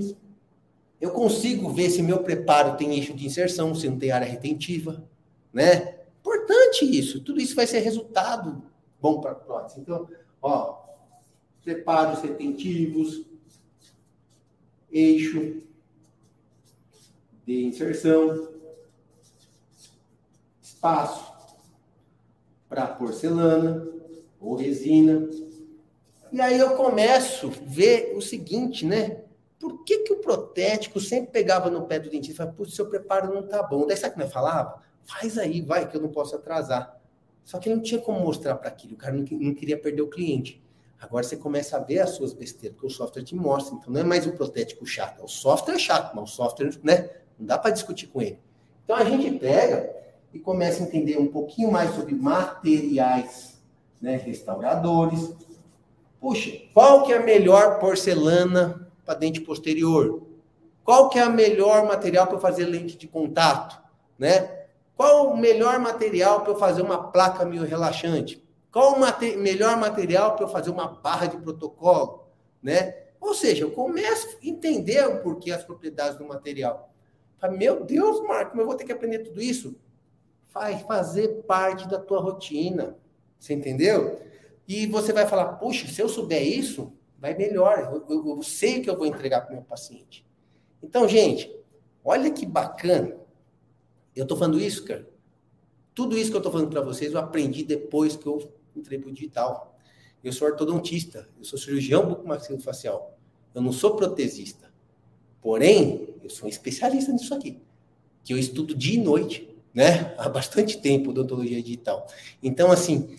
Eu 1.01 1.11
consigo 1.13 1.71
ver 1.71 1.91
se 1.91 2.03
meu 2.03 2.23
preparo 2.23 2.77
tem 2.77 2.95
eixo 2.95 3.15
de 3.15 3.27
inserção, 3.27 3.75
se 3.75 3.89
não 3.89 3.99
tem 3.99 4.11
área 4.11 4.27
retentiva, 4.27 5.05
né? 5.53 5.99
Importante 6.21 6.85
isso. 6.85 7.21
Tudo 7.21 7.41
isso 7.41 7.55
vai 7.55 7.67
ser 7.67 7.81
resultado 7.81 8.63
bom 9.01 9.21
para 9.21 9.33
a 9.33 9.37
prótese. 9.37 9.81
Então, 9.81 10.09
ó, 10.43 10.83
preparos 11.63 12.21
retentivos, 12.21 13.25
eixo 14.91 15.63
de 17.47 17.65
inserção, 17.65 18.49
espaço 20.61 21.33
para 22.69 22.87
porcelana 22.87 23.87
ou 24.41 24.55
resina. 24.55 25.29
E 26.31 26.41
aí 26.41 26.59
eu 26.59 26.77
começo 26.77 27.49
a 27.49 27.65
ver 27.65 28.15
o 28.17 28.21
seguinte, 28.21 28.85
né? 28.85 29.23
Por 29.59 29.85
que, 29.85 29.99
que 29.99 30.13
o 30.13 30.19
protético 30.19 31.01
sempre 31.01 31.33
pegava 31.33 31.69
no 31.69 31.87
pé 31.87 31.99
do 31.99 32.09
dentista 32.09 32.33
e 32.33 32.37
falava, 32.37 32.57
putz, 32.57 32.75
seu 32.75 32.87
preparo 32.87 33.35
não 33.35 33.43
tá 33.43 33.63
bom. 33.63 33.87
Daí 33.87 33.97
sabe 33.97 34.15
que 34.15 34.21
nós 34.21 34.33
falava? 34.33 34.81
Faz 35.05 35.37
aí, 35.37 35.61
vai, 35.61 35.89
que 35.89 35.97
eu 35.97 36.01
não 36.01 36.11
posso 36.11 36.37
atrasar. 36.37 36.99
Só 37.45 37.59
que 37.59 37.69
não 37.69 37.81
tinha 37.81 38.01
como 38.01 38.21
mostrar 38.21 38.55
para 38.57 38.69
aquilo, 38.69 38.95
o 38.95 38.97
cara 38.97 39.15
não, 39.15 39.25
não 39.31 39.55
queria 39.55 39.79
perder 39.79 40.03
o 40.03 40.09
cliente. 40.09 40.63
Agora 41.01 41.25
você 41.25 41.37
começa 41.37 41.77
a 41.77 41.81
ver 41.81 42.01
as 42.01 42.11
suas 42.11 42.33
besteiras, 42.33 42.77
porque 42.77 42.93
o 42.93 42.95
software 42.95 43.23
te 43.23 43.35
mostra. 43.35 43.75
Então 43.77 43.93
não 43.93 44.01
é 44.01 44.05
mais 44.05 44.27
o 44.27 44.33
protético 44.33 44.85
chato, 44.85 45.21
é 45.21 45.25
o 45.25 45.29
software 45.29 45.75
é 45.75 45.79
chato, 45.79 46.15
mas 46.15 46.31
o 46.31 46.35
software, 46.35 46.71
né? 46.83 47.09
Não 47.39 47.47
dá 47.47 47.57
para 47.57 47.71
discutir 47.71 48.09
com 48.09 48.21
ele. 48.21 48.39
Então 48.85 48.97
a 48.97 49.05
gente 49.05 49.39
pega 49.39 49.91
e 50.35 50.39
começa 50.39 50.83
a 50.83 50.87
entender 50.87 51.17
um 51.17 51.29
pouquinho 51.29 51.71
mais 51.71 51.95
sobre 51.95 52.15
materiais, 52.15 53.59
né? 54.01 54.17
Restauradores. 54.17 55.33
Puxa, 56.21 56.51
qual 56.75 57.05
que 57.05 57.13
é 57.13 57.19
a 57.19 57.23
melhor 57.23 57.79
porcelana 57.79 58.88
para 59.09 59.19
dente 59.19 59.41
posterior? 59.41 60.23
Qual 60.85 61.09
que 61.09 61.19
é 61.19 61.27
o 61.27 61.33
melhor 61.33 61.87
material 61.87 62.27
para 62.27 62.39
fazer 62.39 62.67
lente 62.67 62.99
de 62.99 63.09
contato, 63.09 63.83
né? 64.19 64.67
Qual 64.95 65.31
o 65.31 65.37
melhor 65.37 65.79
material 65.79 66.43
para 66.43 66.53
eu 66.53 66.59
fazer 66.59 66.83
uma 66.83 67.11
placa 67.11 67.43
meio 67.47 67.65
relaxante? 67.65 68.47
Qual 68.71 68.95
o 68.95 69.01
mate 69.01 69.35
melhor 69.37 69.79
material 69.79 70.35
para 70.35 70.45
eu 70.45 70.49
fazer 70.49 70.69
uma 70.71 70.89
barra 70.89 71.25
de 71.25 71.39
protocolo? 71.39 72.29
Né? 72.63 72.97
Ou 73.19 73.33
seja, 73.33 73.65
eu 73.65 73.71
começo 73.71 74.29
a 74.29 74.47
entender 74.47 75.07
o 75.07 75.23
porquê 75.23 75.53
as 75.53 75.65
propriedades 75.65 76.19
do 76.19 76.27
material. 76.27 76.93
Meu 77.53 77.85
Deus, 77.85 78.21
Marco, 78.27 78.51
mas 78.57 78.61
eu 78.61 78.67
vou 78.67 78.75
ter 78.75 78.85
que 78.85 78.93
aprender 78.93 79.21
tudo 79.21 79.41
isso? 79.41 79.75
Vai 80.53 80.81
fazer 80.81 81.45
parte 81.47 81.89
da 81.89 81.99
tua 81.99 82.21
rotina. 82.21 82.97
Você 83.39 83.55
entendeu? 83.55 84.21
E 84.67 84.87
você 84.87 85.15
vai 85.15 85.27
falar, 85.27 85.55
puxa, 85.55 85.87
se 85.87 86.03
eu 86.03 86.09
souber 86.09 86.43
isso, 86.43 86.93
vai 87.19 87.35
melhor. 87.35 88.05
Eu, 88.09 88.17
eu, 88.17 88.37
eu 88.37 88.43
sei 88.43 88.81
que 88.81 88.89
eu 88.89 88.97
vou 88.97 89.07
entregar 89.07 89.43
para 89.43 89.51
o 89.51 89.55
meu 89.55 89.65
paciente. 89.65 90.25
Então, 90.83 91.09
gente, 91.09 91.55
olha 92.05 92.31
que 92.31 92.47
bacana. 92.47 93.17
Eu 94.15 94.23
estou 94.23 94.37
falando 94.37 94.61
isso, 94.61 94.85
cara. 94.85 95.09
Tudo 95.95 96.17
isso 96.17 96.31
que 96.31 96.37
eu 96.37 96.41
estou 96.41 96.53
falando 96.53 96.71
para 96.71 96.81
vocês, 96.81 97.13
eu 97.13 97.19
aprendi 97.19 97.65
depois 97.65 98.17
que 98.17 98.27
eu 98.27 98.53
entrei 98.75 98.99
para 98.99 99.11
o 99.11 99.13
digital. 99.13 99.77
Eu 100.23 100.33
sou 100.33 100.49
ortodontista, 100.49 101.29
eu 101.39 101.45
sou 101.45 101.59
cirurgião 101.59 102.09
bucomaxilofacial. 102.09 103.19
Eu 103.55 103.63
não 103.63 103.73
sou 103.73 103.97
protesista. 103.97 104.73
Porém, 105.41 106.15
eu 106.23 106.31
sou 106.31 106.47
um 106.47 106.49
especialista 106.49 107.13
nisso 107.13 107.33
aqui, 107.35 107.61
que 108.25 108.33
eu 108.33 108.39
estudo 108.39 108.75
dia 108.75 108.99
e 108.99 109.03
noite, 109.03 109.49
né? 109.73 110.15
Há 110.19 110.29
bastante 110.29 110.79
tempo 110.79 111.11
odontologia 111.11 111.63
digital. 111.63 112.07
Então, 112.43 112.71
assim, 112.71 113.17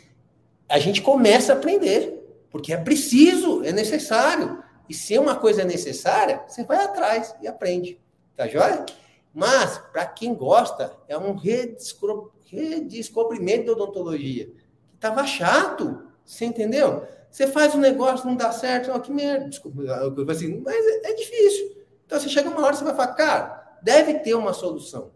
a 0.68 0.78
gente 0.80 1.02
começa 1.02 1.54
a 1.54 1.56
aprender, 1.56 2.19
porque 2.52 2.74
é 2.74 2.78
preciso, 2.78 3.64
é 3.64 3.72
necessário. 3.72 4.62
E 4.88 4.94
se 4.94 5.18
uma 5.18 5.36
coisa 5.36 5.62
é 5.62 5.66
necessária, 5.66 6.44
você 6.48 6.64
vai 6.64 6.84
atrás 6.84 7.36
e 7.42 7.48
aprende. 7.48 8.00
Tá 8.36 8.48
joia? 8.48 8.86
Mas, 9.34 9.78
para 9.92 10.06
quem 10.06 10.34
gosta, 10.34 10.96
é 11.08 11.18
um 11.18 11.36
redescobrimento 11.36 13.68
da 13.68 13.74
odontologia. 13.74 14.52
Estava 14.96 15.26
chato, 15.26 16.04
você 16.26 16.46
entendeu? 16.46 17.04
Você 17.30 17.48
faz 17.48 17.76
um 17.76 17.80
negócio, 17.80 18.26
não 18.26 18.36
dá 18.36 18.52
certo, 18.52 18.92
oh, 18.94 19.00
que 19.00 19.12
merda, 19.12 19.48
desculpa, 19.48 19.84
assim, 20.32 20.62
mas 20.66 20.76
é, 20.76 21.12
é 21.12 21.14
difícil. 21.14 21.78
Então, 22.06 22.20
você 22.20 22.28
chega 22.28 22.50
uma 22.50 22.66
hora, 22.66 22.76
você 22.76 22.84
vai 22.84 22.96
falar, 22.96 23.14
cara, 23.14 23.78
deve 23.84 24.16
ter 24.16 24.34
uma 24.34 24.54
solução. 24.54 25.12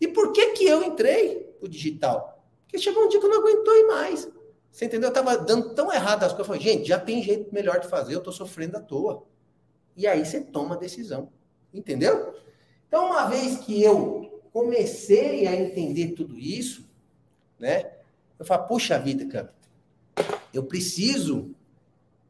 E 0.00 0.08
por 0.08 0.32
que 0.32 0.48
que 0.48 0.66
eu 0.66 0.82
entrei 0.82 1.54
pro 1.60 1.68
digital? 1.68 2.44
Porque 2.64 2.78
chegou 2.78 3.04
um 3.04 3.08
dia 3.08 3.20
que 3.20 3.26
eu 3.26 3.30
não 3.30 3.40
aguentou 3.40 3.86
mais. 3.86 4.28
Você 4.74 4.86
entendeu? 4.86 5.06
Eu 5.06 5.10
estava 5.10 5.38
dando 5.38 5.72
tão 5.72 5.92
errado 5.92 6.24
as 6.24 6.32
coisas. 6.32 6.40
Eu 6.40 6.44
falei, 6.46 6.60
gente, 6.60 6.88
já 6.88 6.98
tem 6.98 7.22
jeito 7.22 7.54
melhor 7.54 7.78
de 7.78 7.86
fazer, 7.86 8.12
eu 8.12 8.18
estou 8.18 8.32
sofrendo 8.32 8.76
à 8.76 8.80
toa. 8.80 9.24
E 9.96 10.04
aí 10.04 10.26
você 10.26 10.40
toma 10.40 10.74
a 10.74 10.78
decisão. 10.78 11.30
Entendeu? 11.72 12.34
Então, 12.88 13.06
uma 13.06 13.26
vez 13.26 13.58
que 13.58 13.80
eu 13.80 14.42
comecei 14.52 15.46
a 15.46 15.54
entender 15.54 16.08
tudo 16.16 16.36
isso, 16.36 16.90
né? 17.56 17.92
Eu 18.36 18.44
falo, 18.44 18.66
puxa 18.66 18.98
vida, 18.98 19.24
cara, 19.26 19.54
eu 20.52 20.64
preciso 20.64 21.54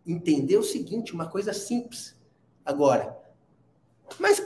entender 0.06 0.58
o 0.58 0.62
seguinte, 0.62 1.14
uma 1.14 1.26
coisa 1.26 1.54
simples. 1.54 2.14
Agora, 2.62 3.16
mas 4.18 4.38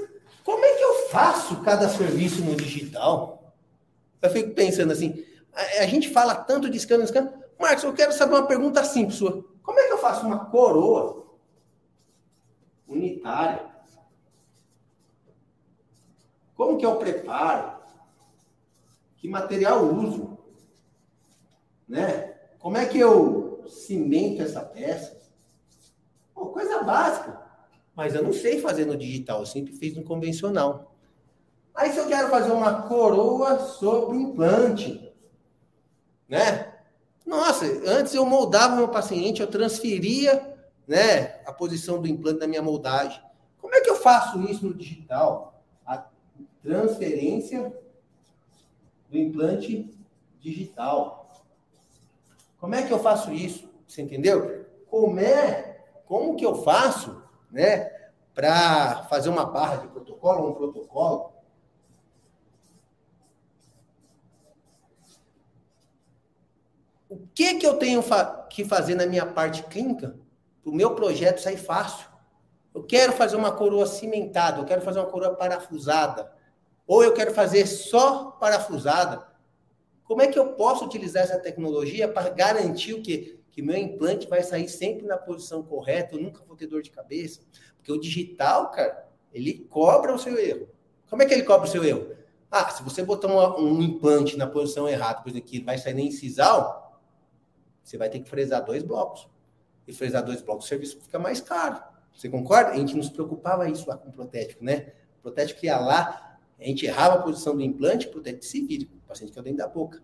como 0.45 0.65
é 0.65 0.75
que 0.75 0.85
eu 0.85 1.09
faço 1.09 1.61
cada 1.63 1.89
serviço 1.89 2.45
no 2.45 2.55
digital? 2.55 3.53
Eu 4.23 4.31
fico 4.31 4.55
pensando 4.55 4.93
assim, 4.93 5.25
a, 5.53 5.83
a 5.83 5.87
gente 5.87 6.09
fala 6.11 6.37
tanto 6.37 6.71
de 6.71 6.79
scan, 6.79 7.05
scan, 7.05 7.38
Marcos, 7.59 7.85
eu 7.85 7.93
quero 7.93 8.13
saber 8.13 8.35
uma 8.35 8.47
pergunta 8.47 8.85
simples 8.85 9.19
sua. 9.19 9.45
Como 9.63 9.79
é 9.79 9.87
que 9.87 9.93
eu 9.93 9.99
faço 9.99 10.27
uma 10.27 10.47
coroa 10.47 11.27
unitária? 12.87 13.67
Como 16.55 16.79
que 16.79 16.87
eu 16.87 16.97
preparo? 16.97 17.79
Que 19.17 19.29
material 19.29 19.85
uso? 19.85 20.39
Né? 21.87 22.35
Como 22.59 22.77
é 22.77 22.87
que 22.87 22.99
eu 22.99 23.65
cimento 23.69 24.43
essa 24.43 24.61
peça? 24.61 25.21
Pô, 26.35 26.47
coisa 26.47 26.83
básica. 26.83 27.41
Mas 27.95 28.15
eu 28.15 28.23
não 28.23 28.33
sei 28.33 28.61
fazer 28.61 28.85
no 28.87 28.97
digital, 28.97 29.41
eu 29.41 29.47
sempre 29.47 29.73
fiz 29.73 29.97
no 29.97 30.05
convencional. 30.05 30.95
Aí 31.75 31.93
se 31.93 31.99
eu 31.99 32.07
quero 32.07 32.29
fazer 32.29 32.51
uma 32.51 32.83
coroa 32.83 33.59
sobre 33.59 34.17
implante, 34.17 35.13
né? 36.29 36.68
Nossa, 37.29 37.67
antes 37.87 38.15
eu 38.15 38.25
moldava 38.25 38.75
meu 38.75 38.89
paciente, 38.89 39.43
eu 39.43 39.47
transferia 39.47 40.57
né, 40.87 41.43
a 41.45 41.53
posição 41.53 42.01
do 42.01 42.09
implante 42.09 42.41
na 42.41 42.47
minha 42.47 42.63
moldagem. 42.63 43.23
Como 43.61 43.75
é 43.75 43.83
que 43.83 43.91
eu 43.91 43.97
faço 43.97 44.41
isso 44.45 44.67
no 44.67 44.73
digital? 44.73 45.63
A 45.85 46.07
transferência 46.63 47.71
do 49.11 49.19
implante 49.19 49.95
digital. 50.41 51.29
Como 52.59 52.75
é 52.75 52.83
que 52.83 52.93
eu 52.95 52.99
faço 52.99 53.31
isso? 53.31 53.69
Você 53.87 54.01
entendeu? 54.01 54.65
Como 54.91 55.21
é, 55.21 55.85
como 56.07 56.35
que 56.35 56.47
eu 56.47 56.63
faço, 56.63 57.23
né, 57.51 57.91
para 58.35 59.03
fazer 59.11 59.29
uma 59.29 59.45
barra 59.45 59.77
de 59.77 59.89
protocolo, 59.89 60.49
um 60.49 60.55
protocolo? 60.55 61.35
O 67.09 67.27
que, 67.35 67.55
que 67.55 67.67
eu 67.67 67.75
tenho 67.75 68.03
fa 68.03 68.47
que 68.51 68.65
fazer 68.65 68.95
na 68.95 69.07
minha 69.07 69.25
parte 69.25 69.63
clínica 69.65 70.15
para 70.63 70.71
o 70.71 70.75
meu 70.75 70.95
projeto 70.95 71.41
sair 71.41 71.57
fácil. 71.57 72.07
Eu 72.75 72.83
quero 72.83 73.13
fazer 73.13 73.37
uma 73.37 73.51
coroa 73.51 73.87
cimentada, 73.87 74.61
eu 74.61 74.65
quero 74.65 74.83
fazer 74.83 74.99
uma 74.99 75.09
coroa 75.09 75.35
parafusada, 75.35 76.31
ou 76.87 77.03
eu 77.03 77.13
quero 77.13 77.33
fazer 77.33 77.67
só 77.67 78.33
parafusada. 78.33 79.27
Como 80.05 80.23
é 80.23 80.27
que 80.27 80.39
eu 80.39 80.53
posso 80.53 80.85
utilizar 80.85 81.23
essa 81.23 81.39
tecnologia 81.39 82.09
para 82.09 82.31
garantir 82.31 82.95
o 82.95 83.03
quê? 83.03 83.39
Que 83.51 83.63
meu 83.63 83.77
implante 83.77 84.29
vai 84.29 84.43
sair 84.43 84.69
sempre 84.69 85.07
na 85.07 85.17
posição 85.17 85.63
correta, 85.63 86.15
eu 86.15 86.21
nunca 86.21 86.45
vou 86.47 86.57
ter 86.57 86.67
dor 86.67 86.83
de 86.83 86.91
cabeça. 86.91 87.41
Porque 87.77 87.91
o 87.91 88.01
digital, 88.01 88.71
cara, 88.71 89.09
ele 89.33 89.67
cobra 89.71 90.15
o 90.15 90.19
seu 90.19 90.39
erro. 90.39 90.69
Como 91.11 91.23
é 91.23 91.27
que 91.27 91.35
ele 91.35 91.43
cobra 91.43 91.67
o 91.67 91.71
seu 91.71 91.85
erro? 91.85 92.13
Ah, 92.51 92.71
se 92.71 92.83
você 92.83 93.03
botar 93.03 93.29
um, 93.29 93.65
um 93.65 93.83
implante 93.83 94.37
na 94.37 94.47
posição 94.47 94.89
errada, 94.89 95.21
por 95.21 95.31
exemplo, 95.31 95.49
que 95.49 95.61
vai 95.61 95.77
sair 95.77 95.95
na 95.95 96.01
incisal, 96.01 96.88
você 97.89 97.97
vai 97.97 98.11
ter 98.11 98.21
que 98.21 98.29
fresar 98.29 98.61
dois 98.61 98.83
blocos. 98.83 99.27
E 99.87 99.93
fresar 99.95 100.23
dois 100.23 100.43
blocos, 100.43 100.67
o 100.67 100.69
serviço 100.69 101.01
fica 101.01 101.19
mais 101.19 101.41
caro. 101.41 101.83
Você 102.15 102.29
concorda? 102.29 102.73
A 102.73 102.77
gente 102.77 102.95
nos 102.95 103.09
preocupava 103.09 103.69
isso 103.71 103.89
lá 103.89 103.97
com 103.97 104.11
o 104.11 104.13
protético, 104.13 104.63
né? 104.63 104.93
O 105.21 105.23
protético 105.23 105.65
ia 105.65 105.79
lá, 105.79 106.39
a 106.61 106.65
gente 106.65 106.85
errava 106.85 107.15
a 107.15 107.23
posição 107.23 107.57
do 107.57 107.63
implante, 107.63 108.07
o 108.07 108.11
protético 108.11 108.45
se 108.45 108.61
vira, 108.61 108.85
o 108.85 109.09
paciente 109.09 109.33
que 109.33 109.39
é 109.39 109.43
dentro 109.43 109.59
da 109.59 109.69
boca. 109.69 110.03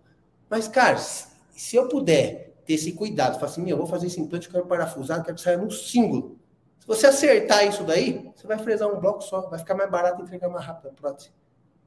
Mas, 0.48 0.66
cara, 0.66 0.96
se 0.96 1.76
eu 1.76 1.86
puder 1.86 2.54
ter 2.64 2.74
esse 2.74 2.92
cuidado, 2.92 3.34
falar 3.34 3.46
assim, 3.52 3.68
eu 3.68 3.76
vou 3.76 3.86
fazer 3.86 4.06
esse 4.06 4.18
implante, 4.18 4.46
eu 4.46 4.52
quero 4.52 4.66
parafusar, 4.66 5.18
eu 5.18 5.24
quero 5.24 5.36
que 5.36 5.42
saia 5.42 5.58
no 5.58 5.70
símbolo. 5.70 6.38
Se 6.78 6.86
você 6.86 7.06
acertar 7.06 7.66
isso 7.66 7.84
daí, 7.84 8.32
você 8.34 8.46
vai 8.46 8.58
fresar 8.58 8.88
um 8.88 8.98
bloco 8.98 9.22
só, 9.22 9.42
vai 9.42 9.58
ficar 9.58 9.74
mais 9.74 9.90
barato 9.90 10.22
e 10.22 10.24
entregar 10.24 10.48
mais 10.48 10.64
rápido 10.64 10.88
a 10.88 10.92
prótese. 10.92 11.30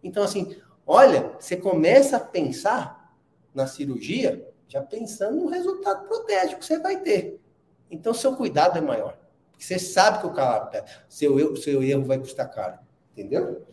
Então, 0.04 0.22
assim, 0.22 0.56
olha, 0.86 1.32
você 1.40 1.58
começa 1.58 2.18
a 2.18 2.20
pensar 2.20 3.16
na 3.56 3.66
cirurgia 3.66 4.47
já 4.68 4.82
pensando 4.82 5.38
no 5.38 5.50
resultado 5.50 6.08
protético 6.08 6.60
que 6.60 6.66
você 6.66 6.80
vai 6.80 7.00
ter. 7.02 7.42
Então, 7.90 8.14
seu 8.14 8.36
cuidado 8.36 8.78
é 8.78 8.82
maior. 8.82 9.18
Você 9.58 9.80
sabe 9.80 10.20
que 10.20 10.28
o 10.28 10.34
cara, 10.34 10.86
seu, 11.10 11.56
seu 11.56 11.82
erro 11.82 12.04
vai 12.04 12.18
custar 12.20 12.50
caro. 12.52 12.78
Entendeu? 13.12 13.66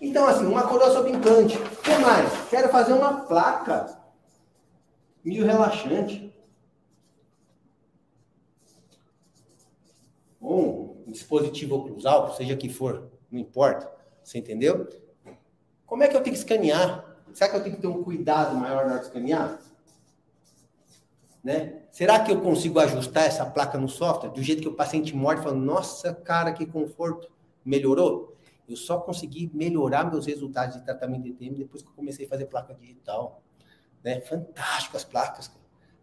Então, 0.00 0.26
assim, 0.26 0.44
uma 0.44 0.66
coroa 0.66 0.90
sobre 0.90 1.12
implante. 1.12 1.56
O 1.56 1.76
que 1.76 1.96
mais? 1.98 2.48
Quero 2.50 2.68
fazer 2.68 2.92
uma 2.92 3.24
placa 3.24 3.98
meio 5.24 5.46
relaxante. 5.46 6.34
Um 10.40 11.04
dispositivo 11.06 11.76
oclusal, 11.76 12.34
seja 12.34 12.56
que 12.56 12.68
for, 12.68 13.08
não 13.30 13.38
importa. 13.38 13.90
Você 14.24 14.38
entendeu? 14.38 14.88
Como 15.86 16.02
é 16.02 16.08
que 16.08 16.16
eu 16.16 16.22
tenho 16.22 16.34
que 16.34 16.40
escanear? 16.40 17.16
Será 17.32 17.50
que 17.50 17.56
eu 17.56 17.62
tenho 17.62 17.76
que 17.76 17.80
ter 17.80 17.86
um 17.86 18.02
cuidado 18.02 18.56
maior 18.56 18.84
na 18.84 18.92
hora 18.92 18.98
de 18.98 19.06
escanear? 19.06 19.58
Né? 21.42 21.82
Será 21.90 22.20
que 22.20 22.30
eu 22.30 22.40
consigo 22.40 22.78
ajustar 22.78 23.24
essa 23.24 23.44
placa 23.44 23.76
no 23.76 23.88
software 23.88 24.30
do 24.30 24.42
jeito 24.42 24.62
que 24.62 24.68
o 24.68 24.74
paciente 24.74 25.14
morre 25.14 25.40
e 25.40 25.42
fala, 25.42 25.56
nossa, 25.56 26.14
cara, 26.14 26.52
que 26.52 26.64
conforto, 26.64 27.28
melhorou? 27.64 28.36
Eu 28.68 28.76
só 28.76 28.98
consegui 28.98 29.50
melhorar 29.52 30.10
meus 30.10 30.26
resultados 30.26 30.76
de 30.76 30.84
tratamento 30.84 31.24
de 31.24 31.32
tempo 31.32 31.56
depois 31.56 31.82
que 31.82 31.88
eu 31.88 31.94
comecei 31.94 32.26
a 32.26 32.28
fazer 32.28 32.46
placa 32.46 32.72
digital. 32.74 33.42
Né? 34.04 34.20
Fantástico 34.20 34.96
as 34.96 35.04
placas. 35.04 35.50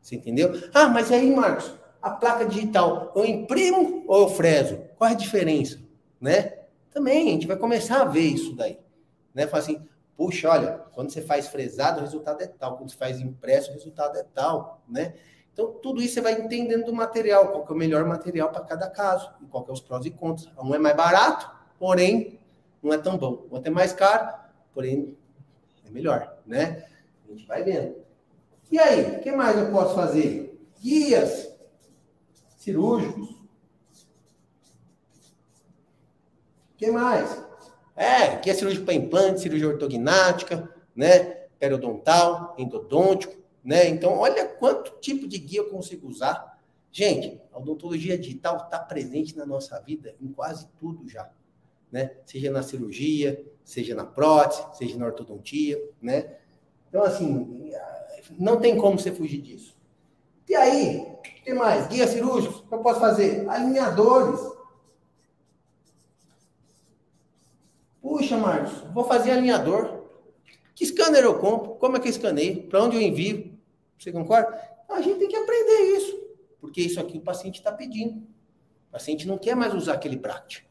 Você 0.01 0.15
entendeu? 0.15 0.51
Ah, 0.73 0.89
mas 0.89 1.11
aí, 1.11 1.33
Marcos, 1.33 1.73
a 2.01 2.09
placa 2.09 2.45
digital, 2.45 3.11
eu 3.15 3.25
imprimo 3.25 4.03
ou 4.07 4.23
eu 4.23 4.29
freso? 4.29 4.77
Qual 4.97 5.09
é 5.09 5.13
a 5.13 5.17
diferença? 5.17 5.79
Né? 6.19 6.59
Também, 6.91 7.29
a 7.29 7.31
gente 7.31 7.47
vai 7.47 7.57
começar 7.57 8.01
a 8.01 8.05
ver 8.05 8.21
isso 8.21 8.55
daí. 8.55 8.77
Né? 9.33 9.47
Fala 9.47 9.63
assim, 9.63 9.81
puxa, 10.19 10.49
olha, 10.49 10.79
quando 10.91 11.11
você 11.11 11.21
faz 11.21 11.47
fresado, 11.47 11.99
o 11.99 12.03
resultado 12.03 12.41
é 12.41 12.47
tal, 12.47 12.75
quando 12.75 12.89
você 12.89 12.97
faz 12.97 13.21
impresso, 13.21 13.71
o 13.71 13.73
resultado 13.73 14.17
é 14.17 14.23
tal, 14.35 14.83
né? 14.85 15.13
Então, 15.53 15.71
tudo 15.81 16.01
isso 16.01 16.15
você 16.15 16.21
vai 16.21 16.33
entendendo 16.33 16.87
do 16.87 16.93
material, 16.93 17.53
qual 17.53 17.65
é 17.65 17.71
o 17.71 17.75
melhor 17.75 18.03
material 18.03 18.49
para 18.49 18.65
cada 18.65 18.89
caso, 18.89 19.31
e 19.41 19.45
qual 19.45 19.65
é 19.65 19.71
os 19.71 19.79
prós 19.79 20.05
e 20.05 20.11
contras. 20.11 20.51
Um 20.61 20.75
é 20.75 20.77
mais 20.77 20.97
barato, 20.97 21.49
porém, 21.79 22.37
não 22.83 22.91
é 22.91 22.97
tão 22.97 23.17
bom. 23.17 23.45
O 23.49 23.55
outro 23.55 23.71
é 23.71 23.73
mais 23.73 23.93
caro, 23.93 24.37
porém, 24.73 25.17
é 25.87 25.89
melhor, 25.89 26.37
né? 26.45 26.85
A 27.25 27.31
gente 27.31 27.47
vai 27.47 27.63
vendo. 27.63 27.95
E 28.69 28.77
aí, 28.77 29.15
o 29.15 29.19
que 29.21 29.31
mais 29.31 29.57
eu 29.57 29.71
posso 29.71 29.95
fazer? 29.95 30.61
Guias 30.81 31.49
cirúrgicos. 32.57 33.39
que 36.75 36.91
mais? 36.91 37.48
É, 37.99 38.37
que 38.37 38.49
é 38.49 38.53
cirurgia 38.53 38.85
para 38.85 38.93
implante, 38.93 39.41
cirurgia 39.41 39.67
ortognática, 39.67 40.73
né? 40.95 41.19
Periodontal, 41.59 42.55
endodôntico, 42.57 43.35
né? 43.61 43.89
Então, 43.89 44.17
olha 44.17 44.47
quanto 44.47 45.01
tipo 45.01 45.27
de 45.27 45.37
guia 45.37 45.59
eu 45.59 45.69
consigo 45.69 46.07
usar. 46.07 46.57
Gente, 46.89 47.41
a 47.51 47.59
odontologia 47.59 48.17
digital 48.17 48.55
está 48.55 48.79
presente 48.79 49.35
na 49.35 49.45
nossa 49.45 49.77
vida 49.81 50.15
em 50.21 50.29
quase 50.29 50.69
tudo 50.79 51.09
já, 51.09 51.29
né? 51.91 52.11
Seja 52.25 52.49
na 52.49 52.63
cirurgia, 52.63 53.45
seja 53.65 53.93
na 53.93 54.05
prótese, 54.05 54.63
seja 54.77 54.97
na 54.97 55.05
ortodontia, 55.05 55.77
né? 56.01 56.37
Então, 56.87 57.03
assim, 57.03 57.69
não 58.39 58.61
tem 58.61 58.77
como 58.77 58.97
você 58.97 59.11
fugir 59.11 59.41
disso. 59.41 59.77
E 60.47 60.55
aí, 60.55 60.99
o 60.99 61.43
que 61.43 61.53
mais? 61.53 61.85
Guia 61.87 62.07
cirúrgicos, 62.07 62.61
o 62.61 62.63
que 62.63 62.73
eu 62.73 62.79
posso 62.79 63.01
fazer? 63.01 63.45
Alinhadores. 63.49 64.58
Puxa, 68.09 68.37
Marcos, 68.37 68.73
vou 68.91 69.03
fazer 69.03 69.29
alinhador. 69.29 70.05
Que 70.73 70.83
scanner 70.83 71.23
eu 71.23 71.37
compro? 71.37 71.75
Como 71.75 71.95
é 71.95 71.99
que 71.99 72.07
eu 72.07 72.09
escaneio? 72.09 72.63
Para 72.63 72.83
onde 72.83 72.95
eu 72.95 73.01
envio? 73.03 73.55
Você 73.99 74.11
concorda? 74.11 74.59
A 74.89 74.99
gente 74.99 75.19
tem 75.19 75.27
que 75.27 75.35
aprender 75.35 75.95
isso. 75.95 76.19
Porque 76.59 76.81
isso 76.81 76.99
aqui 76.99 77.19
o 77.19 77.21
paciente 77.21 77.59
está 77.59 77.71
pedindo. 77.71 78.17
O 78.87 78.91
paciente 78.93 79.27
não 79.27 79.37
quer 79.37 79.55
mais 79.55 79.75
usar 79.75 79.93
aquele 79.93 80.15
bracket. 80.15 80.63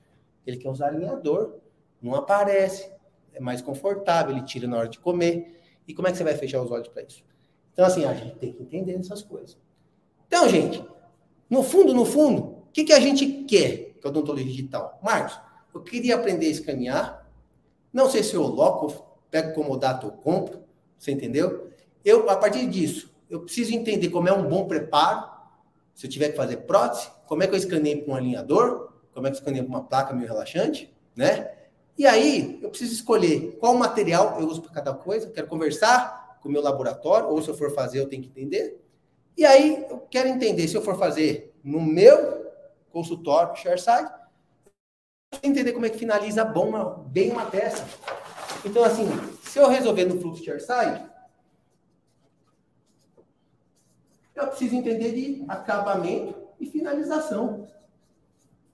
Ele 0.44 0.56
quer 0.56 0.68
usar 0.68 0.88
alinhador. 0.88 1.60
Não 2.02 2.16
aparece. 2.16 2.90
É 3.32 3.38
mais 3.38 3.62
confortável. 3.62 4.34
Ele 4.34 4.44
tira 4.44 4.66
na 4.66 4.76
hora 4.76 4.88
de 4.88 4.98
comer. 4.98 5.62
E 5.86 5.94
como 5.94 6.08
é 6.08 6.10
que 6.10 6.18
você 6.18 6.24
vai 6.24 6.34
fechar 6.34 6.60
os 6.60 6.72
olhos 6.72 6.88
para 6.88 7.04
isso? 7.04 7.22
Então, 7.72 7.84
assim, 7.86 8.04
a 8.04 8.14
gente 8.14 8.34
tem 8.34 8.52
que 8.52 8.64
entender 8.64 8.94
essas 8.94 9.22
coisas. 9.22 9.56
Então, 10.26 10.48
gente, 10.48 10.84
no 11.48 11.62
fundo, 11.62 11.94
no 11.94 12.04
fundo, 12.04 12.42
o 12.42 12.72
que, 12.72 12.82
que 12.82 12.92
a 12.92 12.98
gente 12.98 13.44
quer 13.44 13.94
com 14.02 14.08
a 14.08 14.10
odontologia 14.10 14.44
digital? 14.44 14.98
Marcos, 15.00 15.38
eu 15.72 15.80
queria 15.82 16.16
aprender 16.16 16.46
a 16.46 16.50
escanear. 16.50 17.27
Não 17.92 18.08
sei 18.10 18.22
se 18.22 18.34
eu 18.34 18.42
loco, 18.42 19.06
pego 19.30 19.54
comodato 19.54 20.06
ou 20.06 20.12
compro. 20.12 20.60
Você 20.98 21.12
entendeu? 21.12 21.70
Eu, 22.04 22.28
a 22.28 22.36
partir 22.36 22.66
disso, 22.66 23.14
eu 23.28 23.40
preciso 23.40 23.74
entender 23.74 24.08
como 24.10 24.28
é 24.28 24.32
um 24.32 24.48
bom 24.48 24.66
preparo. 24.66 25.28
Se 25.94 26.06
eu 26.06 26.10
tiver 26.10 26.30
que 26.30 26.36
fazer 26.36 26.58
prótese, 26.58 27.10
como 27.26 27.42
é 27.42 27.46
que 27.46 27.54
eu 27.54 27.58
escaneio 27.58 28.04
com 28.04 28.12
um 28.12 28.14
alinhador, 28.14 28.92
como 29.12 29.26
é 29.26 29.30
que 29.30 29.36
eu 29.36 29.40
escaneio 29.40 29.64
com 29.64 29.70
uma 29.70 29.84
placa 29.84 30.14
meio 30.14 30.28
relaxante, 30.28 30.94
né? 31.14 31.50
E 31.96 32.06
aí, 32.06 32.60
eu 32.62 32.68
preciso 32.70 32.94
escolher 32.94 33.56
qual 33.58 33.74
material 33.74 34.40
eu 34.40 34.46
uso 34.46 34.62
para 34.62 34.72
cada 34.72 34.94
coisa. 34.94 35.28
Quero 35.30 35.48
conversar 35.48 36.38
com 36.40 36.48
o 36.48 36.52
meu 36.52 36.62
laboratório, 36.62 37.28
ou 37.28 37.42
se 37.42 37.48
eu 37.48 37.54
for 37.54 37.74
fazer, 37.74 37.98
eu 37.98 38.08
tenho 38.08 38.22
que 38.22 38.28
entender. 38.28 38.80
E 39.36 39.44
aí, 39.44 39.84
eu 39.90 39.98
quero 40.08 40.28
entender 40.28 40.68
se 40.68 40.76
eu 40.76 40.82
for 40.82 40.96
fazer 40.96 41.52
no 41.62 41.80
meu 41.80 42.46
consultório, 42.92 43.56
ShareSide, 43.56 44.08
entender 45.42 45.72
como 45.72 45.86
é 45.86 45.90
que 45.90 45.98
finaliza 45.98 46.44
bom, 46.44 47.04
bem 47.08 47.30
uma 47.30 47.46
peça. 47.46 47.84
Então, 48.64 48.84
assim, 48.84 49.06
se 49.42 49.58
eu 49.58 49.68
resolver 49.68 50.04
no 50.04 50.20
fluxo 50.20 50.44
ShareSide, 50.44 51.04
eu 54.34 54.46
preciso 54.48 54.76
entender 54.76 55.12
de 55.12 55.44
acabamento 55.48 56.34
e 56.60 56.66
finalização. 56.66 57.62
O 57.62 57.68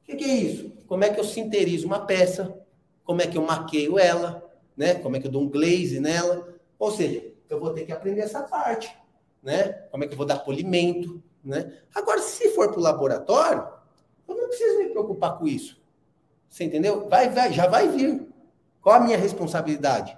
que, 0.04 0.16
que, 0.16 0.24
é 0.24 0.34
isso? 0.34 0.72
Como 0.86 1.04
é 1.04 1.10
que 1.10 1.18
eu 1.18 1.24
sinterizo 1.24 1.86
uma 1.86 2.06
peça? 2.06 2.58
Como 3.04 3.22
é 3.22 3.26
que 3.26 3.36
eu 3.36 3.42
maqueio 3.42 3.98
ela? 3.98 4.42
Né? 4.76 4.94
Como 4.94 5.16
é 5.16 5.20
que 5.20 5.26
eu 5.26 5.30
dou 5.30 5.42
um 5.42 5.48
glaze 5.48 6.00
nela? 6.00 6.54
Ou 6.78 6.90
seja, 6.90 7.32
eu 7.48 7.60
vou 7.60 7.72
ter 7.72 7.84
que 7.84 7.92
aprender 7.92 8.20
essa 8.20 8.42
parte. 8.42 8.94
Né? 9.42 9.72
Como 9.90 10.04
é 10.04 10.06
que 10.06 10.12
eu 10.12 10.18
vou 10.18 10.26
dar 10.26 10.38
polimento? 10.38 11.22
Né? 11.42 11.72
Agora, 11.94 12.20
se 12.20 12.50
for 12.50 12.70
para 12.70 12.78
o 12.78 12.82
laboratório, 12.82 13.66
eu 14.26 14.34
não 14.34 14.48
preciso 14.48 14.78
me 14.78 14.88
preocupar 14.90 15.38
com 15.38 15.46
isso. 15.46 15.83
Você 16.54 16.62
entendeu? 16.62 17.08
Vai, 17.08 17.28
vai, 17.30 17.52
já 17.52 17.66
vai 17.66 17.88
vir. 17.88 18.28
Qual 18.80 18.94
a 18.94 19.00
minha 19.00 19.18
responsabilidade? 19.18 20.16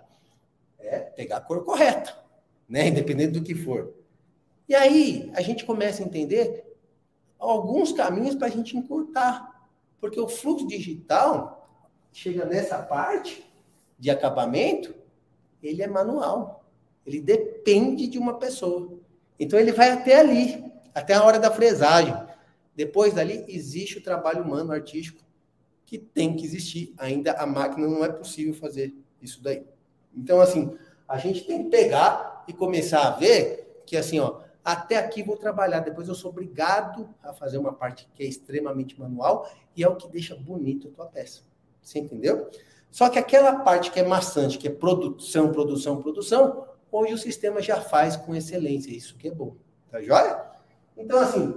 É 0.78 0.98
pegar 0.98 1.38
a 1.38 1.40
cor 1.40 1.64
correta, 1.64 2.14
né? 2.68 2.88
Independente 2.88 3.32
do 3.32 3.42
que 3.42 3.54
for. 3.54 3.94
E 4.68 4.74
aí 4.74 5.32
a 5.34 5.40
gente 5.40 5.64
começa 5.64 6.02
a 6.02 6.06
entender 6.06 6.76
alguns 7.38 7.90
caminhos 7.90 8.34
para 8.34 8.48
a 8.48 8.50
gente 8.50 8.76
encurtar. 8.76 9.66
Porque 9.98 10.20
o 10.20 10.28
fluxo 10.28 10.66
digital 10.66 11.66
chega 12.12 12.44
nessa 12.44 12.82
parte 12.82 13.50
de 13.98 14.10
acabamento, 14.10 14.94
ele 15.62 15.82
é 15.82 15.86
manual. 15.86 16.66
Ele 17.06 17.18
depende 17.18 18.06
de 18.06 18.18
uma 18.18 18.34
pessoa. 18.34 18.92
Então 19.40 19.58
ele 19.58 19.72
vai 19.72 19.90
até 19.90 20.20
ali, 20.20 20.70
até 20.94 21.14
a 21.14 21.24
hora 21.24 21.38
da 21.38 21.50
fresagem. 21.50 22.14
Depois 22.74 23.14
dali 23.14 23.42
existe 23.48 23.96
o 23.96 24.02
trabalho 24.02 24.44
humano 24.44 24.70
artístico 24.70 25.24
que 25.86 25.96
tem 25.98 26.36
que 26.36 26.44
existir. 26.44 26.92
Ainda 26.98 27.32
a 27.32 27.46
máquina 27.46 27.86
não 27.86 28.04
é 28.04 28.10
possível 28.10 28.52
fazer 28.52 28.94
isso 29.22 29.42
daí. 29.42 29.64
Então 30.14 30.40
assim, 30.40 30.76
a 31.08 31.16
gente 31.16 31.44
tem 31.44 31.64
que 31.64 31.70
pegar 31.70 32.44
e 32.46 32.52
começar 32.52 33.06
a 33.06 33.10
ver 33.12 33.82
que 33.86 33.96
assim, 33.96 34.18
ó, 34.18 34.40
até 34.64 34.96
aqui 34.96 35.22
vou 35.22 35.36
trabalhar, 35.36 35.80
depois 35.80 36.08
eu 36.08 36.14
sou 36.14 36.30
obrigado 36.30 37.08
a 37.22 37.32
fazer 37.32 37.56
uma 37.56 37.72
parte 37.72 38.08
que 38.14 38.24
é 38.24 38.26
extremamente 38.26 38.98
manual 38.98 39.48
e 39.76 39.84
é 39.84 39.88
o 39.88 39.94
que 39.94 40.08
deixa 40.08 40.34
bonito 40.34 40.88
a 40.88 40.90
tua 40.90 41.06
peça. 41.06 41.42
Você 41.80 42.00
entendeu? 42.00 42.50
Só 42.90 43.08
que 43.08 43.18
aquela 43.18 43.60
parte 43.60 43.92
que 43.92 44.00
é 44.00 44.02
maçante, 44.02 44.58
que 44.58 44.66
é 44.66 44.70
produção, 44.70 45.52
produção, 45.52 46.02
produção, 46.02 46.66
hoje 46.90 47.14
o 47.14 47.18
sistema 47.18 47.62
já 47.62 47.80
faz 47.80 48.16
com 48.16 48.34
excelência. 48.34 48.90
Isso 48.90 49.16
que 49.16 49.28
é 49.28 49.30
bom. 49.30 49.54
Tá 49.90 50.00
joia? 50.00 50.44
Então, 50.96 51.18
assim, 51.20 51.54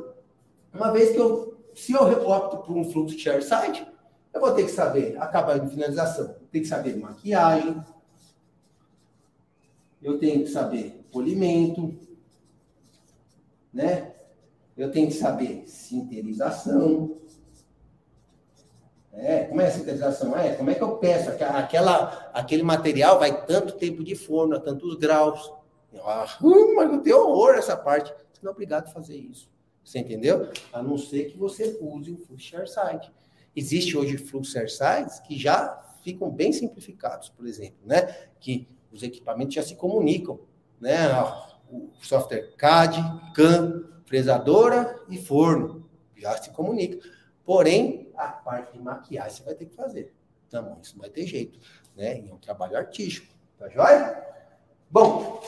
uma 0.73 0.91
vez 0.91 1.11
que 1.11 1.17
eu, 1.17 1.57
se 1.73 1.93
eu 1.93 2.27
opto 2.27 2.57
por 2.57 2.77
um 2.77 2.83
fluxo 2.91 3.17
share 3.17 3.41
site, 3.41 3.87
eu 4.33 4.39
vou 4.39 4.53
ter 4.53 4.63
que 4.63 4.71
saber 4.71 5.17
acabar 5.17 5.59
de 5.59 5.69
finalização, 5.69 6.35
tem 6.51 6.61
que 6.61 6.67
saber 6.67 6.97
maquiagem, 6.97 7.83
eu 10.01 10.17
tenho 10.17 10.43
que 10.43 10.49
saber 10.49 11.05
polimento, 11.11 11.97
né? 13.73 14.13
Eu 14.77 14.91
tenho 14.91 15.07
que 15.07 15.13
saber 15.13 15.63
sinterização. 15.67 17.17
É, 19.11 19.43
como 19.43 19.59
é 19.59 19.67
a 19.67 19.71
sinterização? 19.71 20.37
É, 20.37 20.55
como 20.55 20.69
é 20.69 20.75
que 20.75 20.81
eu 20.81 20.97
peço? 20.97 21.29
Aquela, 21.29 22.31
aquele 22.33 22.63
material 22.63 23.19
vai 23.19 23.45
tanto 23.45 23.73
tempo 23.73 24.03
de 24.03 24.15
forno, 24.15 24.55
a 24.55 24.59
tantos 24.59 24.95
graus. 24.95 25.51
Ah, 26.01 26.25
uh, 26.41 26.75
mas 26.75 26.91
eu 26.93 27.01
tenho 27.01 27.17
horror 27.17 27.55
essa 27.55 27.75
parte. 27.75 28.13
Você 28.31 28.39
não 28.41 28.51
é 28.51 28.53
obrigado 28.53 28.87
a 28.87 28.91
fazer 28.91 29.17
isso. 29.17 29.49
Você 29.83 29.99
entendeu? 29.99 30.49
A 30.71 30.81
não 30.81 30.97
ser 30.97 31.25
que 31.25 31.37
você 31.37 31.77
use 31.81 32.11
o 32.11 32.17
fluxo 32.17 32.67
site. 32.67 33.11
Existe 33.59 33.97
hoje 33.97 34.17
fluxo 34.17 34.53
sites 34.53 35.19
que 35.19 35.37
já 35.37 35.77
ficam 36.01 36.31
bem 36.31 36.53
simplificados, 36.53 37.27
por 37.27 37.45
exemplo, 37.45 37.79
né? 37.85 38.03
Que 38.39 38.69
os 38.89 39.03
equipamentos 39.03 39.53
já 39.53 39.61
se 39.61 39.75
comunicam, 39.75 40.39
né? 40.79 41.09
o 41.69 41.89
software 42.01 42.55
CAD, 42.55 43.03
CAM, 43.33 43.83
fresadora 44.05 44.97
e 45.09 45.17
forno. 45.17 45.89
Já 46.15 46.37
se 46.41 46.51
comunica. 46.51 47.05
Porém, 47.43 48.09
a 48.15 48.29
parte 48.29 48.71
de 48.71 48.79
maquiagem 48.79 49.37
você 49.37 49.43
vai 49.43 49.55
ter 49.55 49.65
que 49.65 49.75
fazer. 49.75 50.13
Não, 50.53 50.79
isso 50.81 50.93
não 50.93 51.01
vai 51.01 51.09
ter 51.09 51.27
jeito. 51.27 51.59
Né? 51.97 52.21
E 52.21 52.29
é 52.29 52.33
um 52.33 52.37
trabalho 52.37 52.77
artístico. 52.77 53.27
Tá 53.57 53.67
joia? 53.67 54.25
Bom, 54.89 55.43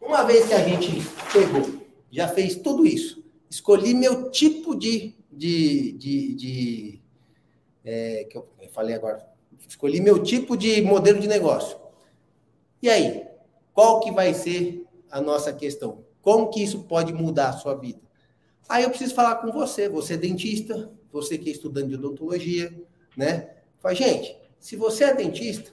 uma 0.00 0.22
vez 0.22 0.46
que 0.46 0.54
a 0.54 0.62
gente 0.62 0.90
pegou, 1.32 1.84
já 2.08 2.28
fez 2.28 2.54
tudo 2.54 2.86
isso, 2.86 3.24
escolhi 3.50 3.94
meu 3.94 4.30
tipo 4.30 4.76
de. 4.76 5.16
de, 5.32 5.92
de, 5.92 6.34
de 6.34 7.05
é, 7.86 8.24
que 8.24 8.36
eu 8.36 8.46
falei 8.72 8.94
agora. 8.94 9.26
Escolhi 9.66 10.00
meu 10.00 10.22
tipo 10.22 10.58
de 10.58 10.82
modelo 10.82 11.18
de 11.18 11.26
negócio. 11.26 11.78
E 12.82 12.90
aí? 12.90 13.26
Qual 13.72 14.00
que 14.00 14.10
vai 14.10 14.34
ser 14.34 14.86
a 15.10 15.20
nossa 15.20 15.52
questão. 15.52 16.04
Como 16.20 16.50
que 16.50 16.62
isso 16.62 16.84
pode 16.84 17.12
mudar 17.12 17.50
a 17.50 17.52
sua 17.52 17.74
vida? 17.74 18.00
Aí 18.68 18.82
eu 18.82 18.90
preciso 18.90 19.14
falar 19.14 19.36
com 19.36 19.52
você, 19.52 19.88
você 19.88 20.14
é 20.14 20.16
dentista, 20.16 20.90
você 21.12 21.38
que 21.38 21.48
é 21.48 21.52
estudante 21.52 21.88
de 21.88 21.94
odontologia, 21.94 22.74
né? 23.16 23.54
Fala, 23.78 23.94
gente, 23.94 24.36
se 24.58 24.74
você 24.76 25.04
é 25.04 25.14
dentista, 25.14 25.72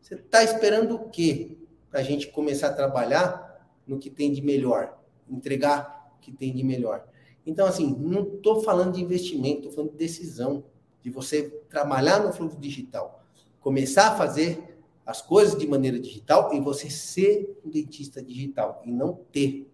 você 0.00 0.14
está 0.14 0.44
esperando 0.44 0.96
o 0.96 1.08
quê 1.08 1.56
para 1.90 2.00
a 2.00 2.02
gente 2.02 2.28
começar 2.28 2.68
a 2.68 2.72
trabalhar 2.72 3.66
no 3.86 3.98
que 3.98 4.10
tem 4.10 4.32
de 4.32 4.42
melhor, 4.42 4.98
entregar 5.28 6.14
o 6.16 6.20
que 6.20 6.30
tem 6.30 6.54
de 6.54 6.62
melhor? 6.62 7.06
Então, 7.46 7.66
assim, 7.66 7.96
não 7.98 8.22
estou 8.22 8.62
falando 8.62 8.94
de 8.94 9.02
investimento, 9.02 9.60
estou 9.60 9.72
falando 9.72 9.92
de 9.92 9.96
decisão, 9.96 10.62
de 11.02 11.10
você 11.10 11.44
trabalhar 11.68 12.22
no 12.22 12.32
fluxo 12.32 12.56
digital, 12.58 13.22
começar 13.60 14.08
a 14.08 14.16
fazer 14.16 14.78
as 15.06 15.20
coisas 15.20 15.58
de 15.58 15.66
maneira 15.66 15.98
digital 15.98 16.54
e 16.54 16.60
você 16.60 16.88
ser 16.88 17.60
um 17.64 17.70
dentista 17.70 18.22
digital 18.22 18.82
e 18.84 18.92
não 18.92 19.14
ter. 19.32 19.68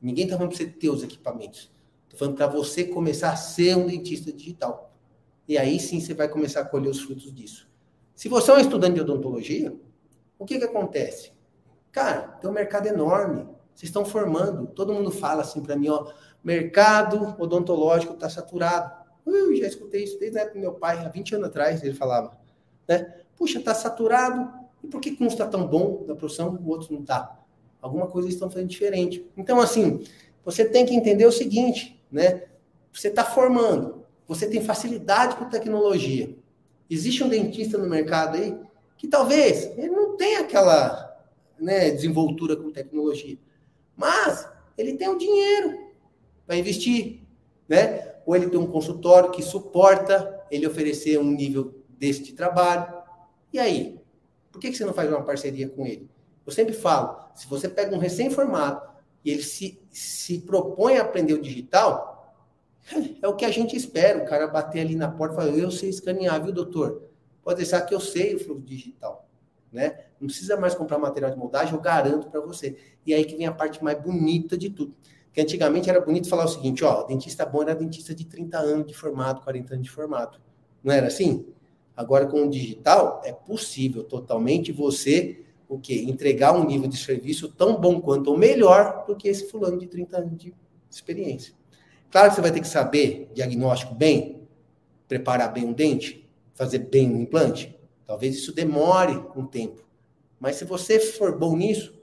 Ninguém 0.00 0.24
está 0.24 0.36
falando 0.36 0.50
para 0.50 0.58
você 0.58 0.70
ter 0.70 0.90
os 0.90 1.02
equipamentos. 1.02 1.70
Estou 2.04 2.18
falando 2.18 2.36
para 2.36 2.46
você 2.46 2.84
começar 2.84 3.32
a 3.32 3.36
ser 3.36 3.76
um 3.76 3.86
dentista 3.86 4.32
digital. 4.32 4.94
E 5.48 5.58
aí 5.58 5.80
sim 5.80 6.00
você 6.00 6.14
vai 6.14 6.28
começar 6.28 6.60
a 6.60 6.64
colher 6.64 6.88
os 6.88 7.00
frutos 7.00 7.34
disso. 7.34 7.68
Se 8.14 8.28
você 8.28 8.50
é 8.50 8.54
um 8.54 8.58
estudante 8.58 8.94
de 8.94 9.00
odontologia, 9.00 9.74
o 10.38 10.44
que, 10.44 10.58
que 10.58 10.64
acontece? 10.64 11.32
Cara, 11.90 12.28
tem 12.40 12.48
um 12.48 12.52
mercado 12.52 12.86
enorme. 12.86 13.42
Vocês 13.74 13.88
estão 13.88 14.04
formando. 14.04 14.66
Todo 14.68 14.92
mundo 14.92 15.10
fala 15.10 15.42
assim 15.42 15.62
para 15.62 15.76
mim, 15.76 15.88
ó, 15.88 16.12
mercado 16.42 17.34
odontológico 17.38 18.14
está 18.14 18.28
saturado. 18.28 19.05
Eu 19.26 19.54
já 19.56 19.66
escutei 19.66 20.04
isso 20.04 20.18
desde 20.18 20.38
a 20.38 20.42
época 20.42 20.58
do 20.58 20.60
meu 20.60 20.74
pai, 20.74 21.04
há 21.04 21.08
20 21.08 21.34
anos 21.34 21.48
atrás, 21.48 21.82
ele 21.82 21.94
falava. 21.94 22.38
né? 22.86 23.14
Puxa, 23.36 23.58
está 23.58 23.74
saturado, 23.74 24.50
e 24.82 24.86
por 24.86 25.00
que 25.00 25.16
um 25.20 25.26
está 25.26 25.46
tão 25.46 25.66
bom 25.66 26.04
da 26.06 26.14
produção, 26.14 26.54
o 26.64 26.68
outro 26.68 26.92
não 26.92 27.00
está? 27.00 27.38
Alguma 27.80 28.06
coisa 28.06 28.26
eles 28.26 28.36
estão 28.36 28.50
fazendo 28.50 28.68
diferente. 28.68 29.26
Então, 29.36 29.60
assim, 29.60 30.04
você 30.44 30.64
tem 30.64 30.86
que 30.86 30.94
entender 30.94 31.26
o 31.26 31.32
seguinte, 31.32 32.00
né? 32.10 32.44
Você 32.92 33.08
está 33.08 33.24
formando, 33.24 34.04
você 34.26 34.48
tem 34.48 34.60
facilidade 34.60 35.36
com 35.36 35.50
tecnologia. 35.50 36.34
Existe 36.88 37.22
um 37.22 37.28
dentista 37.28 37.76
no 37.76 37.88
mercado 37.88 38.36
aí 38.36 38.58
que 38.96 39.08
talvez 39.08 39.64
ele 39.76 39.90
não 39.90 40.16
tenha 40.16 40.40
aquela 40.40 41.20
né, 41.58 41.90
desenvoltura 41.90 42.56
com 42.56 42.70
tecnologia, 42.70 43.36
mas 43.96 44.48
ele 44.78 44.94
tem 44.96 45.08
o 45.08 45.18
dinheiro 45.18 45.78
para 46.46 46.56
investir, 46.56 47.25
né? 47.68 48.14
Ou 48.24 48.34
ele 48.34 48.48
tem 48.48 48.58
um 48.58 48.66
consultório 48.66 49.30
que 49.30 49.42
suporta 49.42 50.44
ele 50.50 50.66
oferecer 50.66 51.18
um 51.18 51.30
nível 51.30 51.82
desse 51.88 52.22
de 52.22 52.32
trabalho. 52.32 52.92
E 53.52 53.58
aí? 53.58 54.00
Por 54.50 54.60
que, 54.60 54.70
que 54.70 54.76
você 54.76 54.84
não 54.84 54.94
faz 54.94 55.08
uma 55.08 55.22
parceria 55.22 55.68
com 55.68 55.86
ele? 55.86 56.08
Eu 56.44 56.52
sempre 56.52 56.74
falo, 56.74 57.18
se 57.34 57.46
você 57.46 57.68
pega 57.68 57.94
um 57.94 57.98
recém-formado 57.98 58.80
e 59.24 59.30
ele 59.30 59.42
se, 59.42 59.80
se 59.90 60.38
propõe 60.40 60.96
a 60.96 61.02
aprender 61.02 61.34
o 61.34 61.42
digital, 61.42 62.34
é 63.20 63.28
o 63.28 63.34
que 63.34 63.44
a 63.44 63.50
gente 63.50 63.76
espera. 63.76 64.22
O 64.22 64.26
cara 64.26 64.46
bater 64.46 64.80
ali 64.80 64.94
na 64.94 65.10
porta 65.10 65.34
e 65.34 65.36
falar, 65.36 65.58
eu 65.58 65.70
sei 65.70 65.90
escanear, 65.90 66.42
viu, 66.42 66.52
doutor? 66.52 67.10
Pode 67.42 67.58
deixar 67.58 67.82
que 67.82 67.94
eu 67.94 68.00
sei 68.00 68.34
o 68.34 68.40
fluxo 68.40 68.62
digital. 68.62 69.28
Né? 69.72 70.06
Não 70.20 70.28
precisa 70.28 70.56
mais 70.56 70.74
comprar 70.74 70.98
material 70.98 71.30
de 71.30 71.36
moldagem, 71.36 71.74
eu 71.74 71.80
garanto 71.80 72.30
para 72.30 72.40
você. 72.40 72.76
E 73.04 73.12
aí 73.12 73.24
que 73.24 73.36
vem 73.36 73.46
a 73.46 73.52
parte 73.52 73.82
mais 73.82 74.00
bonita 74.00 74.56
de 74.56 74.70
tudo. 74.70 74.94
Que 75.36 75.42
antigamente 75.42 75.90
era 75.90 76.00
bonito 76.00 76.30
falar 76.30 76.46
o 76.46 76.48
seguinte, 76.48 76.82
ó, 76.82 77.02
dentista 77.02 77.44
bom 77.44 77.60
era 77.60 77.74
dentista 77.74 78.14
de 78.14 78.24
30 78.24 78.56
anos 78.56 78.86
de 78.86 78.94
formado, 78.94 79.42
40 79.42 79.74
anos 79.74 79.84
de 79.84 79.92
formado. 79.92 80.40
Não 80.82 80.90
era 80.90 81.08
assim? 81.08 81.44
Agora 81.94 82.24
com 82.24 82.46
o 82.46 82.48
digital 82.48 83.20
é 83.22 83.34
possível 83.34 84.02
totalmente 84.02 84.72
você 84.72 85.44
o 85.68 85.78
quê? 85.78 86.06
Entregar 86.08 86.54
um 86.54 86.64
nível 86.64 86.88
de 86.88 86.96
serviço 86.96 87.50
tão 87.50 87.78
bom 87.78 88.00
quanto 88.00 88.28
ou 88.28 88.38
melhor 88.38 89.04
do 89.06 89.14
que 89.14 89.28
esse 89.28 89.50
fulano 89.50 89.78
de 89.78 89.86
30 89.86 90.16
anos 90.16 90.38
de 90.38 90.54
experiência. 90.90 91.52
Claro 92.10 92.30
que 92.30 92.36
você 92.36 92.40
vai 92.40 92.50
ter 92.50 92.60
que 92.60 92.68
saber 92.68 93.30
diagnóstico 93.34 93.94
bem, 93.94 94.40
preparar 95.06 95.52
bem 95.52 95.66
um 95.66 95.72
dente, 95.74 96.26
fazer 96.54 96.78
bem 96.78 97.14
um 97.14 97.20
implante. 97.20 97.78
Talvez 98.06 98.36
isso 98.36 98.54
demore 98.54 99.22
um 99.36 99.44
tempo. 99.44 99.84
Mas 100.40 100.56
se 100.56 100.64
você 100.64 100.98
for 100.98 101.36
bom 101.36 101.54
nisso, 101.54 101.94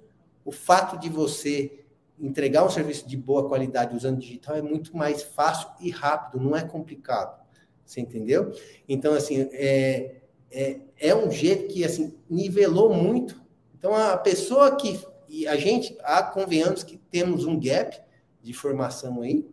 o 0.46 0.52
fato 0.52 1.00
de 1.00 1.10
você 1.10 1.83
entregar 2.20 2.66
um 2.66 2.70
serviço 2.70 3.08
de 3.08 3.18
boa 3.18 3.48
qualidade 3.48 3.96
usando 3.96 4.20
digital 4.20 4.56
é 4.56 4.62
muito 4.62 4.96
mais 4.96 5.24
fácil 5.24 5.70
e 5.80 5.90
rápido, 5.90 6.42
não 6.42 6.56
é 6.56 6.64
complicado. 6.64 7.42
Você 7.86 8.02
entendeu? 8.02 8.52
Então, 8.88 9.14
assim, 9.14 9.50
é, 9.52 10.22
é, 10.52 10.80
é 10.98 11.16
um 11.16 11.30
jeito 11.30 11.74
que, 11.74 11.84
assim, 11.84 12.18
nivelou 12.30 12.94
muito. 12.94 13.42
Então, 13.78 13.94
a 13.94 14.18
pessoa 14.18 14.76
que... 14.76 15.00
E 15.28 15.48
a 15.48 15.56
gente, 15.58 15.98
há 16.04 16.22
convenhamos 16.22 16.84
que 16.84 16.98
temos 16.98 17.46
um 17.46 17.60
gap 17.60 18.00
de 18.42 18.54
formação 18.54 19.22
aí 19.22 19.50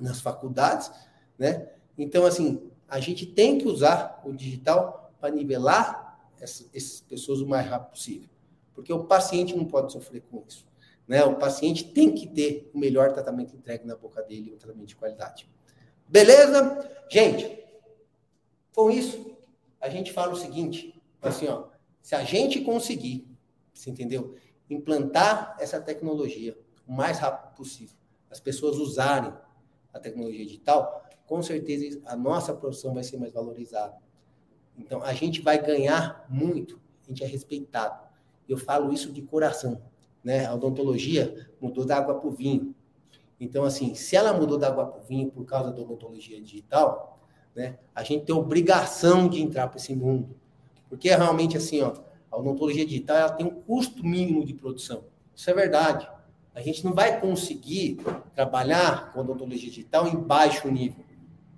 nas 0.00 0.20
faculdades, 0.20 0.90
né? 1.38 1.68
Então, 1.98 2.24
assim, 2.24 2.70
a 2.88 2.98
gente 2.98 3.26
tem 3.26 3.58
que 3.58 3.66
usar 3.66 4.22
o 4.24 4.32
digital 4.32 5.12
para 5.20 5.34
nivelar 5.34 6.18
essas 6.40 7.00
pessoas 7.00 7.40
o 7.40 7.46
mais 7.46 7.66
rápido 7.66 7.90
possível. 7.90 8.28
Porque 8.74 8.92
o 8.92 9.04
paciente 9.04 9.56
não 9.56 9.64
pode 9.64 9.92
sofrer 9.92 10.22
com 10.30 10.42
isso. 10.46 10.65
Né? 11.06 11.24
O 11.24 11.36
paciente 11.36 11.84
tem 11.84 12.14
que 12.14 12.26
ter 12.26 12.70
o 12.74 12.78
melhor 12.78 13.12
tratamento 13.12 13.54
entregue 13.54 13.86
na 13.86 13.96
boca 13.96 14.22
dele, 14.22 14.52
um 14.52 14.58
tratamento 14.58 14.88
de 14.88 14.96
qualidade. 14.96 15.48
Beleza? 16.08 16.88
Gente, 17.08 17.64
com 18.74 18.90
isso, 18.90 19.36
a 19.80 19.88
gente 19.88 20.12
fala 20.12 20.32
o 20.32 20.36
seguinte, 20.36 21.00
assim, 21.22 21.46
ó, 21.46 21.68
se 22.02 22.14
a 22.14 22.24
gente 22.24 22.60
conseguir, 22.60 23.28
você 23.72 23.90
entendeu? 23.90 24.36
Implantar 24.68 25.56
essa 25.60 25.80
tecnologia 25.80 26.56
o 26.86 26.92
mais 26.92 27.18
rápido 27.18 27.54
possível, 27.56 27.96
as 28.30 28.40
pessoas 28.40 28.76
usarem 28.76 29.32
a 29.92 29.98
tecnologia 29.98 30.44
digital, 30.44 31.04
com 31.26 31.42
certeza 31.42 32.00
a 32.04 32.16
nossa 32.16 32.54
profissão 32.54 32.94
vai 32.94 33.02
ser 33.02 33.16
mais 33.16 33.32
valorizada. 33.32 33.96
Então, 34.78 35.02
a 35.02 35.12
gente 35.12 35.40
vai 35.40 35.60
ganhar 35.64 36.26
muito, 36.28 36.80
a 37.04 37.08
gente 37.08 37.24
é 37.24 37.26
respeitado. 37.26 38.06
Eu 38.48 38.56
falo 38.56 38.92
isso 38.92 39.12
de 39.12 39.22
coração, 39.22 39.82
né? 40.26 40.44
A 40.44 40.54
odontologia 40.54 41.48
mudou 41.60 41.84
da 41.86 41.98
água 41.98 42.16
para 42.16 42.28
o 42.28 42.32
vinho. 42.32 42.74
Então, 43.38 43.62
assim, 43.62 43.94
se 43.94 44.16
ela 44.16 44.32
mudou 44.32 44.58
da 44.58 44.66
água 44.66 44.86
para 44.86 45.00
o 45.00 45.04
vinho 45.04 45.30
por 45.30 45.44
causa 45.44 45.70
da 45.70 45.80
odontologia 45.80 46.40
digital, 46.40 47.20
né, 47.54 47.78
a 47.94 48.02
gente 48.02 48.24
tem 48.24 48.34
obrigação 48.34 49.28
de 49.28 49.40
entrar 49.40 49.68
para 49.68 49.76
esse 49.76 49.94
mundo. 49.94 50.34
Porque 50.88 51.10
é 51.10 51.16
realmente 51.16 51.56
assim, 51.56 51.80
ó, 51.80 51.92
a 52.28 52.36
odontologia 52.36 52.84
digital 52.84 53.16
ela 53.16 53.30
tem 53.30 53.46
um 53.46 53.50
custo 53.50 54.04
mínimo 54.04 54.44
de 54.44 54.52
produção. 54.52 55.04
Isso 55.32 55.48
é 55.48 55.54
verdade. 55.54 56.08
A 56.52 56.60
gente 56.60 56.84
não 56.84 56.92
vai 56.92 57.20
conseguir 57.20 57.98
trabalhar 58.34 59.12
com 59.12 59.20
odontologia 59.20 59.70
digital 59.70 60.08
em 60.08 60.16
baixo 60.16 60.68
nível. 60.68 61.04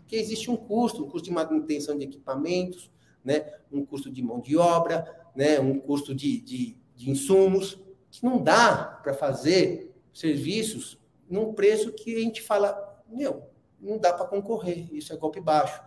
Porque 0.01 0.17
existe 0.17 0.51
um 0.51 0.57
custo, 0.57 1.05
um 1.05 1.09
custo 1.09 1.25
de 1.25 1.35
manutenção 1.35 1.97
de 1.97 2.05
equipamentos, 2.05 2.91
né, 3.25 3.47
um 3.73 3.83
custo 3.83 4.11
de 4.11 4.23
mão 4.23 4.41
de 4.41 4.59
obra, 4.59 5.27
né, 5.35 5.59
um 5.59 5.79
custo 5.79 6.15
de, 6.15 6.39
de, 6.43 6.77
de 6.95 7.11
insumos, 7.11 7.79
que 8.19 8.27
não 8.27 8.43
dá 8.43 9.01
para 9.03 9.15
fazer 9.15 9.95
serviços 10.13 10.99
num 11.29 11.53
preço 11.53 11.93
que 11.93 12.17
a 12.17 12.21
gente 12.21 12.43
fala, 12.43 13.03
meu, 13.09 13.51
não 13.81 13.99
dá 13.99 14.13
para 14.13 14.27
concorrer, 14.27 14.93
isso 14.93 15.13
é 15.13 15.17
golpe 15.17 15.41
baixo. 15.41 15.81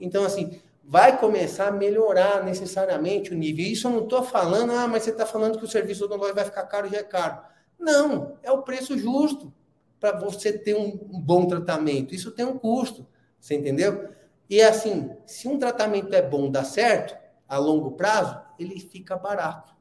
Então, 0.00 0.24
assim, 0.24 0.60
vai 0.82 1.18
começar 1.18 1.68
a 1.68 1.72
melhorar 1.72 2.42
necessariamente 2.42 3.32
o 3.32 3.36
nível. 3.36 3.64
Isso 3.64 3.86
eu 3.86 3.92
não 3.92 4.04
estou 4.04 4.22
falando, 4.22 4.72
ah, 4.72 4.88
mas 4.88 5.02
você 5.02 5.10
está 5.10 5.26
falando 5.26 5.58
que 5.58 5.64
o 5.64 5.68
serviço 5.68 6.04
odontológico 6.04 6.36
vai 6.36 6.44
ficar 6.44 6.64
caro, 6.64 6.88
já 6.88 6.98
é 6.98 7.02
caro. 7.02 7.40
Não, 7.78 8.36
é 8.42 8.50
o 8.50 8.62
preço 8.62 8.98
justo 8.98 9.52
para 10.00 10.18
você 10.18 10.52
ter 10.52 10.74
um, 10.74 10.96
bom 11.20 11.46
tratamento. 11.46 12.14
Isso 12.14 12.30
tem 12.30 12.44
um 12.44 12.58
custo, 12.58 13.06
você 13.38 13.54
entendeu? 13.54 14.08
E 14.48 14.60
assim, 14.62 15.10
se 15.26 15.46
um 15.46 15.58
tratamento 15.58 16.14
é 16.14 16.22
bom, 16.22 16.50
dá 16.50 16.64
certo, 16.64 17.16
a 17.46 17.58
longo 17.58 17.92
prazo, 17.92 18.40
ele 18.58 18.80
fica 18.80 19.16
barato, 19.16 19.74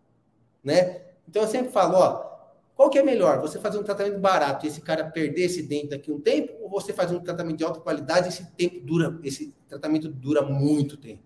né? 0.63 1.06
Então 1.27 1.41
eu 1.41 1.47
sempre 1.47 1.71
falo, 1.71 1.97
ó, 1.97 2.27
qual 2.75 2.89
que 2.89 2.99
é 2.99 3.03
melhor? 3.03 3.41
Você 3.41 3.59
fazer 3.59 3.79
um 3.79 3.83
tratamento 3.83 4.19
barato 4.19 4.65
e 4.65 4.69
esse 4.69 4.81
cara 4.81 5.03
perder 5.03 5.45
esse 5.45 5.63
dente 5.63 5.87
daqui 5.87 6.11
a 6.11 6.13
um 6.13 6.21
tempo, 6.21 6.53
ou 6.61 6.69
você 6.69 6.93
fazer 6.93 7.15
um 7.15 7.19
tratamento 7.19 7.57
de 7.57 7.63
alta 7.63 7.79
qualidade 7.79 8.27
e 8.27 8.29
esse 8.29 8.45
tempo 8.51 8.79
dura, 8.85 9.19
esse 9.23 9.53
tratamento 9.67 10.07
dura 10.07 10.43
muito 10.43 10.95
tempo? 10.95 11.23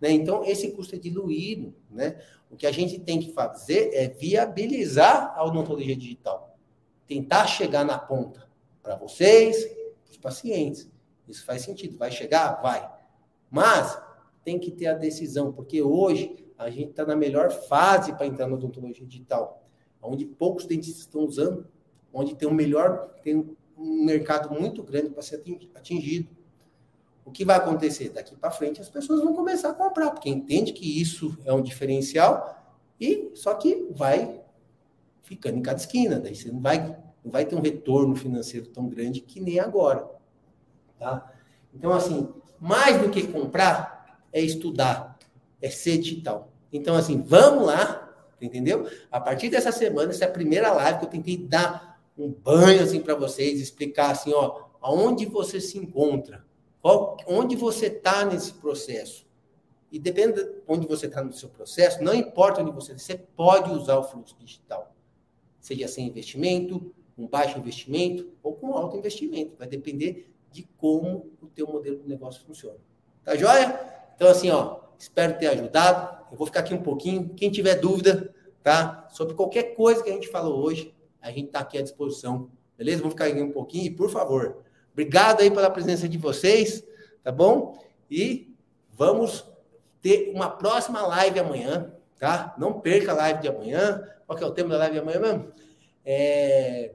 Né? 0.00 0.10
Então, 0.10 0.44
esse 0.44 0.70
custo 0.72 0.94
é 0.94 0.98
diluído. 0.98 1.74
Né? 1.90 2.20
O 2.50 2.56
que 2.56 2.66
a 2.66 2.70
gente 2.70 2.98
tem 3.00 3.18
que 3.18 3.32
fazer 3.32 3.94
é 3.94 4.08
viabilizar 4.08 5.32
a 5.34 5.42
odontologia 5.42 5.96
digital. 5.96 6.58
Tentar 7.06 7.46
chegar 7.46 7.84
na 7.84 7.98
ponta 7.98 8.46
para 8.82 8.94
vocês, 8.96 9.64
para 9.64 10.10
os 10.10 10.18
pacientes. 10.18 10.90
Isso 11.26 11.46
faz 11.46 11.62
sentido. 11.62 11.96
Vai 11.96 12.10
chegar? 12.10 12.60
Vai. 12.60 12.86
Mas 13.50 13.98
tem 14.44 14.58
que 14.58 14.70
ter 14.70 14.88
a 14.88 14.94
decisão, 14.94 15.50
porque 15.50 15.80
hoje 15.80 16.43
a 16.58 16.70
gente 16.70 16.90
está 16.90 17.04
na 17.04 17.16
melhor 17.16 17.50
fase 17.50 18.12
para 18.12 18.26
entrar 18.26 18.46
na 18.46 18.54
odontologia 18.54 19.06
digital 19.06 19.64
onde 20.04 20.26
poucos 20.26 20.66
dentistas 20.66 21.00
estão 21.00 21.22
usando, 21.22 21.66
onde 22.12 22.34
tem 22.34 22.48
um 22.48 22.54
melhor, 22.54 23.14
tem 23.22 23.36
um 23.76 24.04
mercado 24.04 24.50
muito 24.54 24.82
grande 24.82 25.10
para 25.10 25.22
ser 25.22 25.42
atingido. 25.74 26.28
O 27.24 27.30
que 27.30 27.44
vai 27.44 27.56
acontecer? 27.56 28.10
Daqui 28.10 28.36
para 28.36 28.50
frente 28.50 28.80
as 28.80 28.88
pessoas 28.88 29.22
vão 29.22 29.32
começar 29.32 29.70
a 29.70 29.74
comprar, 29.74 30.10
porque 30.10 30.28
entende 30.28 30.72
que 30.72 31.00
isso 31.00 31.36
é 31.44 31.52
um 31.52 31.62
diferencial 31.62 32.62
e 33.00 33.30
só 33.34 33.54
que 33.54 33.88
vai 33.90 34.40
ficando 35.22 35.58
em 35.58 35.62
cada 35.62 35.78
esquina, 35.78 36.20
daí 36.20 36.36
você 36.36 36.52
não 36.52 36.60
vai, 36.60 36.86
não 37.24 37.32
vai 37.32 37.46
ter 37.46 37.56
um 37.56 37.60
retorno 37.60 38.14
financeiro 38.14 38.66
tão 38.66 38.86
grande 38.86 39.22
que 39.22 39.40
nem 39.40 39.58
agora. 39.58 40.06
Tá? 40.98 41.32
Então, 41.72 41.92
assim, 41.92 42.28
mais 42.60 43.00
do 43.00 43.08
que 43.08 43.26
comprar, 43.26 44.20
é 44.30 44.40
estudar, 44.40 45.13
é 45.64 45.70
ser 45.70 45.96
digital. 45.96 46.52
Então, 46.70 46.94
assim, 46.94 47.22
vamos 47.22 47.66
lá, 47.66 48.14
entendeu? 48.38 48.86
A 49.10 49.18
partir 49.18 49.48
dessa 49.48 49.72
semana, 49.72 50.10
essa 50.10 50.26
é 50.26 50.28
a 50.28 50.30
primeira 50.30 50.70
live 50.70 50.98
que 50.98 51.04
eu 51.06 51.10
tentei 51.10 51.38
dar 51.38 52.04
um 52.18 52.30
banho 52.30 52.82
assim 52.82 53.00
para 53.00 53.14
vocês, 53.14 53.58
explicar 53.58 54.10
assim, 54.10 54.34
ó, 54.34 54.66
aonde 54.82 55.24
você 55.24 55.58
se 55.62 55.78
encontra, 55.78 56.44
qual, 56.82 57.16
onde 57.26 57.56
você 57.56 57.86
está 57.86 58.26
nesse 58.26 58.52
processo. 58.52 59.26
E 59.90 59.98
depende 59.98 60.34
de 60.34 60.52
onde 60.68 60.86
você 60.86 61.06
está 61.06 61.24
no 61.24 61.32
seu 61.32 61.48
processo, 61.48 62.04
não 62.04 62.14
importa 62.14 62.60
onde 62.60 62.70
você 62.70 62.92
você 62.92 63.16
pode 63.16 63.70
usar 63.70 63.96
o 63.96 64.04
fluxo 64.04 64.36
digital. 64.38 64.94
Seja 65.60 65.88
sem 65.88 66.06
investimento, 66.08 66.94
com 67.16 67.26
baixo 67.26 67.58
investimento 67.58 68.28
ou 68.42 68.52
com 68.52 68.74
alto 68.74 68.98
investimento. 68.98 69.56
Vai 69.58 69.66
depender 69.66 70.30
de 70.52 70.68
como 70.76 71.30
o 71.40 71.46
teu 71.46 71.66
modelo 71.66 71.96
de 72.00 72.06
negócio 72.06 72.44
funciona. 72.44 72.76
Tá 73.24 73.34
joia? 73.34 73.80
Então, 74.14 74.28
assim, 74.28 74.50
ó, 74.50 74.83
espero 74.98 75.38
ter 75.38 75.48
ajudado. 75.48 76.24
Eu 76.30 76.36
vou 76.36 76.46
ficar 76.46 76.60
aqui 76.60 76.74
um 76.74 76.82
pouquinho. 76.82 77.30
Quem 77.30 77.50
tiver 77.50 77.76
dúvida, 77.76 78.34
tá? 78.62 79.06
Sobre 79.10 79.34
qualquer 79.34 79.74
coisa 79.74 80.02
que 80.02 80.10
a 80.10 80.12
gente 80.12 80.28
falou 80.28 80.64
hoje, 80.64 80.94
a 81.20 81.30
gente 81.30 81.46
está 81.46 81.60
aqui 81.60 81.78
à 81.78 81.82
disposição. 81.82 82.50
Beleza? 82.76 82.98
Vamos 82.98 83.14
ficar 83.14 83.26
aqui 83.26 83.40
um 83.40 83.52
pouquinho 83.52 83.86
e, 83.86 83.90
por 83.90 84.10
favor, 84.10 84.64
obrigado 84.92 85.40
aí 85.40 85.50
pela 85.50 85.70
presença 85.70 86.08
de 86.08 86.18
vocês, 86.18 86.84
tá 87.22 87.30
bom? 87.30 87.78
E 88.10 88.52
vamos 88.92 89.44
ter 90.02 90.30
uma 90.34 90.50
próxima 90.50 91.00
live 91.06 91.38
amanhã, 91.40 91.92
tá? 92.18 92.54
Não 92.58 92.80
perca 92.80 93.12
a 93.12 93.14
live 93.14 93.40
de 93.40 93.48
amanhã. 93.48 94.02
Qual 94.26 94.36
que 94.36 94.44
é 94.44 94.46
o 94.46 94.50
tema 94.50 94.70
da 94.70 94.78
live 94.78 94.94
de 94.94 95.00
amanhã 95.00 95.20
mesmo? 95.20 95.52
É... 96.04 96.94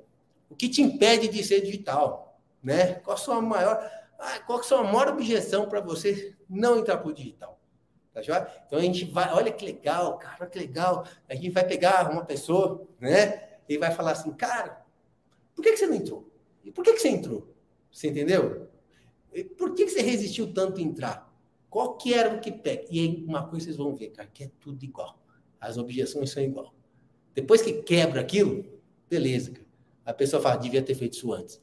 O 0.49 0.55
que 0.55 0.67
te 0.67 0.81
impede 0.81 1.27
de 1.27 1.43
ser 1.43 1.61
digital, 1.61 2.39
né? 2.61 2.95
Qual 2.95 3.15
a 3.15 3.19
sua 3.19 3.41
maior, 3.41 3.79
ah, 4.19 4.39
qual 4.45 4.59
a 4.59 4.63
sua 4.63 4.83
maior 4.83 5.09
objeção 5.09 5.69
para 5.69 5.79
você 5.79 6.35
não 6.49 6.77
entrar 6.77 6.97
para 6.97 7.09
o 7.09 7.13
digital? 7.13 7.58
Tá 8.13 8.21
joia? 8.21 8.47
Então 8.65 8.79
a 8.79 8.81
gente 8.81 9.05
vai, 9.05 9.31
olha 9.33 9.51
que 9.51 9.65
legal, 9.65 10.17
cara, 10.17 10.37
olha 10.41 10.49
que 10.49 10.59
legal. 10.59 11.05
A 11.27 11.35
gente 11.35 11.51
vai 11.51 11.65
pegar 11.65 12.11
uma 12.11 12.25
pessoa, 12.25 12.87
né? 12.99 13.49
E 13.67 13.77
vai 13.77 13.91
falar 13.91 14.11
assim, 14.11 14.31
cara, 14.31 14.83
por 15.55 15.61
que, 15.61 15.71
que 15.71 15.77
você 15.77 15.87
não 15.87 15.95
entrou? 15.95 16.31
E 16.63 16.71
por 16.71 16.83
que, 16.83 16.93
que 16.93 16.99
você 16.99 17.09
entrou? 17.09 17.53
Você 17.91 18.07
entendeu? 18.07 18.67
E 19.33 19.43
por 19.43 19.75
que, 19.75 19.85
que 19.85 19.91
você 19.91 20.01
resistiu 20.01 20.51
tanto 20.53 20.81
em 20.81 20.85
entrar? 20.85 21.29
Qual 21.69 21.97
que 21.97 22.13
era 22.13 22.35
o 22.35 22.39
que 22.39 22.51
pega? 22.51 22.85
E 22.89 22.99
aí, 22.99 23.23
uma 23.27 23.47
coisa 23.47 23.65
vocês 23.65 23.77
vão 23.77 23.95
ver, 23.95 24.09
cara, 24.09 24.27
que 24.27 24.45
é 24.45 24.51
tudo 24.59 24.83
igual. 24.83 25.19
As 25.59 25.77
objeções 25.77 26.31
são 26.31 26.41
igual. 26.41 26.73
Depois 27.35 27.61
que 27.61 27.83
quebra 27.83 28.21
aquilo, 28.21 28.65
beleza, 29.07 29.51
cara. 29.51 29.67
A 30.03 30.13
pessoa 30.13 30.41
fala, 30.41 30.55
devia 30.57 30.81
ter 30.81 30.95
feito 30.95 31.13
isso 31.13 31.31
antes. 31.31 31.61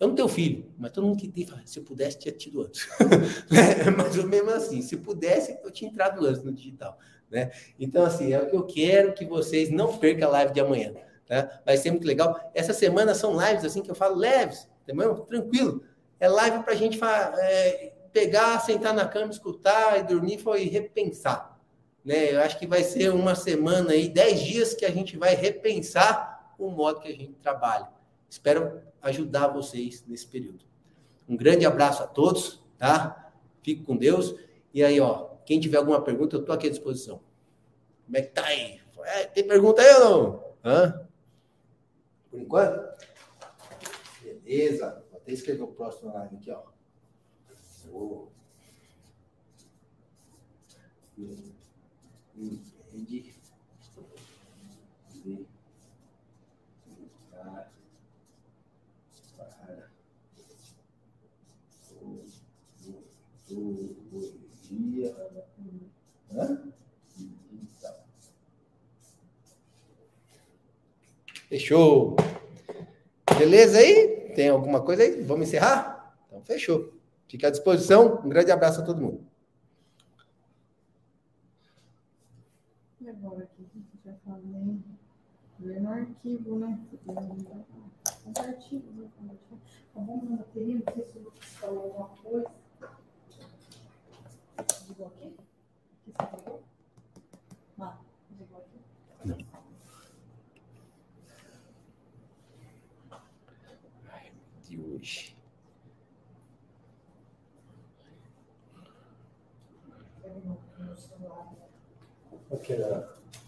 Eu 0.00 0.08
não 0.08 0.14
tenho 0.14 0.28
filho, 0.28 0.72
mas 0.78 0.92
todo 0.92 1.06
mundo 1.06 1.18
que 1.18 1.28
tem 1.28 1.44
fala, 1.44 1.60
se 1.64 1.78
eu 1.78 1.82
pudesse, 1.82 2.18
tinha 2.18 2.32
tido 2.32 2.62
antes. 2.62 2.86
né? 3.50 3.90
Mas 3.96 4.14
mesmo 4.24 4.50
assim, 4.50 4.80
se 4.80 4.96
pudesse, 4.96 5.58
eu 5.62 5.70
tinha 5.70 5.90
entrado 5.90 6.24
antes 6.24 6.42
no 6.42 6.52
digital. 6.52 6.96
Né? 7.28 7.50
Então, 7.78 8.04
assim, 8.04 8.32
é 8.32 8.40
o 8.40 8.48
que 8.48 8.56
eu 8.56 8.64
quero 8.64 9.12
que 9.12 9.24
vocês 9.24 9.70
não 9.70 9.98
percam 9.98 10.28
a 10.28 10.32
live 10.32 10.52
de 10.52 10.60
amanhã. 10.60 10.94
Tá? 11.26 11.60
Vai 11.64 11.76
ser 11.76 11.90
muito 11.90 12.06
legal. 12.06 12.50
Essa 12.54 12.72
semana 12.72 13.14
são 13.14 13.38
lives 13.38 13.64
assim 13.64 13.82
que 13.82 13.90
eu 13.90 13.94
falo 13.94 14.16
leves, 14.16 14.68
entendeu? 14.82 15.16
tranquilo. 15.20 15.82
É 16.20 16.28
live 16.28 16.62
para 16.62 16.72
a 16.72 16.76
gente 16.76 16.98
é, 17.02 17.92
pegar, 18.12 18.60
sentar 18.60 18.94
na 18.94 19.06
cama, 19.06 19.30
escutar 19.30 19.98
e 19.98 20.04
dormir 20.04 20.40
e 20.58 20.68
repensar. 20.68 21.58
Né? 22.04 22.34
Eu 22.34 22.40
acho 22.40 22.58
que 22.58 22.66
vai 22.66 22.82
ser 22.82 23.12
uma 23.12 23.34
semana 23.34 23.92
aí, 23.92 24.08
dez 24.08 24.40
dias 24.40 24.74
que 24.74 24.86
a 24.86 24.90
gente 24.90 25.16
vai 25.16 25.34
repensar 25.34 26.54
o 26.58 26.70
modo 26.70 27.00
que 27.00 27.08
a 27.08 27.14
gente 27.14 27.34
trabalha. 27.42 27.88
Espero 28.28 28.80
ajudar 29.02 29.48
vocês 29.48 30.04
nesse 30.06 30.26
período. 30.26 30.64
Um 31.28 31.36
grande 31.36 31.66
abraço 31.66 32.02
a 32.02 32.06
todos, 32.06 32.62
tá? 32.78 33.32
Fique 33.62 33.82
com 33.82 33.96
Deus. 33.96 34.34
E 34.72 34.82
aí, 34.82 35.00
ó, 35.00 35.36
quem 35.44 35.60
tiver 35.60 35.78
alguma 35.78 36.00
pergunta, 36.02 36.36
eu 36.36 36.44
tô 36.44 36.52
aqui 36.52 36.66
à 36.66 36.70
disposição. 36.70 37.20
Como 38.06 38.16
é 38.16 38.22
que 38.22 38.28
tá 38.28 38.44
aí? 38.44 38.80
É, 39.00 39.24
tem 39.24 39.46
pergunta 39.46 39.82
aí 39.82 39.94
ou 39.94 40.00
não? 40.00 40.44
Hã? 40.64 41.08
Por 42.30 42.40
enquanto? 42.40 43.06
Beleza. 44.22 45.04
Vou 45.10 45.20
até 45.20 45.32
escrever 45.32 45.62
o 45.62 45.68
próximo 45.68 46.12
live 46.12 46.36
aqui, 46.36 46.50
ó. 46.50 46.62
Oh. 47.92 48.28
Entende? 52.94 53.34
Zoologia. 63.58 65.16
Hã? 66.32 66.62
Fechou. 71.48 72.16
Beleza 73.38 73.78
aí? 73.78 74.32
Tem 74.34 74.50
alguma 74.50 74.82
coisa 74.82 75.02
aí? 75.02 75.22
Vamos 75.22 75.48
encerrar? 75.48 76.14
Então, 76.26 76.42
fechou. 76.42 76.92
Fique 77.26 77.46
à 77.46 77.50
disposição. 77.50 78.20
Um 78.24 78.28
grande 78.28 78.50
abraço 78.50 78.80
a 78.80 78.84
todo 78.84 79.00
mundo. 79.00 79.26
E 83.00 83.08
agora 83.08 83.44
aqui, 83.44 83.66
vai 84.04 84.14
fazer 84.24 84.78
ver 85.58 85.80
no 85.80 85.90
arquivo, 85.90 86.58
né? 86.58 86.78
Compartilha, 88.24 88.90
né? 88.92 89.08
Tá 89.94 90.00
bom 90.00 90.22
na 90.24 90.36
bateria? 90.36 90.82
Não 90.84 90.94
sei 90.94 91.04
se 91.04 91.18
você 91.18 91.40
falou 91.40 91.84
alguma 91.84 92.08
coisa. 92.08 92.50
Desligou 94.66 95.06
aqui? 95.06 95.26
Aqui 95.26 95.36
você 95.36 95.36
desligou? 95.36 95.36
Ah, 95.36 95.36
desligou 95.36 95.36
aqui? 95.36 95.36
Não. 95.36 95.44
De 96.06 96.07
hoje. 104.98 105.36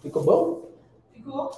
Ficou 0.03 0.23
bom? 0.23 0.71
Ficou? 1.13 1.51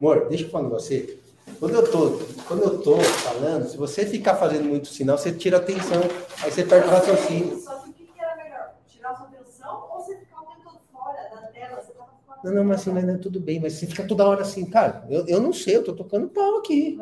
Amor, 0.00 0.28
deixa 0.28 0.44
eu 0.44 0.50
falar 0.50 0.64
com 0.64 0.70
você. 0.70 1.18
Quando 1.58 1.74
eu 1.74 1.90
tô, 1.90 2.18
quando 2.46 2.62
eu 2.62 2.82
tô 2.82 3.00
falando, 3.00 3.68
se 3.68 3.76
você 3.76 4.06
ficar 4.06 4.36
fazendo 4.36 4.64
muito 4.64 4.86
sinal, 4.88 5.18
você 5.18 5.32
tira 5.32 5.56
a 5.56 5.60
atenção, 5.60 6.02
aí 6.42 6.50
você 6.50 6.64
perde 6.64 6.86
o 6.86 6.90
raciocínio. 6.90 7.58
Só 7.58 7.80
que 7.80 7.90
o 7.90 7.92
que 7.94 8.06
que 8.06 8.20
era 8.20 8.36
melhor? 8.36 8.74
Tirar 8.86 9.16
sua 9.16 9.26
atenção 9.26 9.88
ou 9.90 10.00
você 10.00 10.16
ficar 10.18 10.40
o 10.40 10.46
tempo 10.46 10.62
todo 10.62 10.78
fora 10.92 11.28
da 11.30 11.48
tela? 11.48 11.80
Você 11.80 11.92
tava 11.92 12.10
fora 12.24 12.27
Não, 12.44 12.52
não, 12.52 12.64
mas 12.64 12.80
assim, 12.80 12.92
mas 12.92 13.04
não 13.04 13.14
é 13.14 13.18
tudo 13.18 13.40
bem, 13.40 13.58
mas 13.60 13.72
você 13.74 13.86
fica 13.86 14.06
toda 14.06 14.26
hora 14.26 14.42
assim, 14.42 14.64
cara, 14.64 15.04
eu, 15.10 15.26
eu 15.26 15.40
não 15.40 15.52
sei, 15.52 15.76
eu 15.76 15.84
tô 15.84 15.92
tocando 15.94 16.28
pau 16.28 16.58
aqui. 16.58 16.98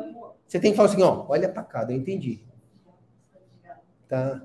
Você 0.47 0.59
tem 0.59 0.71
que 0.71 0.77
falar 0.77 0.89
assim, 0.89 1.01
ó, 1.03 1.25
olha 1.29 1.47
pra 1.49 1.63
cá, 1.63 1.83
eu 1.83 1.91
entendi. 1.95 2.41
Tá. 4.07 4.41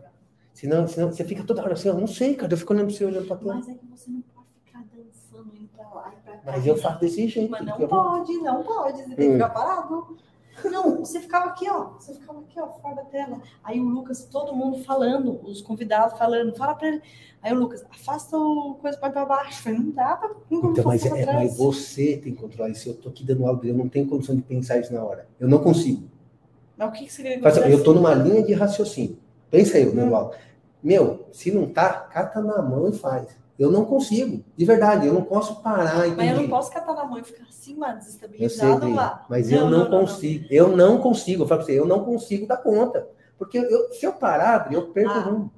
Senão, 0.53 0.86
senão 0.86 1.11
você 1.11 1.24
fica 1.24 1.43
toda 1.45 1.62
hora 1.62 1.72
assim, 1.72 1.88
ó, 1.88 1.95
não 1.95 2.07
sei, 2.07 2.34
cara, 2.34 2.53
eu 2.53 2.59
fico 2.59 2.72
olhando 2.72 2.86
pra 2.88 2.95
você, 2.97 3.05
olhando 3.05 3.26
pra 3.26 3.36
cá. 3.36 3.45
Mas 3.45 3.68
é 3.68 3.74
que 3.74 3.86
você 3.86 4.11
não 4.11 4.20
pode 4.20 4.49
ficar 4.64 4.84
dançando, 4.95 5.57
indo 5.57 5.68
pra 5.68 5.88
lá 5.95 6.12
e 6.12 6.22
pra 6.22 6.32
cá. 6.36 6.43
Mas 6.45 6.66
eu 6.66 6.76
faço 6.76 7.01
desse 7.01 7.28
jeito. 7.28 7.51
Mas 7.51 7.61
não 7.62 7.68
porque 7.68 7.84
eu- 7.84 7.88
pode, 7.88 8.32
não 8.38 8.62
pode. 8.62 8.99
Você 8.99 9.05
tem 9.07 9.16
que 9.16 9.28
Hum. 9.28 9.32
ficar 9.34 9.49
parado. 9.51 10.16
Não, 10.64 10.98
você 10.98 11.20
ficava 11.20 11.46
aqui, 11.46 11.68
ó. 11.68 11.90
Você 11.98 12.14
ficava 12.14 12.40
aqui, 12.40 12.61
ó, 12.61 12.66
fora 12.68 12.96
da 12.96 13.05
tela. 13.05 13.40
Aí 13.64 13.80
o 13.80 13.84
Lucas, 13.88 14.24
todo 14.26 14.55
mundo 14.55 14.78
falando, 14.84 15.40
os 15.44 15.61
convidados 15.62 16.18
falando, 16.18 16.55
fala 16.55 16.74
pra 16.74 16.88
ele. 16.88 17.03
Aí 17.42 17.53
o 17.53 17.57
Lucas, 17.59 17.84
afasta 17.90 18.36
o 18.36 18.74
coisa 18.80 18.96
pra 18.98 19.11
pra 19.11 19.24
baixo. 19.24 19.62
Falei, 19.62 19.78
não 19.78 19.90
dá 19.90 20.16
pra. 20.16 20.30
Não 20.50 20.70
Então, 20.72 20.84
mas, 20.84 21.05
é, 21.07 21.22
trás. 21.22 21.26
mas 21.26 21.57
você 21.57 22.16
tem 22.18 22.34
que 22.34 22.40
controlar 22.40 22.68
isso. 22.70 22.88
Eu 22.90 22.94
tô 22.94 23.09
aqui 23.09 23.24
dando 23.24 23.46
aula, 23.46 23.61
eu 23.64 23.74
não 23.74 23.88
tenho 23.88 24.07
condição 24.07 24.36
de 24.36 24.42
pensar 24.42 24.78
isso 24.78 24.92
na 24.92 25.03
hora. 25.03 25.26
Eu 25.40 25.48
não 25.48 25.59
consigo. 25.59 26.03
Mas 26.76 26.88
o 26.88 26.92
que, 26.92 27.07
que 27.07 27.40
Faz- 27.40 27.55
fizesse? 27.57 27.72
Eu 27.72 27.82
tô 27.82 27.92
numa 27.94 28.14
linha 28.14 28.42
de 28.42 28.53
raciocínio. 28.53 29.18
Pensa 29.50 29.76
aí, 29.78 29.88
Hum. 29.88 29.94
dando 29.94 30.14
aula. 30.14 30.36
Meu, 30.82 31.26
se 31.32 31.50
não 31.50 31.66
tá, 31.68 31.92
cata 31.92 32.40
na 32.40 32.61
mão 32.61 32.88
e 32.88 32.92
faz. 32.92 33.28
Eu 33.62 33.70
não 33.70 33.84
consigo, 33.84 34.42
de 34.56 34.64
verdade, 34.64 35.06
eu 35.06 35.14
não 35.14 35.22
posso 35.22 35.62
parar 35.62 36.08
Mas 36.16 36.30
eu 36.30 36.36
não 36.42 36.48
posso 36.48 36.72
catar 36.72 36.94
na 36.94 37.04
mão 37.04 37.18
e 37.18 37.22
ficar 37.22 37.44
assim, 37.48 37.76
mano, 37.76 37.98
desestabilizado 37.98 38.92
lá. 38.92 39.24
mas 39.28 39.50
Não, 39.50 39.58
eu 39.58 39.64
não, 39.70 39.70
não, 39.70 39.88
não, 39.88 40.00
consigo. 40.00 40.46
Eu 40.50 40.76
não 40.76 40.98
consigo. 40.98 41.42
Eu 41.44 41.46
falo 41.46 41.60
pra 41.60 41.66
você, 41.66 41.78
eu 41.78 41.86
não 41.86 42.04
consigo 42.04 42.44
dar 42.44 42.56
conta. 42.56 43.06
Porque 43.38 43.58
eu- 43.58 43.92
se 43.92 44.04
eu 44.04 44.12
parar, 44.14 44.72
eu 44.72 44.88
perco 44.88 45.10
Ah. 45.12 45.18
o 45.18 45.22
rumo. 45.30 45.52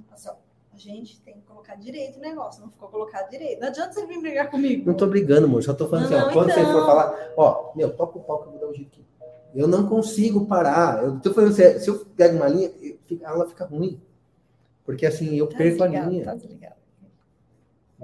A 0.75 0.77
gente 0.77 1.19
tem 1.23 1.35
que 1.35 1.41
colocar 1.43 1.77
direito 1.77 2.19
o 2.19 2.21
negócio. 2.21 2.61
Não 2.61 2.69
ficou 2.69 2.89
colocado 2.89 3.31
direito. 3.31 3.61
Não 3.61 3.69
adianta 3.69 3.93
você 3.95 4.05
vir 4.07 4.21
brigar 4.21 4.51
comigo. 4.51 4.85
Não 4.87 4.95
tô 4.95 5.07
brigando, 5.07 5.47
amor. 5.47 5.63
Só 5.63 5.73
tô 5.73 5.89
falando 5.89 6.11
Não, 6.11 6.17
assim, 6.19 6.25
ó, 6.25 6.27
não, 6.27 6.33
quando 6.35 6.53
você 6.53 6.61
então. 6.61 6.73
for 6.75 6.85
falar, 6.85 7.33
ó, 7.39 7.73
meu, 7.75 7.97
toca 7.97 8.19
o 8.19 8.21
pau 8.23 8.43
que 8.43 8.49
eu 8.49 8.51
vou 8.53 8.61
dar 8.61 8.67
um 8.67 8.75
jeito 8.75 8.89
aqui. 8.89 9.05
Eu 9.55 9.67
não 9.69 9.89
consigo 9.89 10.45
parar. 10.47 11.03
Eu 11.05 11.19
tô 11.21 11.33
falando, 11.33 11.55
se 11.55 11.89
eu 11.89 12.05
pego 12.17 12.37
uma 12.37 12.49
linha, 12.49 12.71
eu- 12.83 12.99
fica- 13.07 13.27
ela 13.27 13.47
fica 13.49 13.65
ruim. 13.65 13.99
Porque 14.85 15.07
assim, 15.07 15.37
eu 15.37 15.47
Tá 15.47 15.57
perco 15.57 15.85
a 15.85 15.87
desligado, 15.87 16.11
linha. 16.11 16.25
Tá 16.25 16.35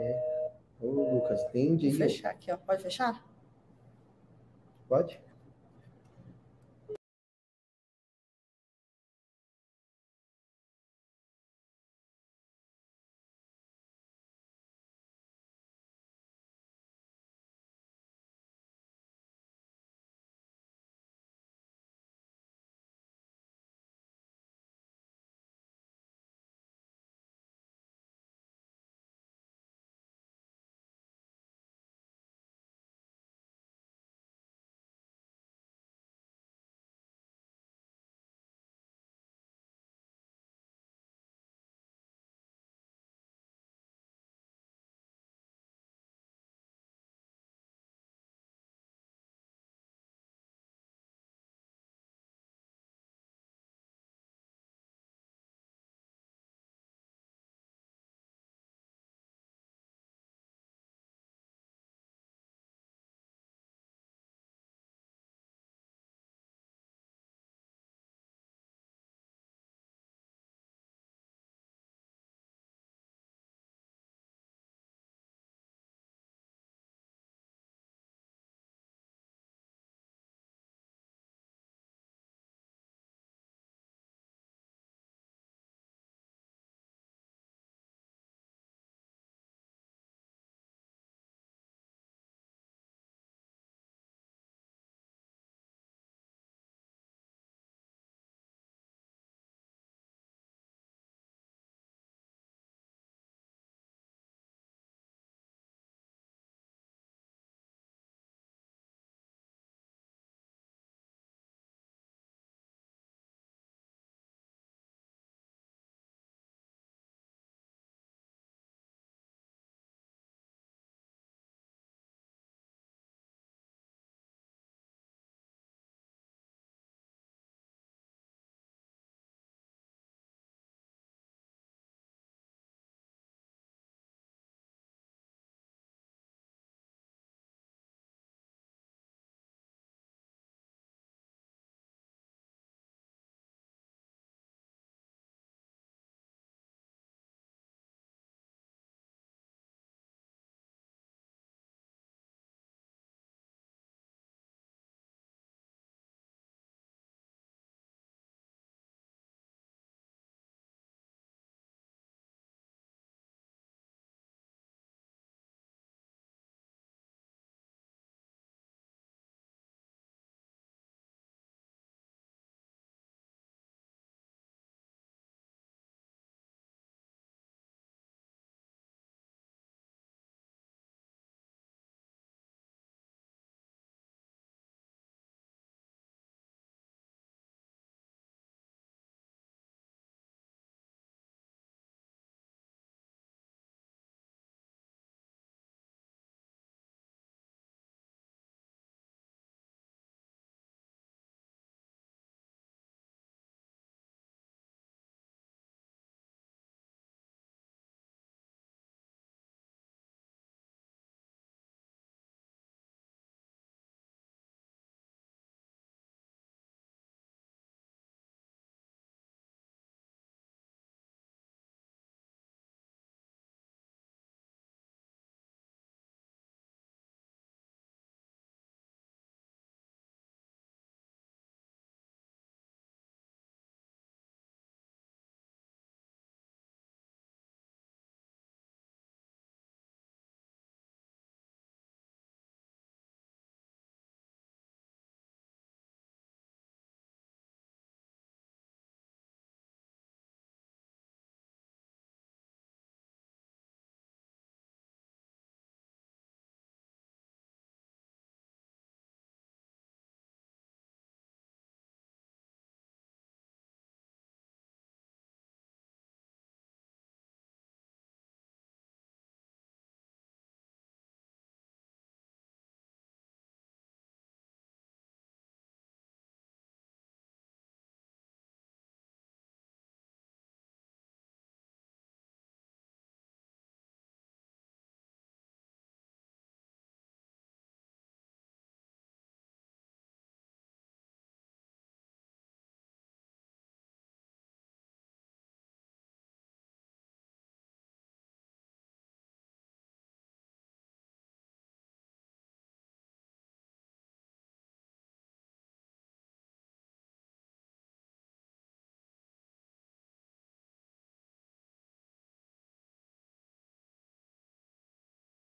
desligado. 0.05 0.51
Ô, 0.81 1.15
Lucas, 1.15 1.43
entende 1.45 1.91
Vou 1.91 1.99
fechar 1.99 2.31
aqui, 2.31 2.51
ó. 2.51 2.57
Pode 2.57 2.83
fechar? 2.83 3.25
Pode? 4.89 5.21